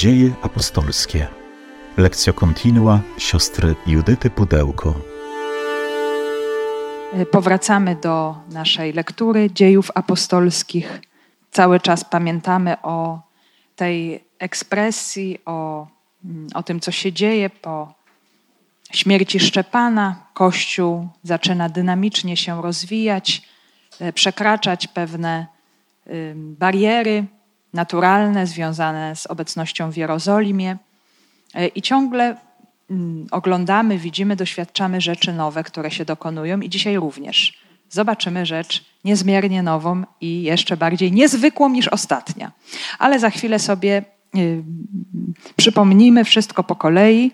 Dzieje 0.00 0.30
apostolskie. 0.42 1.26
Lekcja 1.96 2.32
kontinua 2.32 3.00
siostry 3.18 3.74
Judyty 3.86 4.30
Pudełko. 4.30 4.94
Powracamy 7.30 7.96
do 7.96 8.34
naszej 8.48 8.92
lektury 8.92 9.50
dziejów 9.50 9.90
apostolskich. 9.94 11.00
Cały 11.50 11.80
czas 11.80 12.04
pamiętamy 12.04 12.82
o 12.82 13.20
tej 13.76 14.24
ekspresji, 14.38 15.38
o, 15.46 15.86
o 16.54 16.62
tym, 16.62 16.80
co 16.80 16.90
się 16.90 17.12
dzieje 17.12 17.50
po 17.50 17.94
śmierci 18.92 19.40
Szczepana. 19.40 20.26
Kościół 20.34 21.08
zaczyna 21.22 21.68
dynamicznie 21.68 22.36
się 22.36 22.62
rozwijać, 22.62 23.42
przekraczać 24.14 24.86
pewne 24.86 25.46
bariery 26.34 27.26
naturalne 27.72 28.46
związane 28.46 29.16
z 29.16 29.26
obecnością 29.26 29.92
w 29.92 29.96
Jerozolimie. 29.96 30.76
E, 31.54 31.66
I 31.66 31.82
ciągle 31.82 32.36
mm, 32.90 33.26
oglądamy, 33.30 33.98
widzimy, 33.98 34.36
doświadczamy 34.36 35.00
rzeczy 35.00 35.32
nowe, 35.32 35.64
które 35.64 35.90
się 35.90 36.04
dokonują, 36.04 36.60
i 36.60 36.68
dzisiaj 36.68 36.96
również 36.96 37.60
zobaczymy 37.90 38.46
rzecz 38.46 38.84
niezmiernie 39.04 39.62
nową 39.62 40.04
i 40.20 40.42
jeszcze 40.42 40.76
bardziej 40.76 41.12
niezwykłą 41.12 41.68
niż 41.68 41.88
ostatnia. 41.88 42.52
Ale 42.98 43.18
za 43.18 43.30
chwilę 43.30 43.58
sobie 43.58 44.04
y, 44.36 44.62
przypomnimy 45.56 46.24
wszystko 46.24 46.64
po 46.64 46.76
kolei, 46.76 47.32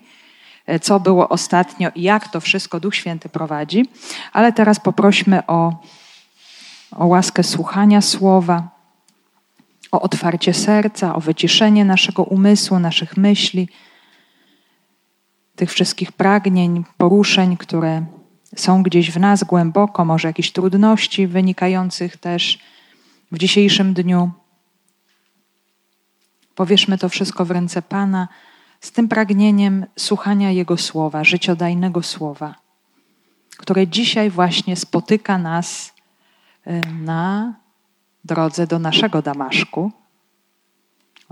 e, 0.65 0.79
co 0.79 0.99
było 0.99 1.29
ostatnio 1.29 1.89
i 1.95 2.01
jak 2.01 2.27
to 2.27 2.39
wszystko 2.39 2.79
Duch 2.79 2.95
Święty 2.95 3.29
prowadzi. 3.29 3.85
Ale 4.33 4.53
teraz 4.53 4.79
poprośmy 4.79 5.45
o, 5.47 5.81
o 6.91 7.05
łaskę 7.05 7.43
słuchania 7.43 8.01
słowa 8.01 8.76
o 9.91 10.01
otwarcie 10.01 10.53
serca, 10.53 11.15
o 11.15 11.19
wyciszenie 11.19 11.85
naszego 11.85 12.23
umysłu, 12.23 12.79
naszych 12.79 13.17
myśli, 13.17 13.69
tych 15.55 15.71
wszystkich 15.71 16.11
pragnień, 16.11 16.83
poruszeń, 16.97 17.57
które 17.57 18.05
są 18.55 18.83
gdzieś 18.83 19.11
w 19.11 19.19
nas 19.19 19.43
głęboko, 19.43 20.05
może 20.05 20.27
jakichś 20.27 20.51
trudności 20.51 21.27
wynikających 21.27 22.17
też 22.17 22.59
w 23.31 23.37
dzisiejszym 23.37 23.93
dniu. 23.93 24.31
Powierzmy 26.55 26.97
to 26.97 27.09
wszystko 27.09 27.45
w 27.45 27.51
ręce 27.51 27.81
Pana 27.81 28.27
z 28.81 28.91
tym 28.91 29.07
pragnieniem 29.07 29.85
słuchania 29.95 30.51
Jego 30.51 30.77
słowa, 30.77 31.23
życiodajnego 31.23 32.03
słowa, 32.03 32.55
które 33.57 33.87
dzisiaj 33.87 34.29
właśnie 34.29 34.75
spotyka 34.75 35.37
nas 35.37 35.93
y, 36.67 36.81
na 37.01 37.53
drodze 38.27 38.67
do 38.67 38.79
naszego 38.79 39.21
Damaszku. 39.21 39.91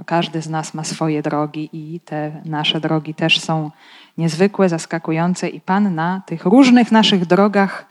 Każdy 0.06 0.42
z 0.42 0.50
nas 0.50 0.74
ma 0.74 0.84
swoje 0.84 1.22
drogi 1.22 1.70
i 1.74 2.00
te 2.00 2.42
nasze 2.46 2.80
drogi 2.80 3.14
też 3.14 3.40
są 3.40 3.72
niezwykłe, 4.18 4.70
zaskakujące, 4.70 5.50
i 5.50 5.62
Pan 5.62 5.96
na 5.96 6.22
tych 6.26 6.46
różnych 6.46 6.92
naszych 6.92 7.26
drogach 7.26 7.86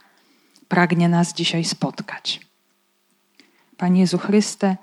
pragnie 0.67 1.09
nas 1.09 1.33
dzisiaj 1.33 1.63
spotkać. 1.63 2.41
Panie 3.77 4.01
Jezu 4.01 4.17
Chryste, 4.17 4.77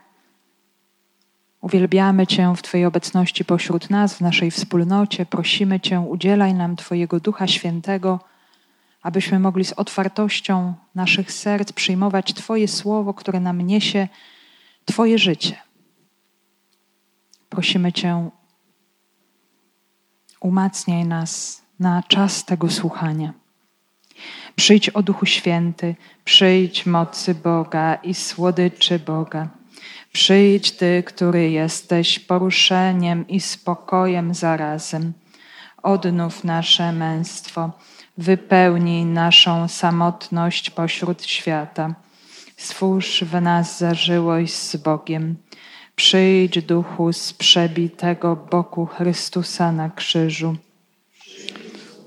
uwielbiamy 1.60 2.26
Cię 2.26 2.52
w 2.56 2.62
Twojej 2.62 2.86
obecności 2.86 3.44
pośród 3.44 3.90
nas, 3.90 4.14
w 4.14 4.20
naszej 4.20 4.50
wspólnocie. 4.50 5.26
Prosimy 5.26 5.80
Cię, 5.80 6.00
udzielaj 6.00 6.54
nam 6.54 6.76
Twojego 6.76 7.20
Ducha 7.20 7.46
Świętego 7.46 8.20
abyśmy 9.02 9.38
mogli 9.38 9.64
z 9.64 9.72
otwartością 9.72 10.74
naszych 10.94 11.32
serc 11.32 11.72
przyjmować 11.72 12.34
Twoje 12.34 12.68
słowo, 12.68 13.14
które 13.14 13.40
nam 13.40 13.60
niesie 13.62 14.08
Twoje 14.84 15.18
życie. 15.18 15.56
Prosimy 17.48 17.92
Cię, 17.92 18.30
umacniaj 20.40 21.04
nas 21.04 21.62
na 21.78 22.02
czas 22.02 22.44
tego 22.44 22.70
słuchania. 22.70 23.32
Przyjdź 24.56 24.88
o 24.88 25.02
Duchu 25.02 25.26
Święty, 25.26 25.96
przyjdź 26.24 26.86
mocy 26.86 27.34
Boga 27.34 27.94
i 27.94 28.14
słodyczy 28.14 28.98
Boga. 28.98 29.48
Przyjdź 30.12 30.72
Ty, 30.72 31.02
który 31.06 31.50
jesteś 31.50 32.18
poruszeniem 32.18 33.28
i 33.28 33.40
spokojem 33.40 34.34
zarazem. 34.34 35.12
Odnów 35.82 36.44
nasze 36.44 36.92
męstwo 36.92 37.70
wypełnij 38.18 39.04
naszą 39.04 39.68
samotność 39.68 40.70
pośród 40.70 41.22
świata. 41.24 41.94
Stwórz 42.56 43.24
w 43.24 43.40
nas 43.40 43.78
zażyłość 43.78 44.54
z 44.54 44.76
Bogiem. 44.76 45.36
Przyjdź 45.96 46.62
duchu 46.62 47.12
z 47.12 47.32
przebitego 47.32 48.36
boku 48.36 48.86
Chrystusa 48.86 49.72
na 49.72 49.90
krzyżu, 49.90 50.56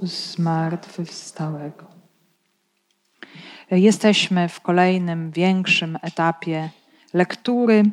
zmartwychwstałego. 0.01 1.85
Jesteśmy 3.71 4.49
w 4.49 4.61
kolejnym, 4.61 5.31
większym 5.31 5.97
etapie 6.01 6.69
lektury, 7.13 7.83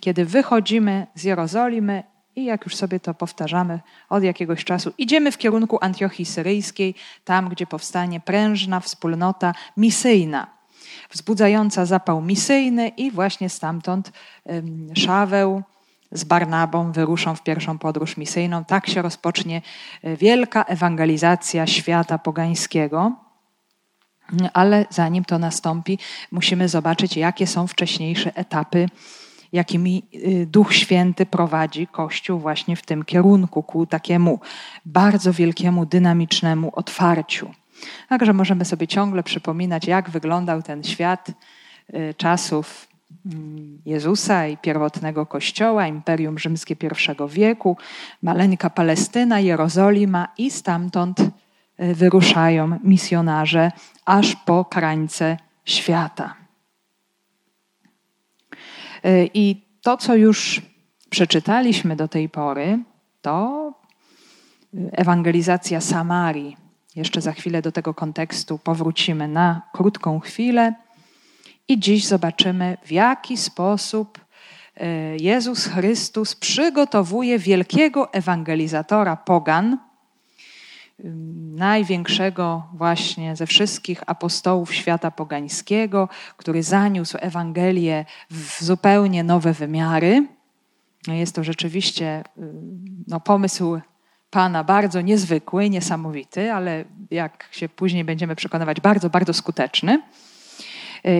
kiedy 0.00 0.24
wychodzimy 0.24 1.06
z 1.14 1.24
Jerozolimy 1.24 2.02
i 2.36 2.44
jak 2.44 2.64
już 2.64 2.76
sobie 2.76 3.00
to 3.00 3.14
powtarzamy 3.14 3.80
od 4.08 4.22
jakiegoś 4.22 4.64
czasu, 4.64 4.92
idziemy 4.98 5.32
w 5.32 5.38
kierunku 5.38 5.78
Antiochii 5.80 6.24
Syryjskiej, 6.24 6.94
tam 7.24 7.48
gdzie 7.48 7.66
powstanie 7.66 8.20
prężna 8.20 8.80
wspólnota 8.80 9.54
misyjna, 9.76 10.46
wzbudzająca 11.10 11.86
zapał 11.86 12.22
misyjny 12.22 12.88
i 12.88 13.10
właśnie 13.10 13.48
stamtąd 13.48 14.12
Szaweł 14.94 15.62
z 16.14 16.24
Barnabą 16.24 16.92
wyruszą 16.92 17.34
w 17.34 17.42
pierwszą 17.42 17.78
podróż 17.78 18.16
misyjną. 18.16 18.64
Tak 18.64 18.86
się 18.86 19.02
rozpocznie 19.02 19.62
e, 20.02 20.16
wielka 20.16 20.64
ewangelizacja 20.64 21.66
świata 21.66 22.18
pogańskiego. 22.18 23.12
Ale 24.52 24.86
zanim 24.90 25.24
to 25.24 25.38
nastąpi, 25.38 25.98
musimy 26.32 26.68
zobaczyć, 26.68 27.16
jakie 27.16 27.46
są 27.46 27.66
wcześniejsze 27.66 28.36
etapy 28.36 28.88
jakimi 29.54 30.02
y, 30.14 30.46
Duch 30.46 30.74
Święty 30.74 31.26
prowadzi 31.26 31.86
Kościół 31.86 32.38
właśnie 32.38 32.76
w 32.76 32.82
tym 32.82 33.04
kierunku, 33.04 33.62
ku 33.62 33.86
takiemu 33.86 34.40
bardzo 34.86 35.32
wielkiemu, 35.32 35.86
dynamicznemu 35.86 36.70
otwarciu. 36.74 37.50
Także 38.08 38.32
możemy 38.32 38.64
sobie 38.64 38.86
ciągle 38.86 39.22
przypominać, 39.22 39.86
jak 39.86 40.10
wyglądał 40.10 40.62
ten 40.62 40.84
świat 40.84 41.28
y, 41.28 42.14
czasów 42.16 42.88
mm, 43.26 43.78
Jezusa 43.86 44.46
i 44.46 44.56
pierwotnego 44.56 45.26
Kościoła, 45.26 45.86
Imperium 45.86 46.38
Rzymskie 46.38 46.74
I 46.74 47.28
wieku, 47.28 47.76
maleńka 48.22 48.70
Palestyna, 48.70 49.40
Jerozolima 49.40 50.28
i 50.38 50.50
stamtąd 50.50 51.20
y, 51.20 51.94
wyruszają 51.94 52.78
misjonarze 52.84 53.72
aż 54.04 54.36
po 54.36 54.64
krańce 54.64 55.36
świata. 55.64 56.43
Y, 59.06 59.30
I 59.34 59.56
to, 59.82 59.96
co 59.96 60.14
już 60.14 60.62
przeczytaliśmy 61.10 61.96
do 61.96 62.08
tej 62.08 62.28
pory, 62.28 62.78
to 63.22 63.72
ewangelizacja 64.92 65.80
Samarii. 65.80 66.56
Jeszcze 66.96 67.20
za 67.20 67.32
chwilę 67.32 67.62
do 67.62 67.72
tego 67.72 67.94
kontekstu 67.94 68.58
powrócimy 68.58 69.28
na 69.28 69.62
krótką 69.72 70.20
chwilę. 70.20 70.74
I 71.68 71.78
dziś 71.78 72.06
zobaczymy, 72.06 72.76
w 72.84 72.92
jaki 72.92 73.36
sposób 73.36 74.18
y, 74.18 74.82
Jezus 75.20 75.66
Chrystus 75.66 76.34
przygotowuje 76.34 77.38
wielkiego 77.38 78.12
ewangelizatora 78.12 79.16
pogan, 79.16 79.78
największego 81.54 82.62
właśnie 82.74 83.36
ze 83.36 83.46
wszystkich 83.46 84.02
apostołów 84.06 84.74
świata 84.74 85.10
pogańskiego, 85.10 86.08
który 86.36 86.62
zaniósł 86.62 87.18
Ewangelię 87.20 88.04
w 88.30 88.64
zupełnie 88.64 89.24
nowe 89.24 89.52
wymiary. 89.52 90.26
No, 91.06 91.14
jest 91.14 91.34
to 91.34 91.44
rzeczywiście 91.44 92.24
no, 93.06 93.20
pomysł 93.20 93.80
Pana 94.30 94.64
bardzo 94.64 95.00
niezwykły, 95.00 95.70
niesamowity, 95.70 96.52
ale 96.52 96.84
jak 97.10 97.48
się 97.50 97.68
później 97.68 98.04
będziemy 98.04 98.36
przekonywać, 98.36 98.80
bardzo, 98.80 99.10
bardzo 99.10 99.32
skuteczny. 99.32 100.02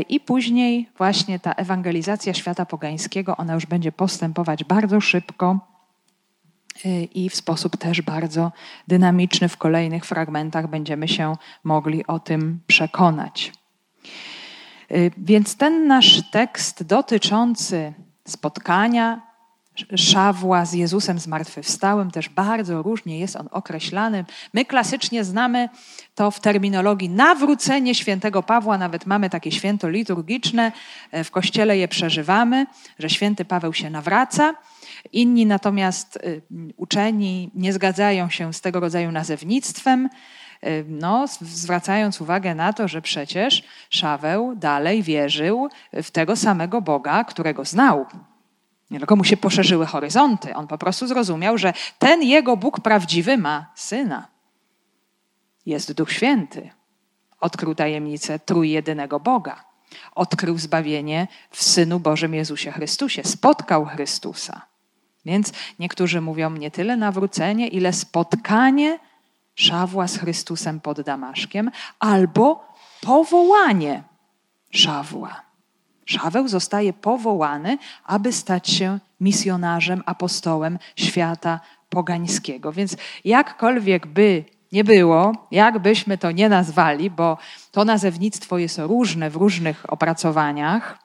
I 0.09 0.21
później 0.21 0.89
właśnie 0.99 1.39
ta 1.39 1.53
ewangelizacja 1.53 2.35
świata 2.35 2.67
pogańskiego, 2.67 3.37
ona 3.37 3.55
już 3.55 3.67
będzie 3.67 3.93
postępować 3.93 4.65
bardzo 4.65 5.01
szybko 5.01 5.59
Y, 5.59 5.74
i 7.15 7.31
w 7.31 7.35
sposób 7.35 7.77
też 7.77 8.03
bardzo 8.03 8.53
dynamiczny 8.89 9.49
w 9.49 9.57
kolejnych 9.57 10.05
fragmentach 10.05 10.67
będziemy 10.71 11.09
się 11.09 11.37
mogli 11.65 12.07
o 12.07 12.19
tym 12.19 12.61
przekonać. 12.67 13.53
Y, 14.91 15.11
więc 15.19 15.57
ten 15.57 15.87
nasz 15.87 16.31
tekst 16.31 16.83
dotyczący 16.83 17.93
spotkania 18.27 19.35
Szawła 19.97 20.65
z 20.65 20.73
Jezusem 20.73 21.19
zmartwychwstałym 21.19 22.11
też 22.11 22.29
bardzo 22.29 22.83
różnie 22.83 23.19
jest 23.19 23.37
on 23.37 23.49
określany. 23.51 24.25
My 24.53 24.65
klasycznie 24.65 25.25
znamy 25.25 25.69
to 26.15 26.31
w 26.31 26.41
terminologii 26.41 27.09
nawrócenie 27.09 27.95
świętego 27.95 28.43
Pawła, 28.43 28.79
nawet 28.79 29.07
mamy 29.07 29.31
takie 29.31 29.53
święto 29.53 29.89
liturgiczne, 29.89 30.73
e, 31.11 31.25
w 31.25 31.31
kościele 31.31 31.79
je 31.79 31.89
przeżywamy, 31.89 32.67
że 32.99 33.11
święty 33.11 33.45
Paweł 33.45 33.73
się 33.73 33.91
nawraca. 33.91 34.55
Inni 35.13 35.47
natomiast 35.47 36.17
y, 36.17 36.43
uczeni 36.77 37.51
nie 37.55 37.73
zgadzają 37.73 38.31
się 38.31 38.53
z 38.53 38.61
tego 38.61 38.81
rodzaju 38.81 39.13
nazewnictwem, 39.13 40.09
y, 40.65 40.85
no, 40.89 41.27
zwracając 41.41 42.21
uwagę 42.21 42.55
na 42.55 42.73
to, 42.73 42.89
że 42.89 43.03
przecież 43.03 43.63
Szaweł 43.91 44.57
dalej 44.57 45.03
wierzył 45.03 45.69
w 45.93 46.11
tego 46.11 46.37
samego 46.37 46.81
Boga, 46.81 47.25
którego 47.25 47.65
znał. 47.65 48.07
Nie 48.91 48.99
tylko 48.99 49.17
mu 49.17 49.25
się 49.25 49.37
poszerzyły 49.37 49.87
horyzonty. 49.87 50.55
On 50.55 50.67
po 50.67 50.79
prostu 50.79 51.07
zrozumiał, 51.07 51.59
że 51.59 51.73
ten 51.99 52.23
jego 52.23 52.57
Bóg 52.57 52.81
prawdziwy 52.81 53.37
ma 53.37 53.73
syna. 53.75 54.29
Jest 55.67 55.93
Duch 55.93 56.13
Święty. 56.13 56.71
Odkrył 57.41 57.75
tajemnicę 57.75 58.39
trójjedynego 58.39 59.21
Boga. 59.21 59.65
Odkrył 60.15 60.59
zbawienie 60.59 61.29
w 61.51 61.63
Synu 61.63 62.01
Bożym 62.01 62.35
Jezusie 62.35 62.73
Chrystusie. 62.73 63.25
Spotkał 63.25 63.85
Chrystusa. 63.85 64.74
Więc 65.25 65.53
niektórzy 65.79 66.21
mówią 66.21 66.51
nie 66.51 66.71
tyle 66.71 66.97
nawrócenie, 66.97 67.69
ile 67.69 67.93
spotkanie 67.93 68.99
Szawła 69.55 70.09
z 70.09 70.17
Chrystusem 70.17 70.81
pod 70.81 71.01
Damaszkiem, 71.01 71.71
albo 71.99 72.65
powołanie 73.01 74.03
Szawła. 74.71 75.43
Szaweł 76.05 76.49
zostaje 76.49 76.93
powołany, 76.93 77.79
aby 78.05 78.33
stać 78.33 78.69
się 78.69 78.99
misjonarzem, 79.21 80.03
apostołem 80.07 80.79
świata 80.97 81.61
pogańskiego. 81.89 82.73
Więc 82.73 82.97
jakkolwiek 83.25 84.07
by 84.07 84.45
nie 84.73 84.85
było, 84.85 85.33
jakbyśmy 85.51 86.19
to 86.19 86.31
nie 86.31 86.49
nazwali, 86.49 87.11
bo 87.11 87.39
to 87.71 87.85
nazewnictwo 87.85 88.59
jest 88.59 88.79
różne 88.79 89.31
w 89.31 89.37
różnych 89.37 89.93
opracowaniach 89.93 91.04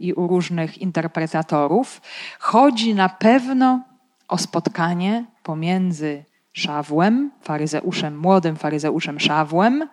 i 0.00 0.12
u 0.12 0.26
różnych 0.26 0.78
interpretatorów, 0.78 2.00
chodzi 2.38 2.94
na 2.94 3.08
pewno 3.08 3.80
o 4.28 4.38
spotkanie 4.38 5.24
pomiędzy 5.42 6.24
Szawłem, 6.52 7.30
faryzeuszem, 7.42 8.18
młodym 8.18 8.56
faryzeuszem 8.56 9.20
Szawłem, 9.20 9.88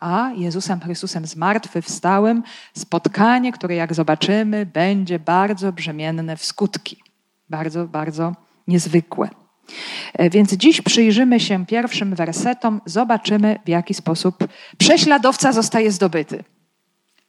a 0.00 0.30
Jezusem 0.36 0.80
Chrystusem 0.80 1.26
zmartwychwstałym, 1.26 2.42
spotkanie, 2.78 3.52
które 3.52 3.74
jak 3.74 3.94
zobaczymy, 3.94 4.66
będzie 4.66 5.18
bardzo 5.18 5.72
brzemienne 5.72 6.36
w 6.36 6.44
skutki. 6.44 6.96
Bardzo, 7.50 7.86
bardzo 7.86 8.34
niezwykłe. 8.68 9.28
E, 10.12 10.30
więc 10.30 10.52
dziś 10.52 10.80
przyjrzymy 10.80 11.40
się 11.40 11.66
pierwszym 11.66 12.14
wersetom, 12.14 12.80
zobaczymy 12.86 13.58
w 13.64 13.68
jaki 13.68 13.94
sposób 13.94 14.48
prześladowca 14.78 15.52
zostaje 15.52 15.92
zdobyty. 15.92 16.44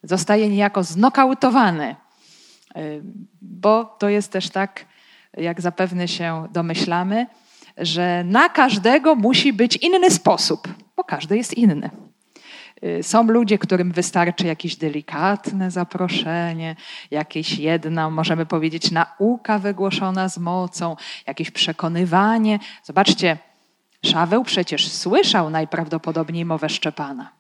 Zostaje 0.04 0.50
niejako 0.50 0.84
znokautowany, 0.84 1.96
e, 2.76 2.82
bo 3.42 3.86
to 3.86 4.10
jest 4.10 4.32
też 4.32 4.50
tak, 4.50 4.86
jak 5.38 5.62
zapewne 5.62 6.08
się 6.08 6.48
domyślamy, 6.52 7.28
że 7.78 8.24
na 8.24 8.50
każdego 8.50 9.16
musi 9.16 9.54
być 9.54 9.76
inny 9.76 10.12
sposób, 10.12 10.68
bo 10.96 11.04
każdy 11.04 11.38
jest 11.38 11.54
inny. 11.54 11.90
Y, 12.84 13.04
są 13.04 13.24
ludzie, 13.24 13.58
którym 13.58 13.92
wystarczy 13.92 14.48
jakieś 14.48 14.76
delikatne 14.76 15.72
zaproszenie, 15.72 16.76
jakieś 17.12 17.58
jedna, 17.58 18.10
możemy 18.10 18.46
powiedzieć, 18.46 18.92
nauka 18.92 19.60
wygłoszona 19.60 20.30
z 20.30 20.38
mocą, 20.38 20.96
jakieś 21.28 21.52
przekonywanie. 21.52 22.60
Zobaczcie, 22.84 23.38
Szaweł 24.06 24.44
przecież 24.44 24.92
słyszał 24.92 25.50
najprawdopodobniej 25.50 26.46
mowę 26.46 26.70
Szczepana, 26.70 27.32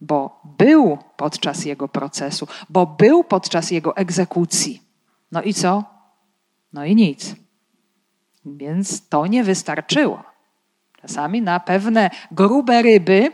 bo 0.00 0.40
był 0.58 0.98
podczas 1.16 1.64
jego 1.64 1.88
procesu, 1.88 2.48
bo 2.68 2.86
był 2.86 3.24
podczas 3.24 3.70
jego 3.70 3.96
egzekucji. 3.96 4.82
No 5.32 5.42
i 5.42 5.54
co? 5.54 5.84
No 6.72 6.84
i 6.84 6.94
nic. 6.94 7.34
Więc 8.44 9.08
to 9.08 9.26
nie 9.26 9.44
wystarczyło. 9.44 10.22
Czasami 11.00 11.42
na 11.42 11.60
pewne 11.60 12.10
grube 12.30 12.82
ryby 12.82 13.32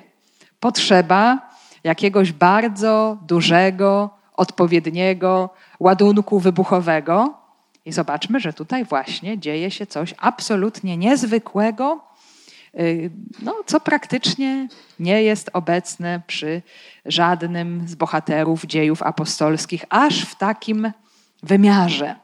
potrzeba 0.61 1.49
jakiegoś 1.85 2.33
bardzo 2.33 3.19
dużego, 3.23 4.11
odpowiedniego 4.37 5.51
ładunku 5.81 6.41
wybuchowego. 6.41 7.35
I 7.85 7.93
zobaczmy, 7.93 8.41
że 8.41 8.53
tutaj 8.53 8.85
właśnie 8.85 9.39
dzieje 9.39 9.71
się 9.71 9.87
coś 9.87 10.15
absolutnie 10.19 10.97
niezwykłego, 10.97 12.01
no, 13.43 13.55
co 13.67 13.81
praktycznie 13.81 14.69
nie 14.99 15.23
jest 15.23 15.51
obecne 15.53 16.23
przy 16.27 16.63
żadnym 17.05 17.89
z 17.89 17.95
bohaterów 17.95 18.65
dziejów 18.65 19.03
apostolskich, 19.03 19.85
aż 19.89 20.25
w 20.25 20.35
takim 20.35 20.93
wymiarze. 21.43 22.17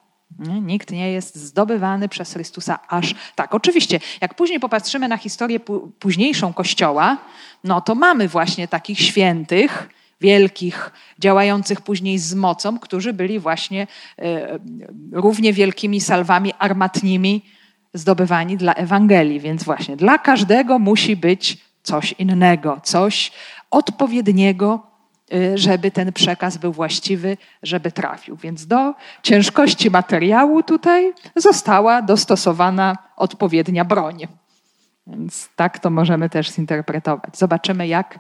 Nikt 0.62 0.91
nie 0.91 1.12
jest 1.12 1.37
zdobywany 1.37 2.08
przez 2.08 2.32
Chrystusa 2.32 2.79
aż 2.88 3.14
tak. 3.35 3.55
Oczywiście, 3.55 4.00
jak 4.20 4.35
później 4.35 4.61
popatrzymy 4.61 5.08
na 5.08 5.17
historię 5.17 5.61
późniejszą 5.99 6.53
Kościoła, 6.53 7.17
no 7.64 7.81
to 7.81 7.94
mamy 7.94 8.29
właśnie 8.29 8.69
takich 8.69 9.00
świętych, 9.00 9.88
wielkich, 10.20 10.91
działających 11.19 11.81
później 11.81 12.19
z 12.19 12.35
mocą, 12.35 12.79
którzy 12.79 13.12
byli 13.12 13.38
właśnie 13.38 13.87
e, 14.19 14.58
równie 15.12 15.53
wielkimi 15.53 16.00
salwami 16.00 16.53
armatnimi 16.58 17.43
zdobywani 17.95 18.57
dla 18.57 18.75
Ewangelii. 18.75 19.41
Więc 19.41 19.65
właśnie 19.65 19.97
dla 19.97 20.19
każdego 20.19 20.79
musi 20.79 21.17
być 21.17 21.59
coś 21.83 22.13
innego, 22.13 22.81
coś 22.85 23.33
odpowiedniego 23.71 24.91
Y, 25.35 25.59
żeby 25.59 25.91
ten 25.91 26.13
przekaz 26.13 26.57
był 26.57 26.73
właściwy, 26.73 27.37
żeby 27.63 27.93
trafił. 27.93 28.37
Więc 28.37 28.67
do 28.67 28.95
ciężkości 29.23 29.91
materiału 29.91 30.63
tutaj 30.63 31.13
została 31.37 32.03
dostosowana 32.03 32.97
odpowiednia 33.17 33.85
broń. 33.85 34.27
Więc 35.07 35.49
tak 35.57 35.79
to 35.79 35.91
możemy 35.91 36.31
też 36.31 36.51
zinterpretować. 36.51 37.39
Zobaczymy, 37.39 37.89
jak 37.89 38.19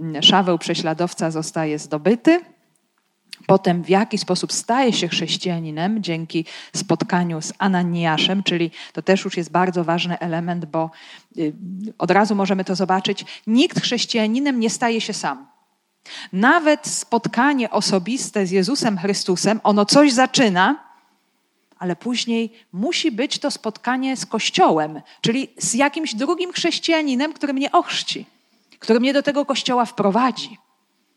mm, 0.00 0.22
Szaweł 0.22 0.58
prześladowca 0.58 1.30
zostaje 1.30 1.78
zdobyty. 1.78 2.40
Potem 3.46 3.82
w 3.84 3.88
jaki 3.88 4.18
sposób 4.18 4.52
staje 4.52 4.92
się 4.92 5.08
chrześcijaninem 5.08 6.02
dzięki 6.02 6.44
spotkaniu 6.76 7.42
z 7.42 7.52
Ananiaszem, 7.58 8.42
czyli 8.42 8.70
to 8.92 9.02
też 9.02 9.24
już 9.24 9.36
jest 9.36 9.50
bardzo 9.50 9.84
ważny 9.84 10.18
element, 10.18 10.64
bo 10.64 10.90
y, 11.38 11.52
od 11.98 12.10
razu 12.10 12.34
możemy 12.34 12.64
to 12.64 12.74
zobaczyć. 12.74 13.24
Nikt 13.46 13.80
chrześcijaninem 13.80 14.60
nie 14.60 14.70
staje 14.70 15.00
się 15.00 15.12
sam. 15.12 15.46
Nawet 16.32 16.86
spotkanie 16.86 17.70
osobiste 17.70 18.46
z 18.46 18.50
Jezusem 18.50 18.98
Chrystusem, 18.98 19.60
ono 19.62 19.86
coś 19.86 20.12
zaczyna, 20.12 20.92
ale 21.78 21.96
później 21.96 22.52
musi 22.72 23.12
być 23.12 23.38
to 23.38 23.50
spotkanie 23.50 24.16
z 24.16 24.26
Kościołem, 24.26 25.00
czyli 25.20 25.48
z 25.58 25.74
jakimś 25.74 26.14
drugim 26.14 26.52
chrześcijaninem, 26.52 27.32
który 27.32 27.52
mnie 27.52 27.72
ochrzci, 27.72 28.26
który 28.78 29.00
mnie 29.00 29.12
do 29.12 29.22
tego 29.22 29.44
Kościoła 29.44 29.84
wprowadzi. 29.84 30.58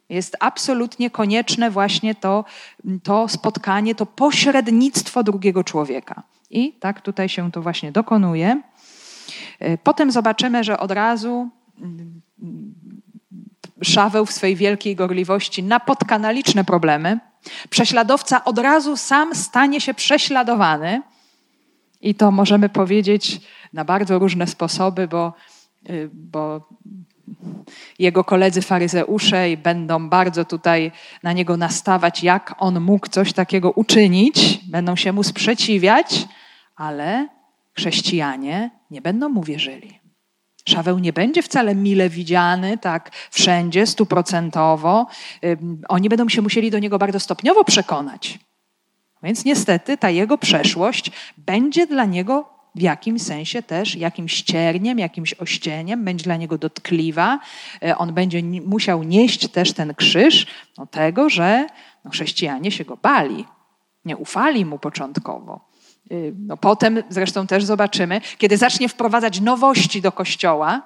Jest 0.10 0.38
absolutnie 0.40 1.10
konieczne 1.10 1.72
właśnie 1.72 2.16
to, 2.16 2.46
to 3.04 3.28
spotkanie, 3.28 3.96
to 3.96 4.06
pośrednictwo 4.06 5.24
drugiego 5.24 5.64
człowieka. 5.64 6.24
I 6.50 6.74
tak 6.74 7.02
tutaj 7.02 7.30
się 7.30 7.52
to 7.52 7.62
właśnie 7.62 7.92
dokonuje. 7.92 8.62
Potem 9.84 10.12
zobaczymy, 10.12 10.64
że 10.64 10.80
od 10.80 10.92
razu 10.92 11.50
Szaweł 13.82 14.26
w 14.26 14.32
swojej 14.32 14.56
wielkiej 14.56 14.96
gorliwości 14.96 15.64
napotka 15.64 16.20
na 16.20 16.32
liczne 16.32 16.64
problemy. 16.64 17.20
Prześladowca 17.70 18.46
od 18.46 18.60
razu 18.60 18.98
sam 18.98 19.36
stanie 19.36 19.82
się 19.82 19.94
prześladowany. 19.94 21.02
I 22.02 22.16
to 22.16 22.32
możemy 22.32 22.70
powiedzieć 22.70 23.42
na 23.74 23.86
bardzo 23.86 24.20
różne 24.20 24.48
sposoby, 24.48 25.08
bo, 25.08 25.34
y, 25.90 26.10
bo 26.14 26.70
jego 28.00 28.24
koledzy 28.24 28.62
faryzeusze 28.62 29.52
i 29.52 29.58
będą 29.58 30.10
bardzo 30.10 30.46
tutaj 30.46 30.92
na 31.24 31.34
niego 31.34 31.58
nastawać, 31.58 32.24
jak 32.24 32.56
on 32.58 32.80
mógł 32.80 33.08
coś 33.08 33.34
takiego 33.34 33.72
uczynić, 33.72 34.60
będą 34.68 34.96
się 34.96 35.14
mu 35.14 35.24
sprzeciwiać, 35.24 36.28
ale 36.76 37.28
chrześcijanie 37.74 38.72
nie 38.92 39.02
będą 39.02 39.30
mu 39.30 39.44
wierzyli. 39.44 40.00
Szaweł 40.70 41.00
nie 41.00 41.14
będzie 41.14 41.42
wcale 41.42 41.76
mile 41.76 42.10
widziany, 42.10 42.78
tak 42.78 43.12
wszędzie, 43.32 43.88
stuprocentowo. 43.88 45.08
Oni 45.90 46.10
będą 46.10 46.30
się 46.30 46.42
musieli 46.42 46.72
do 46.72 46.80
niego 46.80 47.00
bardzo 47.00 47.20
stopniowo 47.20 47.64
przekonać. 47.64 48.40
Więc 49.24 49.46
niestety 49.46 49.98
ta 49.98 50.10
jego 50.10 50.38
przeszłość 50.38 51.12
będzie 51.38 51.88
dla 51.88 52.06
niego 52.06 52.55
w 52.76 52.82
jakimś 52.82 53.22
sensie 53.22 53.64
też 53.64 53.96
jakimś 53.96 54.42
cierniem, 54.42 55.00
jakimś 55.00 55.34
ościeniem, 55.34 56.06
będzie 56.06 56.24
dla 56.24 56.36
niego 56.38 56.58
dotkliwa. 56.58 57.40
E, 57.84 57.98
on 57.98 58.14
będzie 58.14 58.44
musiał 58.44 59.04
nieść 59.04 59.48
też 59.48 59.74
ten 59.74 59.94
krzyż 59.94 60.48
no 60.78 60.86
tego, 60.86 61.30
że 61.30 61.68
no, 62.06 62.12
chrześcijanie 62.12 62.72
się 62.72 62.86
go 62.86 62.98
bali, 62.98 63.46
nie 64.06 64.18
ufali 64.18 64.66
mu 64.66 64.80
początkowo. 64.80 65.76
Y, 66.12 66.34
no 66.48 66.58
potem 66.58 67.04
zresztą 67.10 67.48
też 67.48 67.64
zobaczymy, 67.64 68.22
kiedy 68.38 68.58
zacznie 68.58 68.90
wprowadzać 68.90 69.42
nowości 69.42 70.02
do 70.02 70.12
kościoła, 70.12 70.82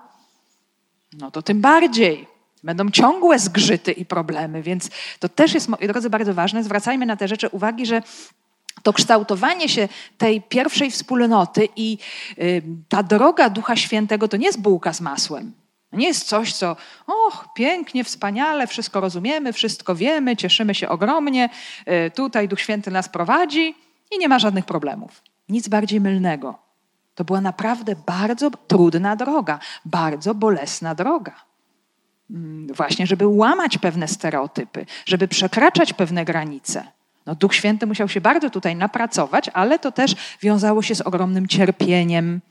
no 1.14 1.32
to 1.32 1.42
tym 1.42 1.62
bardziej 1.62 2.28
będą 2.64 2.90
ciągłe 2.90 3.40
zgrzyty 3.40 3.92
i 3.92 4.06
problemy, 4.06 4.62
więc 4.62 4.90
to 5.20 5.30
też 5.30 5.54
jest, 5.54 5.70
moi 5.70 5.88
drodzy, 5.88 6.10
bardzo 6.10 6.34
ważne. 6.34 6.64
Zwracajmy 6.64 7.06
na 7.06 7.16
te 7.16 7.28
rzeczy 7.28 7.50
uwagi, 7.50 7.86
że 7.86 8.02
to 8.84 8.94
kształtowanie 8.94 9.70
się 9.70 9.88
tej 10.18 10.42
pierwszej 10.42 10.92
wspólnoty 10.92 11.70
i 11.76 11.98
ta 12.90 13.04
droga 13.04 13.50
Ducha 13.50 13.76
Świętego 13.76 14.28
to 14.28 14.38
nie 14.38 14.46
jest 14.46 14.62
bułka 14.62 14.94
z 14.94 15.02
masłem. 15.02 15.54
Nie 15.94 16.08
jest 16.08 16.28
coś, 16.28 16.54
co, 16.54 16.76
och, 17.08 17.48
pięknie, 17.54 18.04
wspaniale, 18.04 18.68
wszystko 18.68 19.02
rozumiemy, 19.02 19.54
wszystko 19.54 19.96
wiemy, 19.96 20.36
cieszymy 20.36 20.76
się 20.76 20.90
ogromnie, 20.90 21.50
y, 22.08 22.12
tutaj 22.12 22.48
Duch 22.48 22.60
Święty 22.60 22.92
nas 22.92 23.10
prowadzi 23.10 23.76
i 24.12 24.20
nie 24.20 24.30
ma 24.30 24.40
żadnych 24.40 24.66
problemów. 24.66 25.22
Nic 25.50 25.68
bardziej 25.68 26.02
mylnego. 26.02 26.60
To 27.16 27.24
była 27.24 27.42
naprawdę 27.42 27.96
bardzo 28.06 28.52
trudna 28.68 29.16
droga, 29.16 29.60
bardzo 29.86 30.36
bolesna 30.36 30.96
droga. 30.96 31.36
Mm, 32.30 32.68
właśnie, 32.74 33.08
żeby 33.08 33.28
łamać 33.28 33.78
pewne 33.78 34.08
stereotypy, 34.08 34.86
żeby 35.06 35.28
przekraczać 35.28 35.94
pewne 35.94 36.26
granice. 36.26 36.92
No, 37.30 37.36
Duch 37.36 37.56
Święty 37.56 37.88
musiał 37.88 38.10
się 38.10 38.22
bardzo 38.22 38.50
tutaj 38.50 38.76
napracować, 38.76 39.50
ale 39.54 39.80
to 39.80 39.92
też 39.92 40.16
wiązało 40.42 40.82
się 40.82 40.96
z 40.96 41.02
ogromnym 41.02 41.48
cierpieniem 41.48 42.42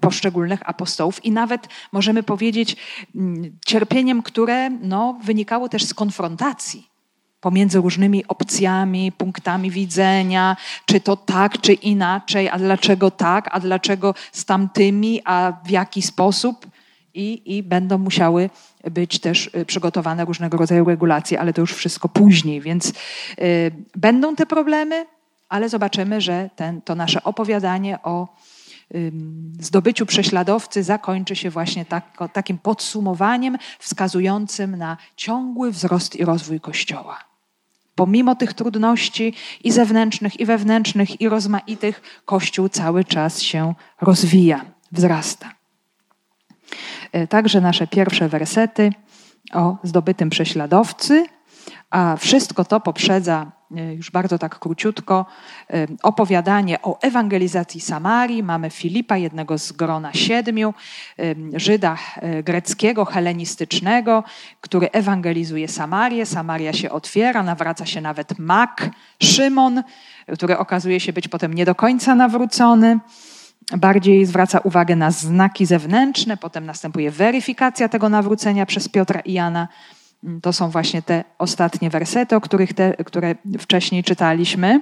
poszczególnych 0.00 0.68
apostołów 0.68 1.24
i 1.24 1.30
nawet 1.30 1.68
możemy 1.92 2.22
powiedzieć 2.22 2.76
mm, 3.16 3.58
cierpieniem, 3.66 4.22
które 4.22 4.70
no, 4.70 5.18
wynikało 5.24 5.68
też 5.68 5.84
z 5.84 5.94
konfrontacji 5.94 6.88
pomiędzy 7.40 7.78
różnymi 7.78 8.26
opcjami, 8.28 9.12
punktami 9.12 9.70
widzenia, 9.70 10.56
czy 10.86 11.00
to 11.00 11.16
tak, 11.16 11.60
czy 11.60 11.72
inaczej, 11.72 12.48
a 12.48 12.58
dlaczego 12.58 13.10
tak, 13.10 13.48
a 13.52 13.60
dlaczego 13.60 14.14
z 14.32 14.44
tamtymi, 14.44 15.20
a 15.24 15.52
w 15.64 15.70
jaki 15.70 16.02
sposób. 16.02 16.66
I, 17.16 17.56
i 17.56 17.62
będą 17.62 17.98
musiały 17.98 18.50
być 18.90 19.18
też 19.18 19.50
y, 19.56 19.64
przygotowane 19.64 20.24
różnego 20.24 20.58
rodzaju 20.58 20.84
regulacje, 20.84 21.40
ale 21.40 21.52
to 21.52 21.60
już 21.60 21.74
wszystko 21.74 22.08
później, 22.08 22.60
więc 22.60 22.88
y, 22.88 22.92
będą 23.96 24.36
te 24.36 24.46
problemy, 24.46 25.06
ale 25.48 25.68
zobaczymy, 25.68 26.20
że 26.20 26.50
ten, 26.56 26.82
to 26.82 26.94
nasze 26.94 27.24
opowiadanie 27.24 28.02
o 28.02 28.28
zdobyciu 29.60 30.06
prześladowcy 30.06 30.82
zakończy 30.82 31.36
się 31.36 31.50
właśnie 31.50 31.84
tak, 31.84 32.18
takim 32.32 32.58
podsumowaniem 32.58 33.58
wskazującym 33.78 34.76
na 34.76 34.96
ciągły 35.16 35.70
wzrost 35.70 36.16
i 36.16 36.24
rozwój 36.24 36.60
Kościoła. 36.60 37.18
Pomimo 37.94 38.34
tych 38.34 38.54
trudności 38.54 39.34
i 39.64 39.72
zewnętrznych, 39.72 40.40
i 40.40 40.46
wewnętrznych, 40.46 41.20
i 41.20 41.28
rozmaitych, 41.28 42.02
Kościół 42.24 42.68
cały 42.68 43.04
czas 43.04 43.42
się 43.42 43.74
rozwija, 44.00 44.64
wzrasta. 44.92 45.55
E, 47.16 47.26
także 47.26 47.60
nasze 47.60 47.86
pierwsze 47.86 48.28
wersety 48.28 48.92
o 49.52 49.76
zdobytym 49.82 50.30
prześladowcy, 50.30 51.26
a 51.90 52.16
wszystko 52.16 52.64
to 52.64 52.80
poprzedza 52.80 53.52
e, 53.76 53.94
już 53.94 54.10
bardzo 54.10 54.38
tak 54.38 54.58
króciutko 54.58 55.26
e, 55.70 55.86
opowiadanie 56.02 56.82
o 56.82 57.00
ewangelizacji 57.00 57.80
Samarii. 57.80 58.42
Mamy 58.42 58.70
Filipa, 58.70 59.16
jednego 59.16 59.58
z 59.58 59.72
grona 59.72 60.12
siedmiu, 60.12 60.74
Żyda 61.54 61.96
greckiego, 62.44 63.04
helenistycznego, 63.04 64.24
który 64.60 64.90
ewangelizuje 64.90 65.68
Samarię. 65.68 66.26
Samaria 66.26 66.72
się 66.72 66.90
otwiera, 66.90 67.42
nawraca 67.42 67.86
się 67.86 68.00
nawet 68.00 68.38
Mak, 68.38 68.90
Szymon, 69.22 69.82
który 70.32 70.58
okazuje 70.58 71.00
się 71.00 71.12
być 71.12 71.28
potem 71.28 71.54
nie 71.54 71.64
do 71.64 71.74
końca 71.74 72.14
nawrócony 72.14 72.98
bardziej 73.72 74.26
zwraca 74.26 74.58
uwagę 74.58 74.96
na 74.96 75.10
znaki 75.10 75.66
zewnętrzne, 75.66 76.36
potem 76.36 76.66
następuje 76.66 77.10
weryfikacja 77.10 77.88
tego 77.88 78.08
nawrócenia 78.08 78.66
przez 78.66 78.88
Piotra 78.88 79.20
i 79.20 79.32
Jana. 79.32 79.68
To 80.42 80.52
są 80.52 80.70
właśnie 80.70 81.02
te 81.02 81.24
ostatnie 81.38 81.90
wersety, 81.90 82.36
o 82.36 82.40
których 82.40 82.72
te, 82.72 82.94
które 83.04 83.34
wcześniej 83.58 84.04
czytaliśmy. 84.04 84.80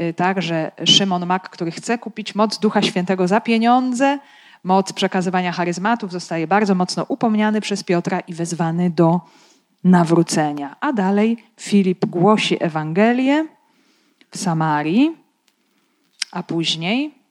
Y, 0.00 0.14
także 0.14 0.72
Szymon 0.84 1.26
Mak, 1.26 1.50
który 1.50 1.70
chce 1.70 1.98
kupić 1.98 2.34
moc 2.34 2.58
Ducha 2.58 2.82
Świętego 2.82 3.28
za 3.28 3.40
pieniądze, 3.40 4.18
moc 4.64 4.92
przekazywania 4.92 5.52
charyzmatów, 5.52 6.12
zostaje 6.12 6.46
bardzo 6.46 6.74
mocno 6.74 7.04
upomniany 7.08 7.60
przez 7.60 7.84
Piotra 7.84 8.20
i 8.20 8.34
wezwany 8.34 8.90
do 8.90 9.20
nawrócenia. 9.84 10.76
A 10.80 10.92
dalej 10.92 11.44
Filip 11.60 12.06
głosi 12.06 12.64
Ewangelię 12.64 13.46
w 14.30 14.38
Samarii, 14.38 15.16
a 16.32 16.42
później 16.42 17.23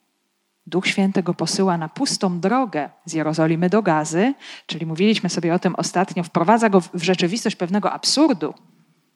Duch 0.66 0.86
Święty 0.86 1.22
go 1.22 1.34
posyła 1.34 1.78
na 1.78 1.88
pustą 1.88 2.40
drogę 2.40 2.90
z 3.04 3.12
Jerozolimy 3.12 3.68
do 3.70 3.82
Gazy, 3.82 4.34
czyli 4.66 4.86
mówiliśmy 4.86 5.30
sobie 5.30 5.54
o 5.54 5.58
tym 5.58 5.74
ostatnio, 5.74 6.22
wprowadza 6.22 6.68
go 6.68 6.80
w 6.80 7.02
rzeczywistość 7.02 7.56
pewnego 7.56 7.92
absurdu, 7.92 8.54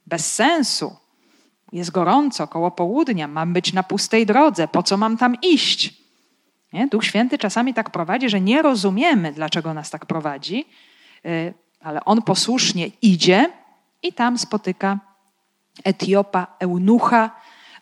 bez 0.06 0.34
sensu. 0.34 0.96
Jest 1.72 1.90
gorąco, 1.90 2.46
koło 2.46 2.70
południa, 2.70 3.28
mam 3.28 3.52
być 3.52 3.72
na 3.72 3.82
pustej 3.82 4.26
drodze, 4.26 4.68
po 4.68 4.82
co 4.82 4.96
mam 4.96 5.16
tam 5.16 5.36
iść? 5.42 5.94
Nie? 6.72 6.86
Duch 6.86 7.04
Święty 7.04 7.38
czasami 7.38 7.74
tak 7.74 7.90
prowadzi, 7.90 8.28
że 8.28 8.40
nie 8.40 8.62
rozumiemy, 8.62 9.32
dlaczego 9.32 9.74
nas 9.74 9.90
tak 9.90 10.06
prowadzi, 10.06 10.64
y, 11.26 11.54
ale 11.80 12.04
on 12.04 12.22
posłusznie 12.22 12.86
idzie 13.02 13.50
i 14.02 14.12
tam 14.12 14.38
spotyka 14.38 14.98
Etiopa, 15.84 16.46
eunucha, 16.58 17.37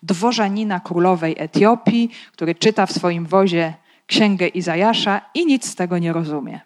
dworzanina 0.07 0.81
królowej 0.81 1.35
Etiopii, 1.39 2.11
który 2.33 2.55
czyta 2.55 2.87
w 2.87 2.93
swoim 2.93 3.27
wozie 3.27 3.75
księgę 4.07 4.49
Izajasza 4.49 5.21
i 5.35 5.47
nic 5.47 5.71
z 5.71 5.75
tego 5.75 5.99
nie 5.99 6.13
rozumie. 6.13 6.61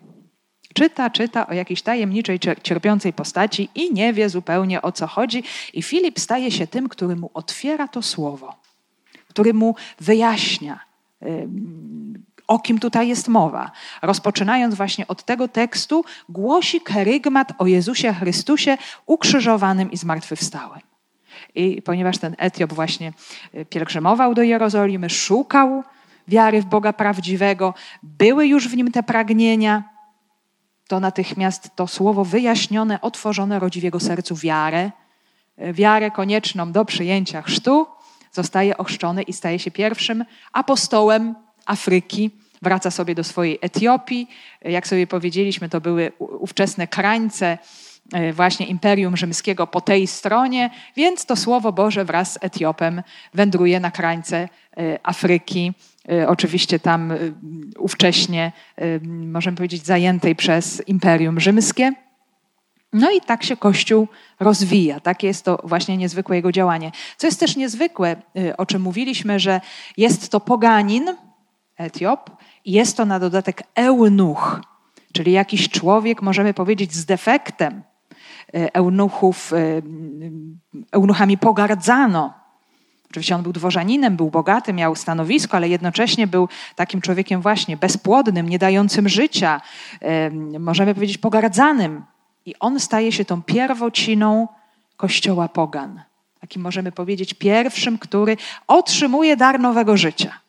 Czyta, 0.75 1.11
czyta 1.11 1.47
o 1.47 1.52
jakiejś 1.52 1.82
tajemniczej, 1.82 2.40
cierpiącej 2.62 3.12
postaci 3.12 3.68
i 3.75 3.94
nie 3.94 4.12
wie 4.12 4.28
zupełnie 4.28 4.82
o 4.82 4.92
co 4.92 5.06
chodzi. 5.06 5.42
I 5.75 5.82
Filip 5.82 6.20
staje 6.20 6.50
się 6.50 6.66
tym, 6.66 6.88
który 6.88 7.16
mu 7.16 7.30
otwiera 7.35 7.88
to 7.88 8.02
słowo, 8.02 8.54
który 9.28 9.54
mu 9.54 9.75
wyjaśnia, 10.00 10.80
o 12.47 12.59
kim 12.59 12.78
tutaj 12.78 13.09
jest 13.09 13.28
mowa. 13.28 13.70
Rozpoczynając 14.02 14.75
właśnie 14.75 15.09
od 15.09 15.25
tego 15.25 15.49
tekstu, 15.49 16.04
głosi 16.28 16.80
kerygmat 16.80 17.52
o 17.59 17.66
Jezusie 17.66 18.12
Chrystusie 18.12 18.78
ukrzyżowanym 19.06 19.90
i 19.90 19.97
zmartwychwstałym. 19.97 20.89
I 21.54 21.82
ponieważ 21.82 22.18
ten 22.18 22.35
Etiop 22.38 22.73
właśnie 22.73 23.12
y, 23.54 23.64
pielgrzymował 23.64 24.35
do 24.35 24.42
Jerozolimy, 24.42 25.11
szukał 25.11 25.82
wiary 26.28 26.62
w 26.62 26.64
Boga 26.64 26.92
prawdziwego, 26.92 27.75
były 28.02 28.47
już 28.47 28.68
w 28.68 28.76
nim 28.76 28.92
te 28.92 29.02
pragnienia, 29.02 29.85
to 30.88 31.00
natychmiast 31.00 31.76
to 31.76 31.87
słowo 31.87 32.25
wyjaśnione, 32.25 33.00
otworzone 33.00 33.59
rodzi 33.59 33.80
w 33.80 33.85
jego 33.85 34.00
sercu 34.00 34.37
wiarę, 34.37 34.90
y, 35.59 35.73
wiarę 35.73 36.11
konieczną 36.11 36.73
do 36.73 36.85
przyjęcia 36.85 37.42
chrztu, 37.42 37.87
zostaje 38.32 38.76
ochrzczony 38.76 39.23
i 39.23 39.32
staje 39.32 39.59
się 39.59 39.70
pierwszym 39.70 40.25
apostołem 40.52 41.35
Afryki. 41.66 42.30
Wraca 42.62 42.90
sobie 42.90 43.14
do 43.14 43.25
swojej 43.25 43.59
Etiopii. 43.61 44.28
Jak 44.62 44.87
sobie 44.87 45.06
powiedzieliśmy, 45.06 45.68
to 45.68 45.80
były 45.80 46.12
ówczesne 46.18 46.87
krańce 46.87 47.59
właśnie 48.32 48.66
Imperium 48.66 49.16
Rzymskiego 49.16 49.66
po 49.66 49.80
tej 49.80 50.06
stronie, 50.06 50.70
więc 50.96 51.26
to 51.26 51.36
Słowo 51.36 51.72
Boże 51.72 52.04
wraz 52.04 52.32
z 52.32 52.38
Etiopem 52.40 53.02
wędruje 53.34 53.80
na 53.80 53.90
krańce 53.90 54.48
e, 54.76 54.98
Afryki, 55.02 55.72
e, 56.12 56.28
oczywiście 56.28 56.78
tam 56.78 57.12
ówcześnie, 57.78 58.52
możemy 59.06 59.56
powiedzieć, 59.56 59.86
zajętej 59.86 60.36
przez 60.36 60.88
Imperium 60.88 61.40
Rzymskie. 61.40 61.92
No 62.92 63.10
i 63.10 63.20
tak 63.20 63.44
się 63.44 63.56
Kościół 63.56 64.08
rozwija. 64.40 65.00
Takie 65.00 65.26
jest 65.26 65.44
to 65.44 65.62
właśnie 65.64 65.96
niezwykłe 65.96 66.36
jego 66.36 66.52
działanie. 66.52 66.92
Co 67.16 67.26
jest 67.26 67.40
też 67.40 67.56
niezwykłe, 67.56 68.16
o 68.58 68.66
czym 68.66 68.82
mówiliśmy, 68.82 69.38
że 69.40 69.60
jest 69.96 70.28
to 70.28 70.40
poganin, 70.40 71.16
Etiop, 71.76 72.30
i 72.64 72.72
jest 72.72 72.96
to 72.96 73.04
na 73.04 73.20
dodatek 73.20 73.62
eunuch, 73.74 74.60
czyli 75.12 75.32
jakiś 75.32 75.68
człowiek, 75.68 76.22
możemy 76.22 76.54
powiedzieć, 76.54 76.94
z 76.94 77.04
defektem, 77.04 77.82
E, 77.82 77.89
eunuchów, 78.52 79.52
e, 79.52 79.57
eunuchami 80.92 81.38
pogardzano. 81.38 82.35
Oczywiście 83.11 83.35
on 83.35 83.42
był 83.42 83.52
dworzaninem, 83.52 84.16
był 84.16 84.30
bogaty, 84.30 84.73
miał 84.73 84.97
stanowisko, 84.97 85.57
ale 85.57 85.69
jednocześnie 85.69 86.26
był 86.26 86.49
takim 86.76 87.00
człowiekiem 87.00 87.40
właśnie 87.40 87.76
bezpłodnym, 87.76 88.49
nie 88.49 88.59
dającym 88.59 89.09
życia, 89.09 89.61
e, 90.00 90.30
możemy 90.59 90.95
powiedzieć 90.95 91.19
pogardzanym. 91.19 92.02
I 92.47 92.54
on 92.61 92.80
staje 92.80 93.12
się 93.12 93.25
tą 93.25 93.42
pierwociną 93.42 94.49
kościoła 94.97 95.49
pogan. 95.49 96.02
Takim 96.40 96.62
możemy 96.62 96.92
powiedzieć 96.92 97.35
pierwszym, 97.35 97.99
który 97.99 98.37
otrzymuje 98.66 99.37
dar 99.37 99.61
nowego 99.61 99.97
życia, 99.97 100.40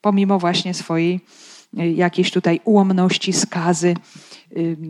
pomimo 0.00 0.38
właśnie 0.38 0.74
swojej 0.74 1.20
jakiejś 1.72 2.30
tutaj 2.30 2.60
ułomności, 2.64 3.32
skazy, 3.32 3.94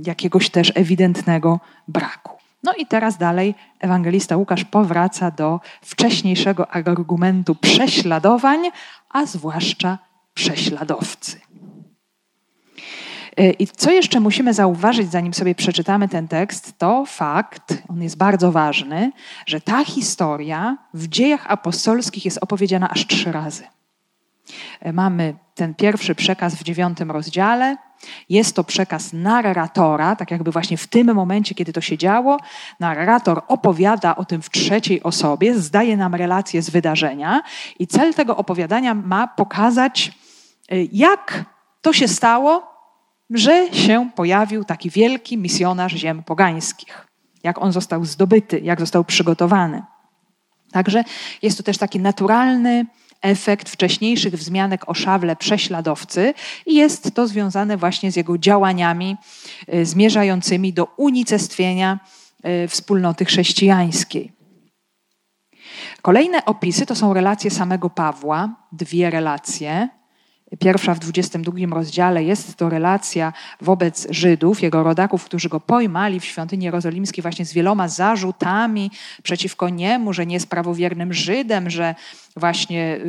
jakiegoś 0.07 0.51
też 0.51 0.73
ewidentnego 0.75 1.61
braku. 1.89 2.38
No 2.62 2.73
i 2.79 2.87
teraz 2.87 3.19
dalej 3.19 3.55
ewangelista 3.81 4.37
Łukasz 4.37 4.65
powraca 4.65 5.31
do 5.31 5.61
wcześniejszego 5.83 6.71
argumentu 6.71 7.55
prześladowań, 7.55 8.61
a 9.11 9.27
zwłaszcza 9.27 9.99
prześladowcy. 10.35 11.41
E, 13.37 13.50
I 13.50 13.67
co 13.67 13.91
jeszcze 13.91 14.21
musimy 14.21 14.55
zauważyć, 14.55 15.11
zanim 15.11 15.35
sobie 15.35 15.55
przeczytamy 15.55 16.09
ten 16.09 16.29
tekst, 16.29 16.79
to 16.79 17.05
fakt, 17.07 17.83
on 17.88 18.03
jest 18.03 18.17
bardzo 18.17 18.53
ważny, 18.53 19.12
że 19.47 19.61
ta 19.61 19.85
historia 19.85 20.77
w 20.95 21.09
dziejach 21.09 21.50
apostolskich 21.50 22.25
jest 22.25 22.38
opowiedziana 22.41 22.91
aż 22.91 23.07
trzy 23.07 23.33
razy. 23.33 23.65
E, 24.81 24.93
mamy 24.93 25.35
ten 25.55 25.75
pierwszy 25.75 26.14
przekaz 26.14 26.55
w 26.55 26.62
dziewiątym 26.62 27.11
rozdziale. 27.11 27.76
Jest 28.28 28.57
to 28.57 28.64
przekaz 28.64 29.12
narratora, 29.12 30.17
tak 30.17 30.31
jakby 30.31 30.50
właśnie 30.50 30.76
w 30.76 30.87
tym 30.87 31.14
momencie, 31.14 31.55
kiedy 31.55 31.73
to 31.73 31.81
się 31.81 31.99
działo, 31.99 32.38
narrator 32.81 33.43
opowiada 33.49 34.17
o 34.17 34.25
tym 34.25 34.43
w 34.43 34.50
trzeciej 34.50 35.02
osobie, 35.02 35.59
zdaje 35.59 35.97
nam 35.97 36.14
relację 36.14 36.62
z 36.62 36.71
wydarzenia 36.71 37.40
i 37.78 37.87
cel 37.87 38.14
tego 38.14 38.37
opowiadania 38.37 38.95
ma 38.95 39.28
pokazać, 39.28 40.12
e, 40.69 40.85
jak 40.93 41.45
to 41.83 41.93
się 41.93 42.09
stało, 42.09 42.78
że 43.31 43.73
się 43.73 44.11
pojawił 44.14 44.64
taki 44.64 44.90
wielki 44.90 45.38
misjonarz 45.38 45.93
ziem 45.93 46.23
pogańskich. 46.23 47.07
Jak 47.43 47.62
on 47.62 47.73
został 47.73 48.05
zdobyty, 48.05 48.61
jak 48.61 48.81
został 48.81 49.05
przygotowany. 49.05 49.83
Także 50.73 51.05
jest 51.43 51.57
to 51.57 51.62
też 51.62 51.78
taki 51.78 52.00
naturalny 52.00 52.87
efekt 53.23 53.69
wcześniejszych 53.69 54.35
wzmianek 54.35 54.89
o 54.89 54.95
szawle 54.95 55.37
prześladowcy 55.37 56.35
i 56.67 56.75
jest 56.75 57.15
to 57.15 57.29
związane 57.29 57.77
właśnie 57.77 58.13
z 58.13 58.17
jego 58.17 58.39
działaniami 58.39 59.17
y, 59.75 59.87
zmierzającymi 59.87 60.73
do 60.73 60.85
unicestwienia 60.85 61.99
y, 62.65 62.69
wspólnoty 62.69 63.25
chrześcijańskiej. 63.25 64.33
Kolejne 66.03 66.45
opisy 66.45 66.87
to 66.87 66.95
są 66.95 67.15
relacje 67.15 67.51
samego 67.51 67.91
Pawła, 67.91 68.55
dwie 68.73 69.11
relacje. 69.11 69.89
Pierwsza 70.59 70.95
w 70.95 70.99
22 70.99 71.52
rozdziale 71.71 72.25
jest 72.25 72.57
to 72.57 72.69
relacja 72.69 73.33
wobec 73.61 74.07
Żydów, 74.11 74.62
jego 74.62 74.83
rodaków, 74.83 75.25
którzy 75.25 75.49
go 75.49 75.61
pojmali 75.61 76.21
w 76.21 76.25
świątyni 76.25 76.64
jerozolimskiej 76.64 77.23
właśnie 77.23 77.45
z 77.45 77.52
wieloma 77.52 77.88
zarzutami 77.88 78.90
przeciwko 79.23 79.69
niemu, 79.69 80.12
że 80.12 80.26
nie 80.26 80.35
jest 80.35 80.50
prawowiernym 80.50 81.12
Żydem, 81.12 81.71
że 81.71 81.95
właśnie 82.37 83.00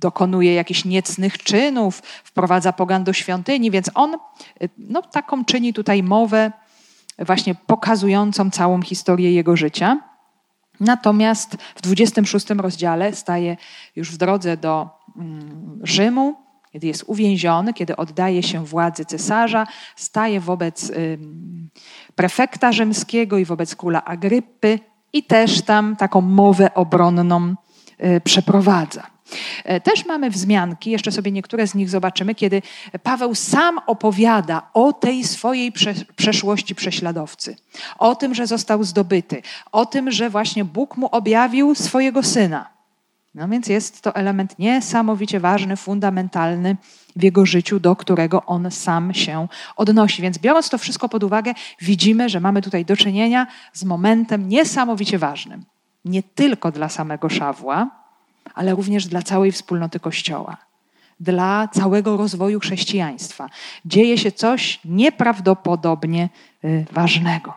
dokonuje 0.00 0.54
jakichś 0.54 0.84
niecnych 0.84 1.38
czynów, 1.38 2.02
wprowadza 2.24 2.72
pogan 2.72 3.04
do 3.04 3.12
świątyni, 3.12 3.70
więc 3.70 3.90
on 3.94 4.14
y, 4.14 4.68
no, 4.78 5.02
taką 5.02 5.44
czyni 5.44 5.72
tutaj 5.72 6.02
mowę 6.02 6.52
właśnie 7.18 7.54
pokazującą 7.54 8.50
całą 8.50 8.82
historię 8.82 9.32
jego 9.32 9.56
życia. 9.56 10.00
Natomiast 10.80 11.56
w 11.74 11.82
26 11.82 12.50
rozdziale 12.50 13.14
staje 13.14 13.56
już 13.96 14.12
w 14.12 14.16
drodze 14.16 14.56
do 14.56 14.88
Rzymu, 15.82 16.45
kiedy 16.76 16.86
jest 16.86 17.04
uwięziony, 17.06 17.74
kiedy 17.74 17.96
oddaje 17.96 18.42
się 18.42 18.64
władzy 18.64 19.04
cesarza, 19.04 19.66
staje 19.96 20.40
wobec 20.40 20.92
prefekta 22.14 22.72
rzymskiego 22.72 23.38
i 23.38 23.44
wobec 23.44 23.76
króla 23.76 24.04
Agrypy 24.04 24.78
i 25.12 25.22
też 25.22 25.62
tam 25.62 25.96
taką 25.96 26.20
mowę 26.20 26.74
obronną 26.74 27.54
y, 28.04 28.20
przeprowadza. 28.20 29.06
E, 29.64 29.80
też 29.80 30.06
mamy 30.06 30.30
wzmianki, 30.30 30.90
jeszcze 30.90 31.12
sobie 31.12 31.32
niektóre 31.32 31.66
z 31.66 31.74
nich 31.74 31.90
zobaczymy, 31.90 32.34
kiedy 32.34 32.62
Paweł 33.02 33.34
sam 33.34 33.80
opowiada 33.86 34.70
o 34.74 34.92
tej 34.92 35.24
swojej 35.24 35.72
przeszłości 36.16 36.74
prześladowcy, 36.74 37.56
o 37.98 38.14
tym, 38.14 38.34
że 38.34 38.46
został 38.46 38.84
zdobyty, 38.84 39.42
o 39.72 39.86
tym, 39.86 40.10
że 40.10 40.30
właśnie 40.30 40.64
Bóg 40.64 40.96
mu 40.96 41.06
objawił 41.06 41.74
swojego 41.74 42.22
syna. 42.22 42.75
No 43.36 43.48
więc 43.48 43.66
jest 43.66 44.02
to 44.02 44.14
element 44.14 44.58
niesamowicie 44.58 45.40
ważny, 45.40 45.76
fundamentalny 45.76 46.76
w 47.16 47.22
jego 47.22 47.46
życiu, 47.46 47.80
do 47.80 47.96
którego 47.96 48.44
on 48.46 48.70
sam 48.70 49.14
się 49.14 49.48
odnosi. 49.76 50.22
Więc 50.22 50.38
biorąc 50.38 50.68
to 50.68 50.78
wszystko 50.78 51.08
pod 51.08 51.24
uwagę, 51.24 51.52
widzimy, 51.80 52.28
że 52.28 52.40
mamy 52.40 52.62
tutaj 52.62 52.84
do 52.84 52.96
czynienia 52.96 53.46
z 53.72 53.84
momentem 53.84 54.48
niesamowicie 54.48 55.18
ważnym. 55.18 55.64
Nie 56.04 56.22
tylko 56.22 56.72
dla 56.72 56.88
samego 56.88 57.28
Szawła, 57.28 57.90
ale 58.54 58.74
również 58.74 59.06
dla 59.06 59.22
całej 59.22 59.52
wspólnoty 59.52 60.00
Kościoła, 60.00 60.56
dla 61.20 61.68
całego 61.68 62.16
rozwoju 62.16 62.60
chrześcijaństwa. 62.60 63.48
Dzieje 63.84 64.18
się 64.18 64.32
coś 64.32 64.80
nieprawdopodobnie 64.84 66.28
y, 66.64 66.86
ważnego. 66.92 67.54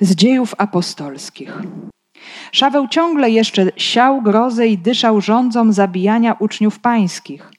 Z 0.00 0.14
dziejów 0.14 0.54
apostolskich. 0.58 1.58
Szaweł 2.52 2.88
ciągle 2.88 3.30
jeszcze 3.30 3.66
siał 3.76 4.22
grozę 4.22 4.68
i 4.68 4.78
dyszał 4.78 5.20
rządzą 5.20 5.72
zabijania 5.72 6.36
uczniów 6.38 6.78
pańskich. 6.78 7.50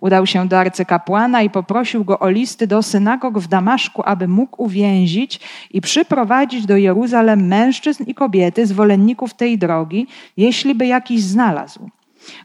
Udał 0.00 0.26
się 0.26 0.48
do 0.48 0.58
arcykapłana 0.58 1.42
i 1.42 1.50
poprosił 1.50 2.04
go 2.04 2.18
o 2.18 2.28
listy 2.30 2.66
do 2.66 2.82
synagog 2.82 3.38
w 3.38 3.48
Damaszku, 3.48 4.02
aby 4.04 4.28
mógł 4.28 4.62
uwięzić 4.62 5.40
i 5.70 5.80
przyprowadzić 5.80 6.66
do 6.66 6.76
Jeruzalem 6.76 7.46
mężczyzn 7.46 8.04
i 8.06 8.14
kobiety, 8.14 8.66
zwolenników 8.66 9.34
tej 9.34 9.58
drogi, 9.58 10.06
jeśli 10.36 10.74
by 10.74 10.86
jakiś 10.86 11.22
znalazł. 11.22 11.90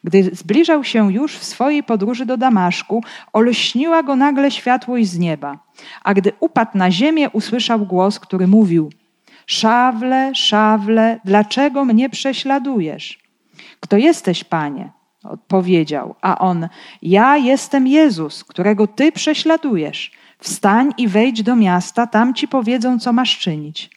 Gdy 0.04 0.30
zbliżał 0.34 0.84
się 0.84 1.13
już 1.13 1.38
w 1.38 1.44
swojej 1.44 1.84
podróży 1.84 2.26
do 2.26 2.38
Damaszku, 2.38 3.04
olśniła 3.34 4.04
go 4.04 4.15
nagle 4.15 4.52
światłość 4.52 5.10
z 5.10 5.20
nieba. 5.20 5.60
A 6.04 6.13
gdy 6.13 6.32
upadł 6.39 6.78
na 6.78 6.91
ziemię, 6.91 7.30
usłyszał 7.30 7.80
głos, 7.86 8.20
który 8.20 8.48
mówił– 8.48 8.89
Szawle, 9.47 10.36
szawle, 10.36 11.19
dlaczego 11.25 11.86
mnie 11.86 12.10
prześladujesz? 12.10 13.19
Kto 13.80 13.97
jesteś, 13.97 14.43
panie? 14.43 14.91
Odpowiedział, 15.23 16.15
a 16.21 16.38
on: 16.38 16.67
Ja 17.01 17.38
jestem 17.38 17.88
Jezus, 17.88 18.43
którego 18.43 18.88
ty 18.88 19.12
prześladujesz. 19.12 20.12
Wstań 20.39 20.93
i 20.97 21.08
wejdź 21.08 21.43
do 21.43 21.56
miasta, 21.56 22.08
tam 22.08 22.34
ci 22.34 22.47
powiedzą, 22.47 22.99
co 22.99 23.13
masz 23.13 23.39
czynić. 23.39 23.89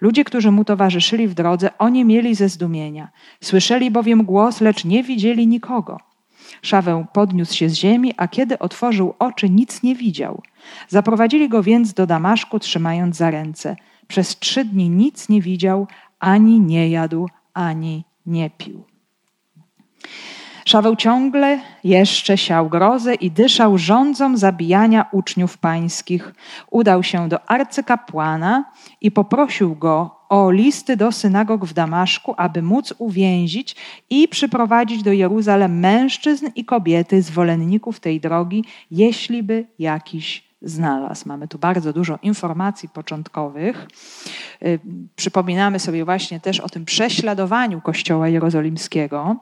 Ludzie, 0.00 0.24
którzy 0.24 0.50
mu 0.50 0.64
towarzyszyli 0.64 1.28
w 1.28 1.34
drodze, 1.34 1.70
oni 1.78 2.04
mieli 2.04 2.34
ze 2.34 2.48
zdumienia. 2.48 3.08
Słyszeli 3.40 3.90
bowiem 3.90 4.24
głos, 4.24 4.60
lecz 4.60 4.84
nie 4.84 5.02
widzieli 5.02 5.46
nikogo. 5.46 5.98
Szaweł 6.62 7.06
podniósł 7.12 7.54
się 7.54 7.68
z 7.68 7.74
ziemi, 7.74 8.14
a 8.16 8.28
kiedy 8.28 8.58
otworzył 8.58 9.14
oczy, 9.18 9.50
nic 9.50 9.82
nie 9.82 9.94
widział. 9.94 10.42
Zaprowadzili 10.88 11.48
go 11.48 11.62
więc 11.62 11.94
do 11.94 12.06
Damaszku, 12.06 12.58
trzymając 12.58 13.16
za 13.16 13.30
ręce. 13.30 13.76
Przez 14.12 14.38
trzy 14.38 14.64
dni 14.64 14.90
nic 14.90 15.28
nie 15.28 15.40
widział, 15.40 15.86
ani 16.18 16.60
nie 16.60 16.88
jadł, 16.88 17.28
ani 17.54 18.04
nie 18.26 18.50
pił. 18.50 18.84
Szaweł 20.64 20.96
ciągle 20.96 21.60
jeszcze 21.84 22.38
siał 22.38 22.68
grozę 22.68 23.14
i 23.14 23.30
dyszał 23.30 23.78
rządzą 23.78 24.36
zabijania 24.36 25.06
uczniów 25.12 25.58
pańskich. 25.58 26.34
Udał 26.70 27.02
się 27.02 27.28
do 27.28 27.50
arcykapłana 27.50 28.72
i 29.00 29.10
poprosił 29.10 29.76
go 29.76 30.16
o 30.28 30.50
listy 30.50 30.96
do 30.96 31.12
synagog 31.12 31.64
w 31.64 31.72
Damaszku, 31.72 32.34
aby 32.36 32.62
móc 32.62 32.94
uwięzić 32.98 33.76
i 34.10 34.28
przyprowadzić 34.28 35.02
do 35.02 35.12
Jeruzalem 35.12 35.78
mężczyzn 35.78 36.46
i 36.54 36.64
kobiety, 36.64 37.22
zwolenników 37.22 38.00
tej 38.00 38.20
drogi, 38.20 38.64
jeśli 38.90 39.42
by 39.42 39.66
jakiś 39.78 40.51
znalazł. 40.62 41.28
Mamy 41.28 41.48
tu 41.48 41.58
bardzo 41.58 41.92
dużo 41.92 42.18
informacji 42.22 42.88
początkowych. 42.88 43.86
Y, 44.62 44.80
przypominamy 45.16 45.78
sobie 45.78 46.04
właśnie 46.04 46.40
też 46.40 46.60
o 46.60 46.68
tym 46.68 46.84
prześladowaniu 46.84 47.80
Kościoła 47.80 48.28
Jerozolimskiego, 48.28 49.36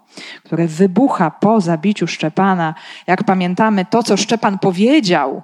które 0.44 0.66
wybucha 0.66 1.30
po 1.30 1.60
zabiciu 1.60 2.06
Szczepana. 2.06 2.74
Jak 3.06 3.24
pamiętamy, 3.24 3.84
to, 3.84 4.02
co 4.02 4.16
Szczepan 4.16 4.58
powiedział 4.58 5.42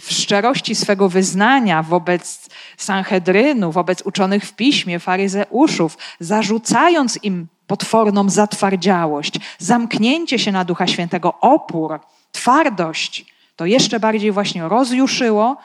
w 0.00 0.12
szczerości 0.12 0.74
swego 0.74 1.08
wyznania 1.08 1.82
wobec 1.82 2.48
Sanhedrynu, 2.76 3.72
wobec 3.72 4.02
uczonych 4.02 4.44
w 4.44 4.52
piśmie, 4.52 4.98
faryzeuszów, 4.98 5.98
zarzucając 6.20 7.18
im 7.22 7.46
potworną 7.66 8.28
zatwardziałość, 8.28 9.40
zamknięcie 9.58 10.38
się 10.38 10.52
na 10.52 10.64
Ducha 10.64 10.86
Świętego, 10.86 11.40
opór, 11.40 12.00
twardość, 12.32 13.31
to 13.62 13.66
jeszcze 13.66 14.00
bardziej 14.00 14.32
właśnie 14.32 14.68
rozjuszyło 14.68 15.56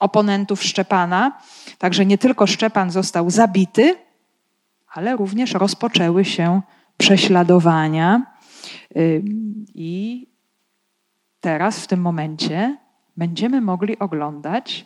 oponentów 0.00 0.62
Szczepana. 0.62 1.38
Także 1.78 2.06
nie 2.06 2.18
tylko 2.18 2.46
Szczepan 2.46 2.90
został 2.90 3.30
zabity, 3.30 3.96
ale 4.92 5.16
również 5.16 5.52
rozpoczęły 5.52 6.24
się 6.24 6.62
prześladowania. 6.96 8.22
I 9.74 10.26
teraz, 11.40 11.80
w 11.80 11.86
tym 11.86 12.00
momencie, 12.00 12.76
będziemy 13.16 13.60
mogli 13.60 13.98
oglądać 13.98 14.84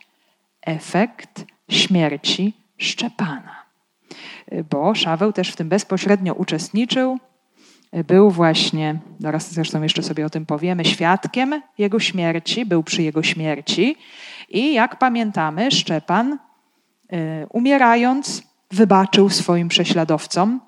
efekt 0.63 1.45
śmierci 1.71 2.57
Szczepana. 2.79 3.57
Bo 4.71 4.95
Szaweł 4.95 5.33
też 5.33 5.53
w 5.53 5.57
tym 5.57 5.69
bezpośrednio 5.69 6.35
uczestniczył 6.35 7.19
był 7.93 8.31
właśnie, 8.31 8.99
zaraz 9.19 9.53
zresztą 9.53 9.83
jeszcze 9.83 10.03
sobie 10.03 10.27
o 10.27 10.31
tym 10.31 10.47
powiemy, 10.47 10.85
świadkiem 10.85 11.63
jego 11.79 12.01
śmierci, 12.01 12.67
był 12.67 12.83
przy 12.83 13.03
jego 13.03 13.23
śmierci 13.23 13.97
i 14.49 14.75
jak 14.75 14.99
pamiętamy, 14.99 15.71
Szczepan 15.71 16.33
y, 16.33 17.47
umierając 17.49 18.43
wybaczył 18.71 19.31
swoim 19.31 19.69
prześladowcom. 19.69 20.61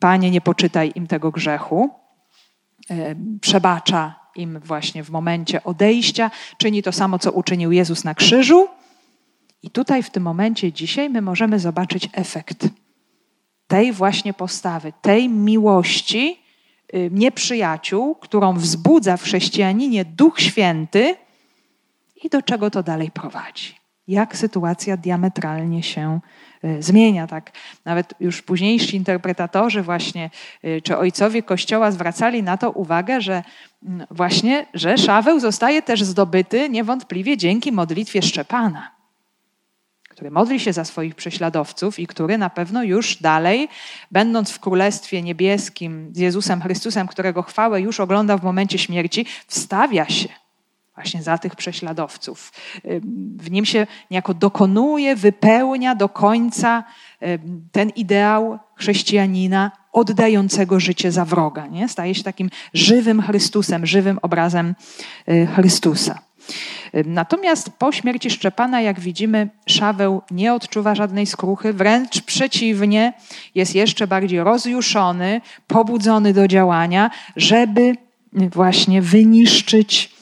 Panie, 0.00 0.30
nie 0.30 0.40
poczytaj 0.40 0.92
im 0.94 1.06
tego 1.06 1.30
grzechu. 1.30 1.90
Przebacza 3.40 4.20
im 4.36 4.60
właśnie 4.64 5.04
w 5.04 5.10
momencie 5.10 5.64
odejścia, 5.64 6.30
czyni 6.58 6.82
to 6.82 6.92
samo, 6.92 7.18
co 7.18 7.32
uczynił 7.32 7.72
Jezus 7.72 8.04
na 8.04 8.14
krzyżu. 8.14 8.68
I 9.62 9.70
tutaj 9.70 10.02
w 10.02 10.10
tym 10.10 10.22
momencie 10.22 10.72
dzisiaj 10.72 11.10
my 11.10 11.22
możemy 11.22 11.58
zobaczyć 11.58 12.08
efekt 12.12 12.68
tej 13.70 13.92
właśnie 13.92 14.34
postawy, 14.34 14.92
tej 15.02 15.28
miłości 15.28 16.40
y, 16.94 17.10
nieprzyjaciół, 17.12 18.14
którą 18.14 18.54
wzbudza 18.54 19.16
w 19.16 19.22
chrześcijaninie 19.22 20.04
Duch 20.04 20.40
Święty 20.40 21.16
i 22.24 22.28
do 22.28 22.42
czego 22.42 22.70
to 22.70 22.82
dalej 22.82 23.10
prowadzi. 23.10 23.74
Jak 24.08 24.36
sytuacja 24.36 24.96
diametralnie 24.96 25.82
się 25.82 26.20
y, 26.64 26.82
zmienia. 26.82 27.26
Tak, 27.26 27.52
nawet 27.84 28.14
już 28.20 28.42
późniejsi 28.42 28.96
interpretatorzy 28.96 29.82
właśnie, 29.82 30.30
y, 30.64 30.82
czy 30.82 30.96
ojcowie 30.96 31.42
Kościoła 31.42 31.90
zwracali 31.90 32.42
na 32.42 32.56
to 32.56 32.70
uwagę, 32.70 33.20
że 33.20 33.42
mm, 33.82 34.06
właśnie, 34.10 34.66
że 34.74 34.98
Szaweł 34.98 35.40
zostaje 35.40 35.82
też 35.82 36.02
zdobyty 36.02 36.68
niewątpliwie 36.68 37.36
dzięki 37.36 37.72
modlitwie 37.72 38.22
Szczepana 38.22 38.99
który 40.20 40.30
modli 40.30 40.60
się 40.60 40.72
za 40.72 40.84
swoich 40.84 41.14
prześladowców 41.14 41.98
i 41.98 42.06
który 42.06 42.38
na 42.38 42.50
pewno 42.50 42.82
już 42.82 43.16
dalej, 43.16 43.68
będąc 44.10 44.50
w 44.50 44.60
Królestwie 44.60 45.22
Niebieskim 45.22 46.10
z 46.12 46.18
Jezusem 46.18 46.60
Chrystusem, 46.60 47.06
którego 47.06 47.42
chwałę 47.42 47.80
już 47.80 48.00
ogląda 48.00 48.36
w 48.36 48.42
momencie 48.42 48.78
śmierci, 48.78 49.26
wstawia 49.46 50.08
się 50.08 50.28
właśnie 50.94 51.22
za 51.22 51.38
tych 51.38 51.56
prześladowców. 51.56 52.52
W 53.36 53.50
nim 53.50 53.64
się 53.64 53.86
niejako 54.10 54.34
dokonuje, 54.34 55.16
wypełnia 55.16 55.94
do 55.94 56.08
końca 56.08 56.84
ten 57.72 57.88
ideał 57.88 58.58
chrześcijanina 58.74 59.70
oddającego 59.92 60.80
życie 60.80 61.12
za 61.12 61.24
wroga. 61.24 61.66
Nie? 61.66 61.88
Staje 61.88 62.14
się 62.14 62.22
takim 62.22 62.50
żywym 62.74 63.22
Chrystusem, 63.22 63.86
żywym 63.86 64.18
obrazem 64.22 64.74
y, 65.28 65.46
Chrystusa. 65.46 66.29
Natomiast 67.04 67.70
po 67.78 67.92
śmierci 67.92 68.30
Szczepana, 68.30 68.80
jak 68.80 69.00
widzimy, 69.00 69.48
Szaweł 69.66 70.22
nie 70.30 70.54
odczuwa 70.54 70.94
żadnej 70.94 71.26
skruchy, 71.26 71.72
wręcz 71.72 72.22
przeciwnie, 72.22 73.12
jest 73.54 73.74
jeszcze 73.74 74.06
bardziej 74.06 74.40
rozjuszony, 74.40 75.40
pobudzony 75.66 76.32
do 76.32 76.48
działania, 76.48 77.10
żeby 77.36 77.96
właśnie 78.32 79.02
wyniszczyć 79.02 80.14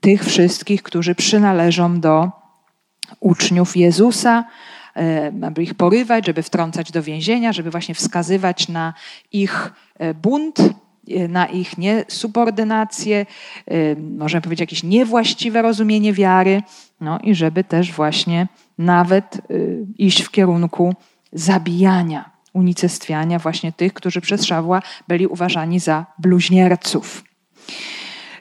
tych 0.00 0.24
wszystkich, 0.24 0.82
którzy 0.82 1.14
przynależą 1.14 2.00
do 2.00 2.30
uczniów 3.20 3.76
Jezusa, 3.76 4.44
aby 5.42 5.62
ich 5.62 5.74
porywać, 5.74 6.26
żeby 6.26 6.42
wtrącać 6.42 6.92
do 6.92 7.02
więzienia, 7.02 7.52
żeby 7.52 7.70
właśnie 7.70 7.94
wskazywać 7.94 8.68
na 8.68 8.94
ich 9.32 9.72
e, 9.98 10.14
bunt, 10.14 10.58
E, 10.58 10.85
na 11.28 11.46
ich 11.46 11.78
niesubordynację, 11.78 13.26
e, 13.66 13.96
możemy 13.96 14.42
powiedzieć 14.42 14.60
jakieś 14.60 14.82
niewłaściwe 14.82 15.62
rozumienie 15.62 16.12
wiary, 16.12 16.62
no 17.00 17.18
i 17.18 17.34
żeby 17.34 17.64
też 17.64 17.92
właśnie 17.92 18.48
nawet 18.78 19.36
e, 19.36 19.40
iść 19.98 20.22
w 20.22 20.30
kierunku 20.30 20.94
zabijania, 21.32 22.30
unicestwiania 22.52 23.38
właśnie 23.38 23.72
tych, 23.72 23.92
którzy 23.92 24.20
przez 24.20 24.44
Szawła 24.44 24.82
byli 25.08 25.26
uważani 25.26 25.80
za 25.80 26.06
bluźnierców. 26.18 27.24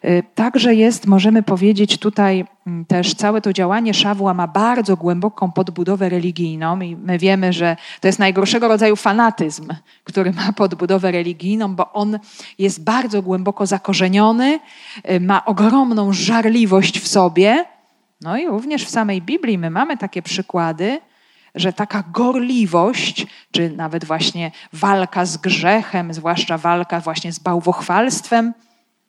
Y, 0.06 0.24
także 0.36 0.76
jest, 0.76 1.08
możemy 1.08 1.44
powiedzieć, 1.44 1.98
tutaj 1.98 2.46
mm, 2.68 2.86
też 2.86 3.14
całe 3.14 3.42
to 3.42 3.54
działanie 3.54 3.94
Szawła 3.94 4.34
ma 4.34 4.48
bardzo 4.48 4.98
głęboką 4.98 5.52
podbudowę 5.52 6.10
religijną 6.10 6.82
i 6.82 6.96
my 6.96 7.18
wiemy, 7.18 7.54
że 7.54 7.78
to 8.02 8.08
jest 8.08 8.20
najgorszego 8.20 8.68
rodzaju 8.68 8.96
fanatyzm, 8.96 9.68
który 10.04 10.32
ma 10.32 10.54
podbudowę 10.54 11.12
religijną, 11.12 11.76
bo 11.76 11.94
on 11.94 12.20
jest 12.60 12.84
bardzo 12.84 13.22
głęboko 13.22 13.66
zakorzeniony, 13.66 14.60
y, 15.12 15.20
ma 15.20 15.46
ogromną 15.46 16.14
żarliwość 16.14 17.00
w 17.00 17.08
sobie. 17.08 17.66
No 18.22 18.38
i 18.38 18.48
również 18.48 18.86
w 18.86 18.90
samej 18.90 19.22
Biblii 19.22 19.58
my 19.58 19.70
mamy 19.70 19.98
takie 19.98 20.22
przykłady, 20.22 21.00
że 21.56 21.74
taka 21.74 22.04
gorliwość, 22.12 23.28
czy 23.52 23.70
nawet 23.70 24.06
właśnie 24.06 24.52
walka 24.74 25.26
z 25.26 25.38
grzechem, 25.38 26.14
zwłaszcza 26.14 26.58
walka 26.58 27.00
właśnie 27.00 27.34
z 27.34 27.40
bałwochwalstwem, 27.40 28.54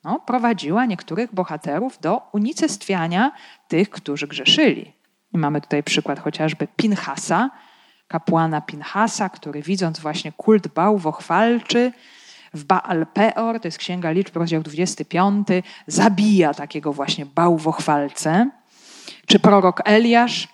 no, 0.07 0.21
prowadziła 0.21 0.87
niektórych 0.87 1.35
bohaterów 1.35 1.99
do 2.01 2.23
unicestwiania 2.33 3.33
tych, 3.69 3.91
którzy 3.91 4.27
grzeszyli. 4.27 4.93
I 5.35 5.39
mamy 5.39 5.61
tutaj 5.61 5.83
przykład 5.83 6.21
chociażby 6.21 6.69
Pinhasa, 6.77 7.51
kapłana 8.09 8.61
Pinhasa, 8.61 9.29
który 9.29 9.63
widząc 9.63 10.01
właśnie 10.01 10.33
kult 10.33 10.69
bałwochwalczy 10.69 11.93
w 12.55 12.65
Baal 12.65 13.07
Peor, 13.07 13.61
to 13.61 13.69
jest 13.69 13.79
Księga 13.79 14.11
Liczb, 14.11 14.37
rozdział 14.37 14.63
25, 14.63 15.49
zabija 15.87 16.55
takiego 16.55 16.93
właśnie 16.93 17.27
bałwochwalcę. 17.27 18.51
Czy 19.27 19.39
prorok 19.39 19.83
Eliasz, 19.85 20.49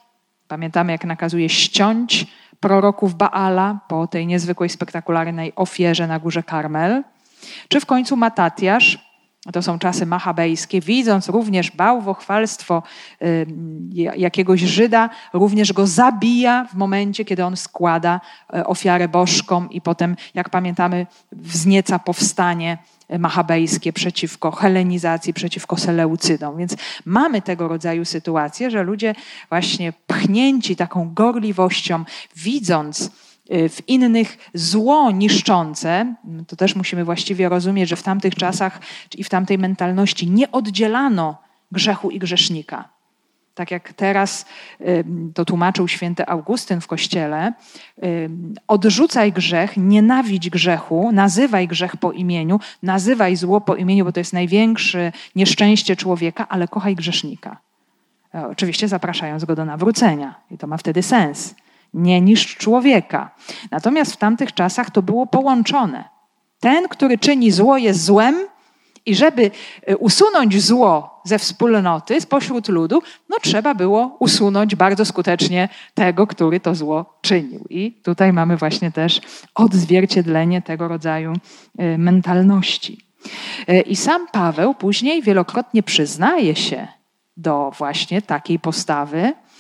pamiętamy 0.48 0.92
jak 0.92 1.04
nakazuje 1.04 1.48
ściąć 1.48 2.26
proroków 2.60 3.14
Baala 3.14 3.80
po 3.88 4.06
tej 4.06 4.26
niezwykłej, 4.26 4.68
spektakularnej 4.68 5.52
ofierze 5.56 6.06
na 6.06 6.18
górze 6.18 6.42
Karmel. 6.42 7.04
Czy 7.68 7.80
w 7.80 7.86
końcu 7.86 8.16
Matatiasz, 8.16 9.11
to 9.52 9.62
są 9.62 9.78
czasy 9.78 10.06
machabejskie, 10.06 10.80
widząc 10.80 11.28
również 11.28 11.70
bałwochwalstwo 11.70 12.82
jakiegoś 14.16 14.60
Żyda, 14.60 15.10
również 15.32 15.72
go 15.72 15.86
zabija 15.86 16.64
w 16.64 16.74
momencie, 16.74 17.24
kiedy 17.24 17.44
on 17.44 17.56
składa 17.56 18.20
e, 18.54 18.66
ofiarę 18.66 19.08
bożkom 19.08 19.70
i 19.70 19.80
potem, 19.80 20.16
jak 20.34 20.50
pamiętamy, 20.50 21.06
wznieca 21.32 21.98
powstanie 21.98 22.78
e, 23.08 23.18
machabejskie 23.18 23.92
przeciwko 23.92 24.50
helenizacji, 24.50 25.34
przeciwko 25.34 25.76
Seleucydom. 25.76 26.56
Więc 26.56 26.76
mamy 27.04 27.42
tego 27.42 27.68
rodzaju 27.68 28.04
sytuacje, 28.04 28.70
że 28.70 28.82
ludzie 28.82 29.14
właśnie 29.48 29.92
pchnięci 30.06 30.76
taką 30.76 31.14
gorliwością, 31.14 32.04
widząc, 32.36 33.10
Y, 33.10 33.21
w 33.50 33.78
innych 33.88 34.50
zło 34.54 35.10
niszczące, 35.10 36.14
to 36.46 36.56
też 36.56 36.76
musimy 36.76 37.04
właściwie 37.04 37.48
rozumieć, 37.48 37.88
że 37.88 37.96
w 37.96 38.02
tamtych 38.02 38.34
czasach 38.34 38.80
i 39.16 39.24
w 39.24 39.28
tamtej 39.28 39.58
mentalności 39.58 40.30
nie 40.30 40.52
oddzielano 40.52 41.38
grzechu 41.72 42.10
i 42.10 42.18
grzesznika. 42.18 42.88
Tak 43.54 43.70
jak 43.70 43.92
teraz 43.92 44.46
y, 44.80 45.04
to 45.34 45.44
tłumaczył 45.44 45.88
święty 45.88 46.26
Augustyn 46.26 46.80
w 46.80 46.86
kościele, 46.86 47.52
y, 48.04 48.30
odrzucaj 48.68 49.32
grzech, 49.32 49.76
nienawidź 49.76 50.50
grzechu, 50.50 51.12
nazywaj 51.12 51.68
grzech 51.68 51.96
po 51.96 52.12
imieniu, 52.12 52.60
nazywaj 52.82 53.36
zło 53.36 53.60
po 53.60 53.76
imieniu, 53.76 54.04
bo 54.04 54.12
to 54.12 54.20
jest 54.20 54.32
największe 54.32 55.12
nieszczęście 55.36 55.96
człowieka, 55.96 56.48
ale 56.48 56.68
kochaj 56.68 56.94
grzesznika. 56.94 57.56
E, 58.34 58.46
oczywiście 58.48 58.88
zapraszając 58.88 59.44
go 59.44 59.54
do 59.54 59.64
nawrócenia 59.64 60.34
i 60.50 60.58
to 60.58 60.66
ma 60.66 60.76
wtedy 60.76 61.02
sens 61.02 61.54
nie 61.94 62.20
niż 62.20 62.56
człowieka. 62.56 63.30
Natomiast 63.70 64.12
w 64.12 64.16
tamtych 64.16 64.54
czasach 64.54 64.90
to 64.90 65.02
było 65.02 65.26
połączone. 65.26 66.04
Ten, 66.60 66.88
który 66.88 67.18
czyni 67.18 67.50
zło, 67.50 67.76
jest 67.76 68.04
złem, 68.04 68.34
i 69.06 69.14
żeby 69.14 69.50
e, 69.86 69.96
usunąć 69.96 70.62
zło 70.62 71.20
ze 71.24 71.38
wspólnoty, 71.38 72.20
spośród 72.20 72.68
ludu, 72.68 73.02
no 73.28 73.36
trzeba 73.42 73.74
było 73.74 74.16
usunąć 74.18 74.74
bardzo 74.74 75.04
skutecznie 75.04 75.68
tego, 75.94 76.26
który 76.26 76.60
to 76.60 76.74
zło 76.74 77.18
czynił. 77.20 77.64
I 77.70 77.92
tutaj 77.92 78.32
mamy 78.32 78.56
właśnie 78.56 78.92
też 78.92 79.20
odzwierciedlenie 79.54 80.62
tego 80.62 80.88
rodzaju 80.88 81.32
e, 81.78 81.98
mentalności. 81.98 83.06
E, 83.68 83.80
I 83.80 83.96
sam 83.96 84.26
Paweł 84.32 84.74
później 84.74 85.22
wielokrotnie 85.22 85.82
przyznaje 85.82 86.56
się 86.56 86.88
do 87.36 87.72
właśnie 87.78 88.22
takiej 88.22 88.58
postawy, 88.58 89.32
Y, 89.32 89.51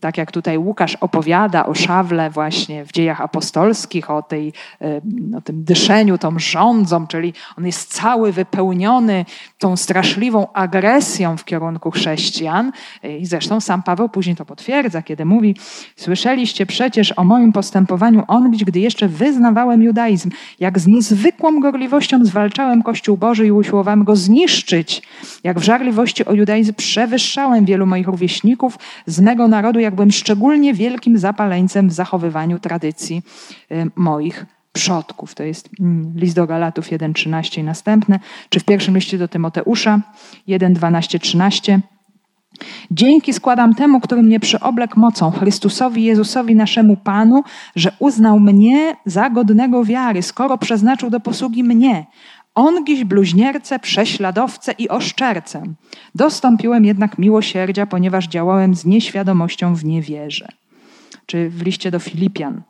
tak 0.00 0.18
jak 0.18 0.32
tutaj 0.32 0.58
Łukasz 0.58 0.94
opowiada 0.94 1.66
o 1.66 1.74
szawle 1.74 2.30
właśnie 2.30 2.84
w 2.84 2.92
dziejach 2.92 3.20
apostolskich, 3.20 4.10
o, 4.10 4.22
tej, 4.22 4.52
y, 4.82 5.02
o 5.36 5.40
tym 5.40 5.64
dyszeniu, 5.64 6.18
tą 6.18 6.38
rządzą, 6.38 7.06
czyli 7.06 7.34
on 7.58 7.66
jest 7.66 7.94
cały 7.94 8.32
wypełniony 8.32 9.24
tą 9.58 9.76
straszliwą 9.76 10.52
agresją 10.52 11.36
w 11.36 11.44
kierunku 11.44 11.90
chrześcijan. 11.90 12.72
Y, 13.04 13.18
I 13.18 13.26
zresztą 13.26 13.60
sam 13.60 13.82
Paweł 13.82 14.08
później 14.08 14.36
to 14.36 14.44
potwierdza, 14.44 15.02
kiedy 15.02 15.24
mówi: 15.24 15.56
Słyszeliście 15.96 16.66
przecież 16.66 17.18
o 17.18 17.24
moim 17.24 17.52
postępowaniu 17.52 18.24
onglić, 18.28 18.64
gdy 18.64 18.80
jeszcze 18.80 19.08
wyznawałem 19.08 19.82
judaizm, 19.82 20.30
jak 20.60 20.78
z 20.78 20.86
niezwykłą 20.86 21.60
gorliwością 21.60 22.24
zwalczałem 22.24 22.82
Kościół 22.82 23.16
Boży 23.16 23.46
i 23.46 23.52
usiłowałem 23.52 24.04
go 24.04 24.16
zniszczyć, 24.16 25.02
jak 25.44 25.60
w 25.60 25.62
żarliwości 25.62 26.24
o 26.24 26.34
judaizm 26.34 26.74
przewyższałem 26.74 27.64
wielu 27.64 27.86
moich 27.86 28.06
rówieśników 28.06 28.78
z 29.06 29.20
mego 29.20 29.48
narodu, 29.48 29.59
jakbym 29.80 30.10
szczególnie 30.10 30.74
wielkim 30.74 31.18
zapaleńcem 31.18 31.88
w 31.88 31.92
zachowywaniu 31.92 32.58
tradycji 32.58 33.22
y, 33.72 33.90
moich 33.96 34.46
przodków. 34.72 35.34
To 35.34 35.42
jest 35.42 35.70
mm, 35.80 36.12
list 36.16 36.36
do 36.36 36.46
Galatów 36.46 36.86
1:13 36.86 37.58
i 37.58 37.64
następne, 37.64 38.20
czy 38.48 38.60
w 38.60 38.64
pierwszym 38.64 38.94
liście 38.94 39.18
do 39.18 39.28
Tymoteusza 39.28 40.00
1:12-13. 40.48 41.80
Dzięki 42.90 43.32
składam 43.32 43.74
temu, 43.74 44.00
który 44.00 44.22
mnie 44.22 44.40
przyoblekł 44.40 45.00
mocą, 45.00 45.30
Chrystusowi 45.30 46.04
Jezusowi 46.04 46.56
naszemu 46.56 46.96
Panu, 46.96 47.42
że 47.76 47.92
uznał 47.98 48.40
mnie 48.40 48.96
za 49.06 49.30
godnego 49.30 49.84
wiary, 49.84 50.22
skoro 50.22 50.58
przeznaczył 50.58 51.10
do 51.10 51.20
posługi 51.20 51.64
mnie. 51.64 52.06
On 52.54 52.84
giś 52.84 53.04
bluźniercę, 53.04 53.78
prześladowcę 53.78 54.72
i 54.72 54.88
oszczercę. 54.88 55.62
Dostąpiłem 56.14 56.84
jednak 56.84 57.18
miłosierdzia, 57.18 57.86
ponieważ 57.86 58.28
działałem 58.28 58.74
z 58.74 58.84
nieświadomością 58.84 59.74
w 59.74 59.84
niewierze. 59.84 60.48
Czy 61.26 61.50
w 61.50 61.62
liście 61.62 61.90
do 61.90 61.98
Filipian 61.98 62.62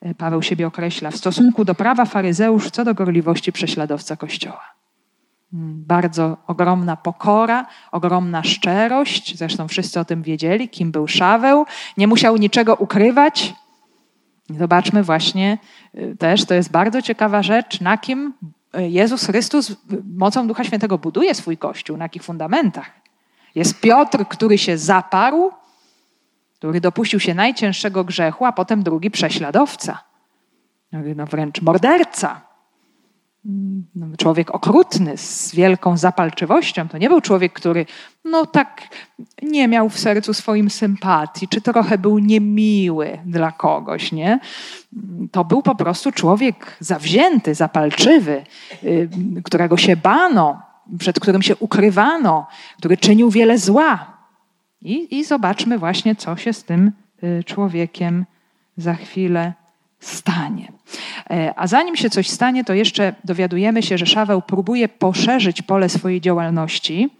e, 0.00 0.14
Paweł 0.14 0.42
siebie 0.42 0.66
określa 0.66 1.10
w 1.10 1.16
stosunku 1.16 1.64
do 1.64 1.74
prawa 1.74 2.04
faryzeusz 2.04 2.70
co 2.70 2.84
do 2.84 2.94
gorliwości 2.94 3.52
prześladowca 3.52 4.16
Kościoła. 4.16 4.78
Mm, 5.52 5.84
bardzo 5.86 6.36
ogromna 6.46 6.96
pokora, 6.96 7.66
ogromna 7.92 8.42
szczerość. 8.42 9.38
Zresztą 9.38 9.68
wszyscy 9.68 10.00
o 10.00 10.04
tym 10.04 10.22
wiedzieli, 10.22 10.68
kim 10.68 10.92
był 10.92 11.08
Szaweł. 11.08 11.66
Nie 11.96 12.06
musiał 12.06 12.36
niczego 12.36 12.74
ukrywać. 12.74 13.54
Zobaczmy 14.58 15.02
właśnie 15.02 15.58
y, 15.94 16.16
też, 16.18 16.44
to 16.44 16.54
jest 16.54 16.70
bardzo 16.70 17.02
ciekawa 17.02 17.42
rzecz, 17.42 17.80
na 17.80 17.98
kim 17.98 18.34
Jezus 18.74 19.26
Chrystus 19.26 19.72
mocą 20.14 20.48
Ducha 20.48 20.64
Świętego 20.64 20.98
buduje 20.98 21.34
swój 21.34 21.58
Kościół, 21.58 21.96
na 21.96 22.04
jakich 22.04 22.22
fundamentach. 22.22 22.90
Jest 23.54 23.80
Piotr, 23.80 24.24
który 24.28 24.58
się 24.58 24.78
zaparł, 24.78 25.52
który 26.58 26.80
dopuścił 26.80 27.20
się 27.20 27.34
najcięższego 27.34 28.04
grzechu, 28.04 28.44
a 28.44 28.52
potem 28.52 28.82
drugi 28.82 29.10
prześladowca, 29.10 30.04
no 30.92 31.26
wręcz 31.26 31.62
morderca. 31.62 32.47
No, 33.94 34.06
człowiek 34.16 34.50
okrutny, 34.50 35.16
z 35.16 35.54
wielką 35.54 35.96
zapalczywością. 35.96 36.88
To 36.88 36.98
nie 36.98 37.08
był 37.08 37.20
człowiek, 37.20 37.52
który 37.52 37.86
no 38.24 38.46
tak 38.46 38.88
nie 39.42 39.68
miał 39.68 39.88
w 39.88 39.98
sercu 39.98 40.34
swoim 40.34 40.70
sympatii, 40.70 41.48
czy 41.48 41.60
trochę 41.60 41.98
był 41.98 42.18
niemiły 42.18 43.18
dla 43.26 43.52
kogoś, 43.52 44.12
nie? 44.12 44.40
To 45.32 45.44
był 45.44 45.62
po 45.62 45.74
prostu 45.74 46.12
człowiek 46.12 46.76
zawzięty, 46.80 47.54
zapalczywy, 47.54 48.44
y, 48.84 49.08
którego 49.44 49.76
się 49.76 49.96
bano, 49.96 50.62
przed 50.98 51.20
którym 51.20 51.42
się 51.42 51.56
ukrywano, 51.56 52.46
który 52.78 52.96
czynił 52.96 53.30
wiele 53.30 53.58
zła. 53.58 54.18
I, 54.82 55.18
i 55.18 55.24
zobaczmy 55.24 55.78
właśnie, 55.78 56.16
co 56.16 56.36
się 56.36 56.52
z 56.52 56.64
tym 56.64 56.92
y, 57.22 57.44
człowiekiem 57.44 58.26
za 58.76 58.94
chwilę 58.94 59.52
stanie. 60.00 60.72
E, 61.30 61.52
a 61.56 61.66
zanim 61.66 61.96
się 61.96 62.10
coś 62.10 62.30
stanie, 62.30 62.64
to 62.64 62.74
jeszcze 62.74 63.14
dowiadujemy 63.24 63.82
się, 63.82 63.98
że 63.98 64.06
Szaweł 64.06 64.42
próbuje 64.42 64.88
poszerzyć 64.88 65.62
pole 65.62 65.88
swojej 65.88 66.20
działalności. 66.20 67.10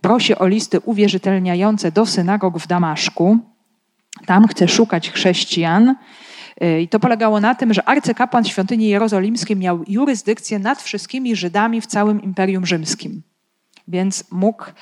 Prosi 0.00 0.34
o 0.34 0.46
listy 0.46 0.80
uwierzytelniające 0.80 1.92
do 1.92 2.06
synagog 2.06 2.58
w 2.58 2.66
Damaszku. 2.66 3.38
Tam 4.26 4.48
chce 4.48 4.68
szukać 4.68 5.10
chrześcijan. 5.10 5.94
E, 6.60 6.80
I 6.80 6.88
to 6.88 7.00
polegało 7.00 7.40
na 7.40 7.54
tym, 7.54 7.74
że 7.74 7.88
arcykapłan 7.88 8.44
świątyni 8.44 8.88
jerozolimskiej 8.88 9.56
miał 9.56 9.84
jurysdykcję 9.88 10.58
nad 10.58 10.82
wszystkimi 10.82 11.36
Żydami 11.36 11.80
w 11.80 11.86
całym 11.86 12.22
Imperium 12.22 12.66
Rzymskim. 12.66 13.22
Więc 13.88 14.24
mógł 14.30 14.64
e, 14.64 14.72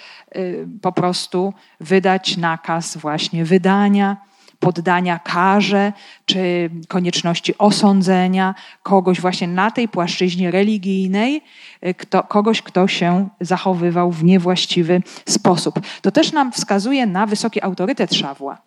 po 0.82 0.92
prostu 0.92 1.54
wydać 1.80 2.36
nakaz 2.36 2.96
właśnie 2.96 3.44
wydania 3.44 4.16
poddania 4.58 5.18
karze, 5.18 5.92
czy 6.24 6.70
konieczności 6.88 7.58
osądzenia 7.58 8.54
kogoś 8.82 9.20
właśnie 9.20 9.48
na 9.48 9.70
tej 9.70 9.88
płaszczyźnie 9.88 10.50
religijnej, 10.50 11.42
y, 11.86 11.94
kto, 11.94 12.22
kogoś, 12.22 12.62
kto 12.62 12.88
się 12.88 13.28
zachowywał 13.40 14.10
w 14.10 14.24
niewłaściwy 14.24 15.02
sposób. 15.28 15.80
To 16.02 16.10
też 16.10 16.32
nam 16.32 16.52
wskazuje 16.52 17.06
na 17.06 17.26
wysoki 17.26 17.62
autorytet 17.62 18.14
Szawła, 18.14 18.58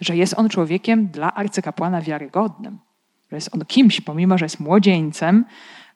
że 0.00 0.16
jest 0.16 0.34
on 0.36 0.48
człowiekiem 0.48 1.06
dla 1.06 1.34
arcykapłana 1.34 2.00
wiarygodnym, 2.00 2.78
że 3.30 3.36
jest 3.36 3.54
on 3.54 3.64
kimś, 3.64 4.00
pomimo 4.00 4.38
że 4.38 4.44
jest 4.44 4.60
młodzieńcem, 4.60 5.44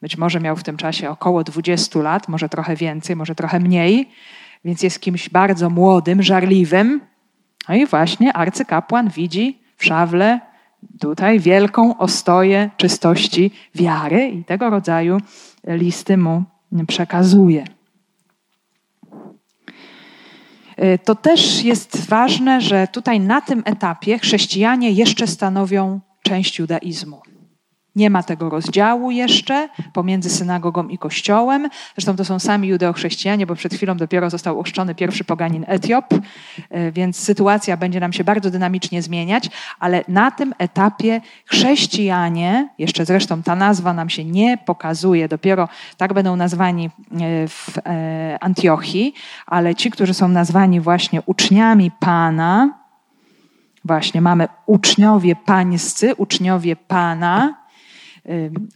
być 0.02 0.16
może 0.16 0.40
miał 0.40 0.56
w 0.56 0.62
tym 0.62 0.76
czasie 0.76 1.10
około 1.10 1.44
20 1.44 1.98
lat, 1.98 2.28
może 2.28 2.48
trochę 2.48 2.76
więcej, 2.76 3.16
może 3.16 3.34
trochę 3.34 3.60
mniej, 3.60 4.10
więc 4.64 4.82
jest 4.82 5.00
kimś 5.00 5.28
bardzo 5.28 5.70
młodym, 5.70 6.22
żarliwym, 6.22 7.00
no 7.68 7.74
i 7.74 7.86
właśnie 7.86 8.32
arcykapłan 8.32 9.08
widzi 9.08 9.58
w 9.76 9.84
szawle 9.84 10.40
tutaj 11.00 11.40
wielką 11.40 11.98
ostoję 11.98 12.70
czystości 12.76 13.50
wiary 13.74 14.28
i 14.28 14.44
tego 14.44 14.70
rodzaju 14.70 15.18
listy 15.66 16.16
mu 16.16 16.44
przekazuje. 16.86 17.64
Y, 20.82 20.98
to 21.04 21.14
też 21.14 21.64
jest 21.64 22.06
ważne, 22.08 22.60
że 22.60 22.88
tutaj 22.92 23.20
na 23.20 23.40
tym 23.40 23.62
etapie 23.64 24.18
chrześcijanie 24.18 24.90
jeszcze 24.90 25.26
stanowią 25.26 26.00
część 26.22 26.58
judaizmu. 26.58 27.22
Nie 27.96 28.10
ma 28.10 28.22
tego 28.22 28.50
rozdziału 28.50 29.10
jeszcze 29.10 29.68
pomiędzy 29.92 30.30
synagogą 30.30 30.88
i 30.88 30.98
kościołem. 30.98 31.68
Zresztą 31.96 32.16
to 32.16 32.24
są 32.24 32.38
sami 32.38 32.68
judeochrześcijanie, 32.68 33.46
bo 33.46 33.54
przed 33.54 33.74
chwilą 33.74 33.96
dopiero 33.96 34.30
został 34.30 34.60
ochrzczony 34.60 34.94
pierwszy 34.94 35.24
poganin 35.24 35.64
Etiop, 35.68 36.14
e, 36.70 36.92
więc 36.92 37.16
sytuacja 37.16 37.76
będzie 37.76 38.00
nam 38.00 38.12
się 38.12 38.24
bardzo 38.24 38.50
dynamicznie 38.50 39.02
zmieniać, 39.02 39.50
ale 39.78 40.04
na 40.08 40.30
tym 40.30 40.54
etapie 40.58 41.20
chrześcijanie, 41.44 42.68
jeszcze 42.78 43.04
zresztą 43.04 43.42
ta 43.42 43.56
nazwa 43.56 43.92
nam 43.92 44.10
się 44.10 44.24
nie 44.24 44.58
pokazuje, 44.58 45.28
dopiero 45.28 45.68
tak 45.96 46.12
będą 46.12 46.36
nazwani 46.36 46.86
e, 46.86 46.90
w 47.48 47.78
e, 47.78 48.38
Antiochii, 48.40 49.14
ale 49.46 49.74
ci, 49.74 49.90
którzy 49.90 50.14
są 50.14 50.28
nazwani 50.28 50.80
właśnie 50.80 51.22
uczniami 51.26 51.90
Pana, 51.90 52.78
właśnie 53.84 54.20
mamy 54.20 54.48
uczniowie 54.66 55.36
pańscy, 55.36 56.14
uczniowie 56.14 56.76
Pana, 56.76 57.65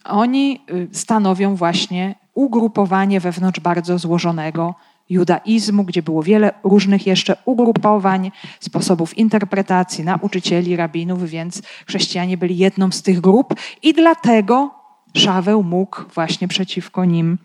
oni 0.05 0.61
y, 0.71 0.89
stanowią 0.93 1.57
właśnie 1.57 2.15
ugrupowanie 2.35 3.21
wewnątrz 3.21 3.61
bardzo 3.61 3.99
złożonego 3.99 4.75
judaizmu, 5.11 5.85
gdzie 5.85 6.03
było 6.03 6.23
wiele 6.23 6.53
różnych 6.65 7.07
jeszcze 7.07 7.37
ugrupowań, 7.45 8.31
sposobów 8.61 9.19
interpretacji, 9.19 10.05
nauczycieli, 10.05 10.77
rabinów, 10.77 11.25
więc 11.25 11.63
chrześcijanie 11.87 12.37
byli 12.37 12.57
jedną 12.59 12.91
z 12.91 13.03
tych 13.03 13.21
grup 13.21 13.55
i 13.83 13.95
dlatego 13.95 14.81
Szaweł 15.15 15.63
mógł 15.63 16.03
właśnie 16.15 16.49
przeciwko 16.49 17.05
nim 17.05 17.39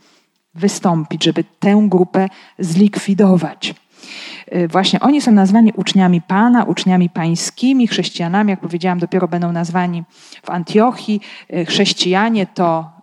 wystąpić, 0.56 1.24
żeby 1.24 1.44
tę 1.60 1.86
grupę 1.90 2.30
zlikwidować. 2.60 3.74
Y, 4.56 4.68
właśnie 4.68 5.00
oni 5.00 5.22
są 5.22 5.32
nazwani 5.32 5.74
uczniami 5.76 6.22
Pana, 6.22 6.64
uczniami 6.64 7.10
pańskimi, 7.10 7.88
chrześcijanami, 7.88 8.50
jak 8.50 8.60
powiedziałam, 8.60 9.00
dopiero 9.00 9.28
będą 9.28 9.52
nazwani 9.52 10.04
w 10.44 10.50
Antiochii. 10.50 11.22
Y, 11.54 11.66
chrześcijanie 11.66 12.48
to 12.48 12.96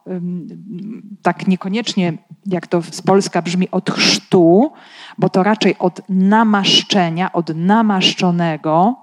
tak 1.22 1.48
niekoniecznie, 1.48 2.12
jak 2.46 2.66
to 2.66 2.82
z 2.82 3.02
Polska 3.02 3.42
brzmi, 3.42 3.70
od 3.70 3.90
chrztu, 3.90 4.72
bo 5.18 5.28
to 5.28 5.42
raczej 5.42 5.78
od 5.78 6.00
namaszczenia, 6.08 7.32
od 7.32 7.56
namaszczonego, 7.56 9.01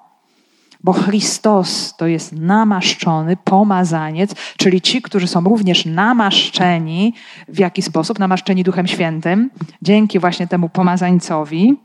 bo 0.83 0.93
Chrystus 0.93 1.93
to 1.97 2.07
jest 2.07 2.33
namaszczony, 2.33 3.37
pomazaniec, 3.37 4.35
czyli 4.57 4.81
ci, 4.81 5.01
którzy 5.01 5.27
są 5.27 5.43
również 5.43 5.85
namaszczeni 5.85 7.13
w 7.47 7.59
jaki 7.59 7.81
sposób? 7.81 8.19
Namaszczeni 8.19 8.63
Duchem 8.63 8.87
Świętym, 8.87 9.49
dzięki 9.81 10.19
właśnie 10.19 10.47
temu 10.47 10.69
pomazańcowi. 10.69 11.77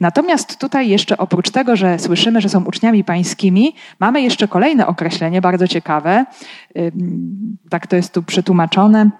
Natomiast 0.00 0.56
tutaj 0.56 0.88
jeszcze 0.88 1.18
oprócz 1.18 1.50
tego, 1.50 1.76
że 1.76 1.98
słyszymy, 1.98 2.40
że 2.40 2.48
są 2.48 2.64
uczniami 2.64 3.04
pańskimi, 3.04 3.74
mamy 4.00 4.22
jeszcze 4.22 4.48
kolejne 4.48 4.86
określenie, 4.86 5.40
bardzo 5.40 5.68
ciekawe. 5.68 6.26
Tak 7.70 7.86
to 7.86 7.96
jest 7.96 8.12
tu 8.14 8.22
przetłumaczone 8.22 9.10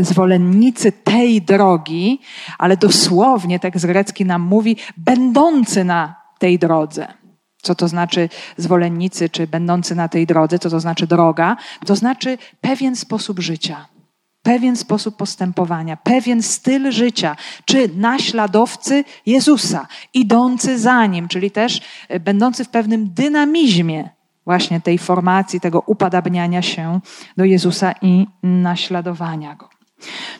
zwolennicy 0.00 0.92
tej 0.92 1.42
drogi, 1.42 2.20
ale 2.58 2.76
dosłownie 2.76 3.60
tekst 3.60 3.86
grecki 3.86 4.24
nam 4.24 4.42
mówi 4.42 4.76
będący 4.96 5.84
na 5.84 6.14
tej 6.38 6.58
drodze. 6.58 7.08
Co 7.62 7.74
to 7.74 7.88
znaczy 7.88 8.28
zwolennicy, 8.56 9.28
czy 9.28 9.46
będący 9.46 9.94
na 9.94 10.08
tej 10.08 10.26
drodze, 10.26 10.58
co 10.58 10.70
to 10.70 10.80
znaczy 10.80 11.06
droga? 11.06 11.56
To 11.86 11.96
znaczy 11.96 12.38
pewien 12.60 12.96
sposób 12.96 13.38
życia 13.38 13.86
pewien 14.42 14.76
sposób 14.76 15.16
postępowania, 15.16 15.96
pewien 15.96 16.42
styl 16.42 16.90
życia, 16.92 17.36
czy 17.64 17.88
naśladowcy 17.96 19.04
Jezusa, 19.26 19.86
idący 20.14 20.78
za 20.78 21.06
nim, 21.06 21.28
czyli 21.28 21.50
też 21.50 21.80
e, 22.08 22.20
będący 22.20 22.64
w 22.64 22.68
pewnym 22.68 23.10
dynamizmie 23.14 24.10
właśnie 24.44 24.80
tej 24.80 24.98
formacji, 24.98 25.60
tego 25.60 25.82
upadabniania 25.86 26.62
się 26.62 27.00
do 27.36 27.44
Jezusa 27.44 27.94
i 28.02 28.26
naśladowania 28.42 29.54
go. 29.54 29.68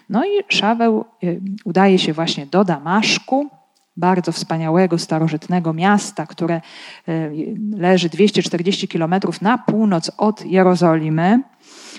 No 0.09 0.25
i 0.25 0.29
Szaweł 0.49 1.05
e, 1.23 1.27
udaje 1.65 1.99
się 1.99 2.13
właśnie 2.13 2.47
do 2.47 2.65
Damaszku, 2.65 3.51
bardzo 3.99 4.33
wspaniałego, 4.33 4.99
starożytnego 4.99 5.73
miasta, 5.73 6.27
które 6.27 6.55
e, 6.55 6.61
leży 7.77 8.09
240 8.09 8.89
kilometrów 8.89 9.43
na 9.43 9.59
północ 9.59 10.11
od 10.17 10.47
Jerozolimy 10.47 11.43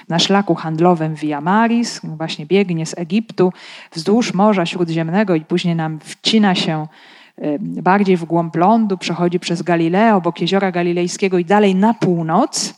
na 0.10 0.20
szlaku 0.20 0.56
handlowym 0.56 1.16
Via 1.16 1.42
Maris, 1.42 2.02
właśnie 2.04 2.46
biegnie 2.46 2.86
z 2.86 2.98
Egiptu 2.98 3.54
wzdłuż 3.92 4.34
Morza 4.34 4.66
Śródziemnego 4.66 5.36
i 5.36 5.42
później 5.42 5.76
nam 5.76 6.00
wcina 6.00 6.56
się 6.56 6.88
bardziej 7.60 8.18
w 8.18 8.26
głąb 8.26 8.56
lądu, 8.56 8.98
przechodzi 8.98 9.40
przez 9.40 9.62
Galileę, 9.62 10.16
obok 10.16 10.42
jeziora 10.42 10.72
galilejskiego 10.72 11.38
i 11.38 11.46
dalej 11.46 11.76
na 11.76 11.94
północ. 11.94 12.74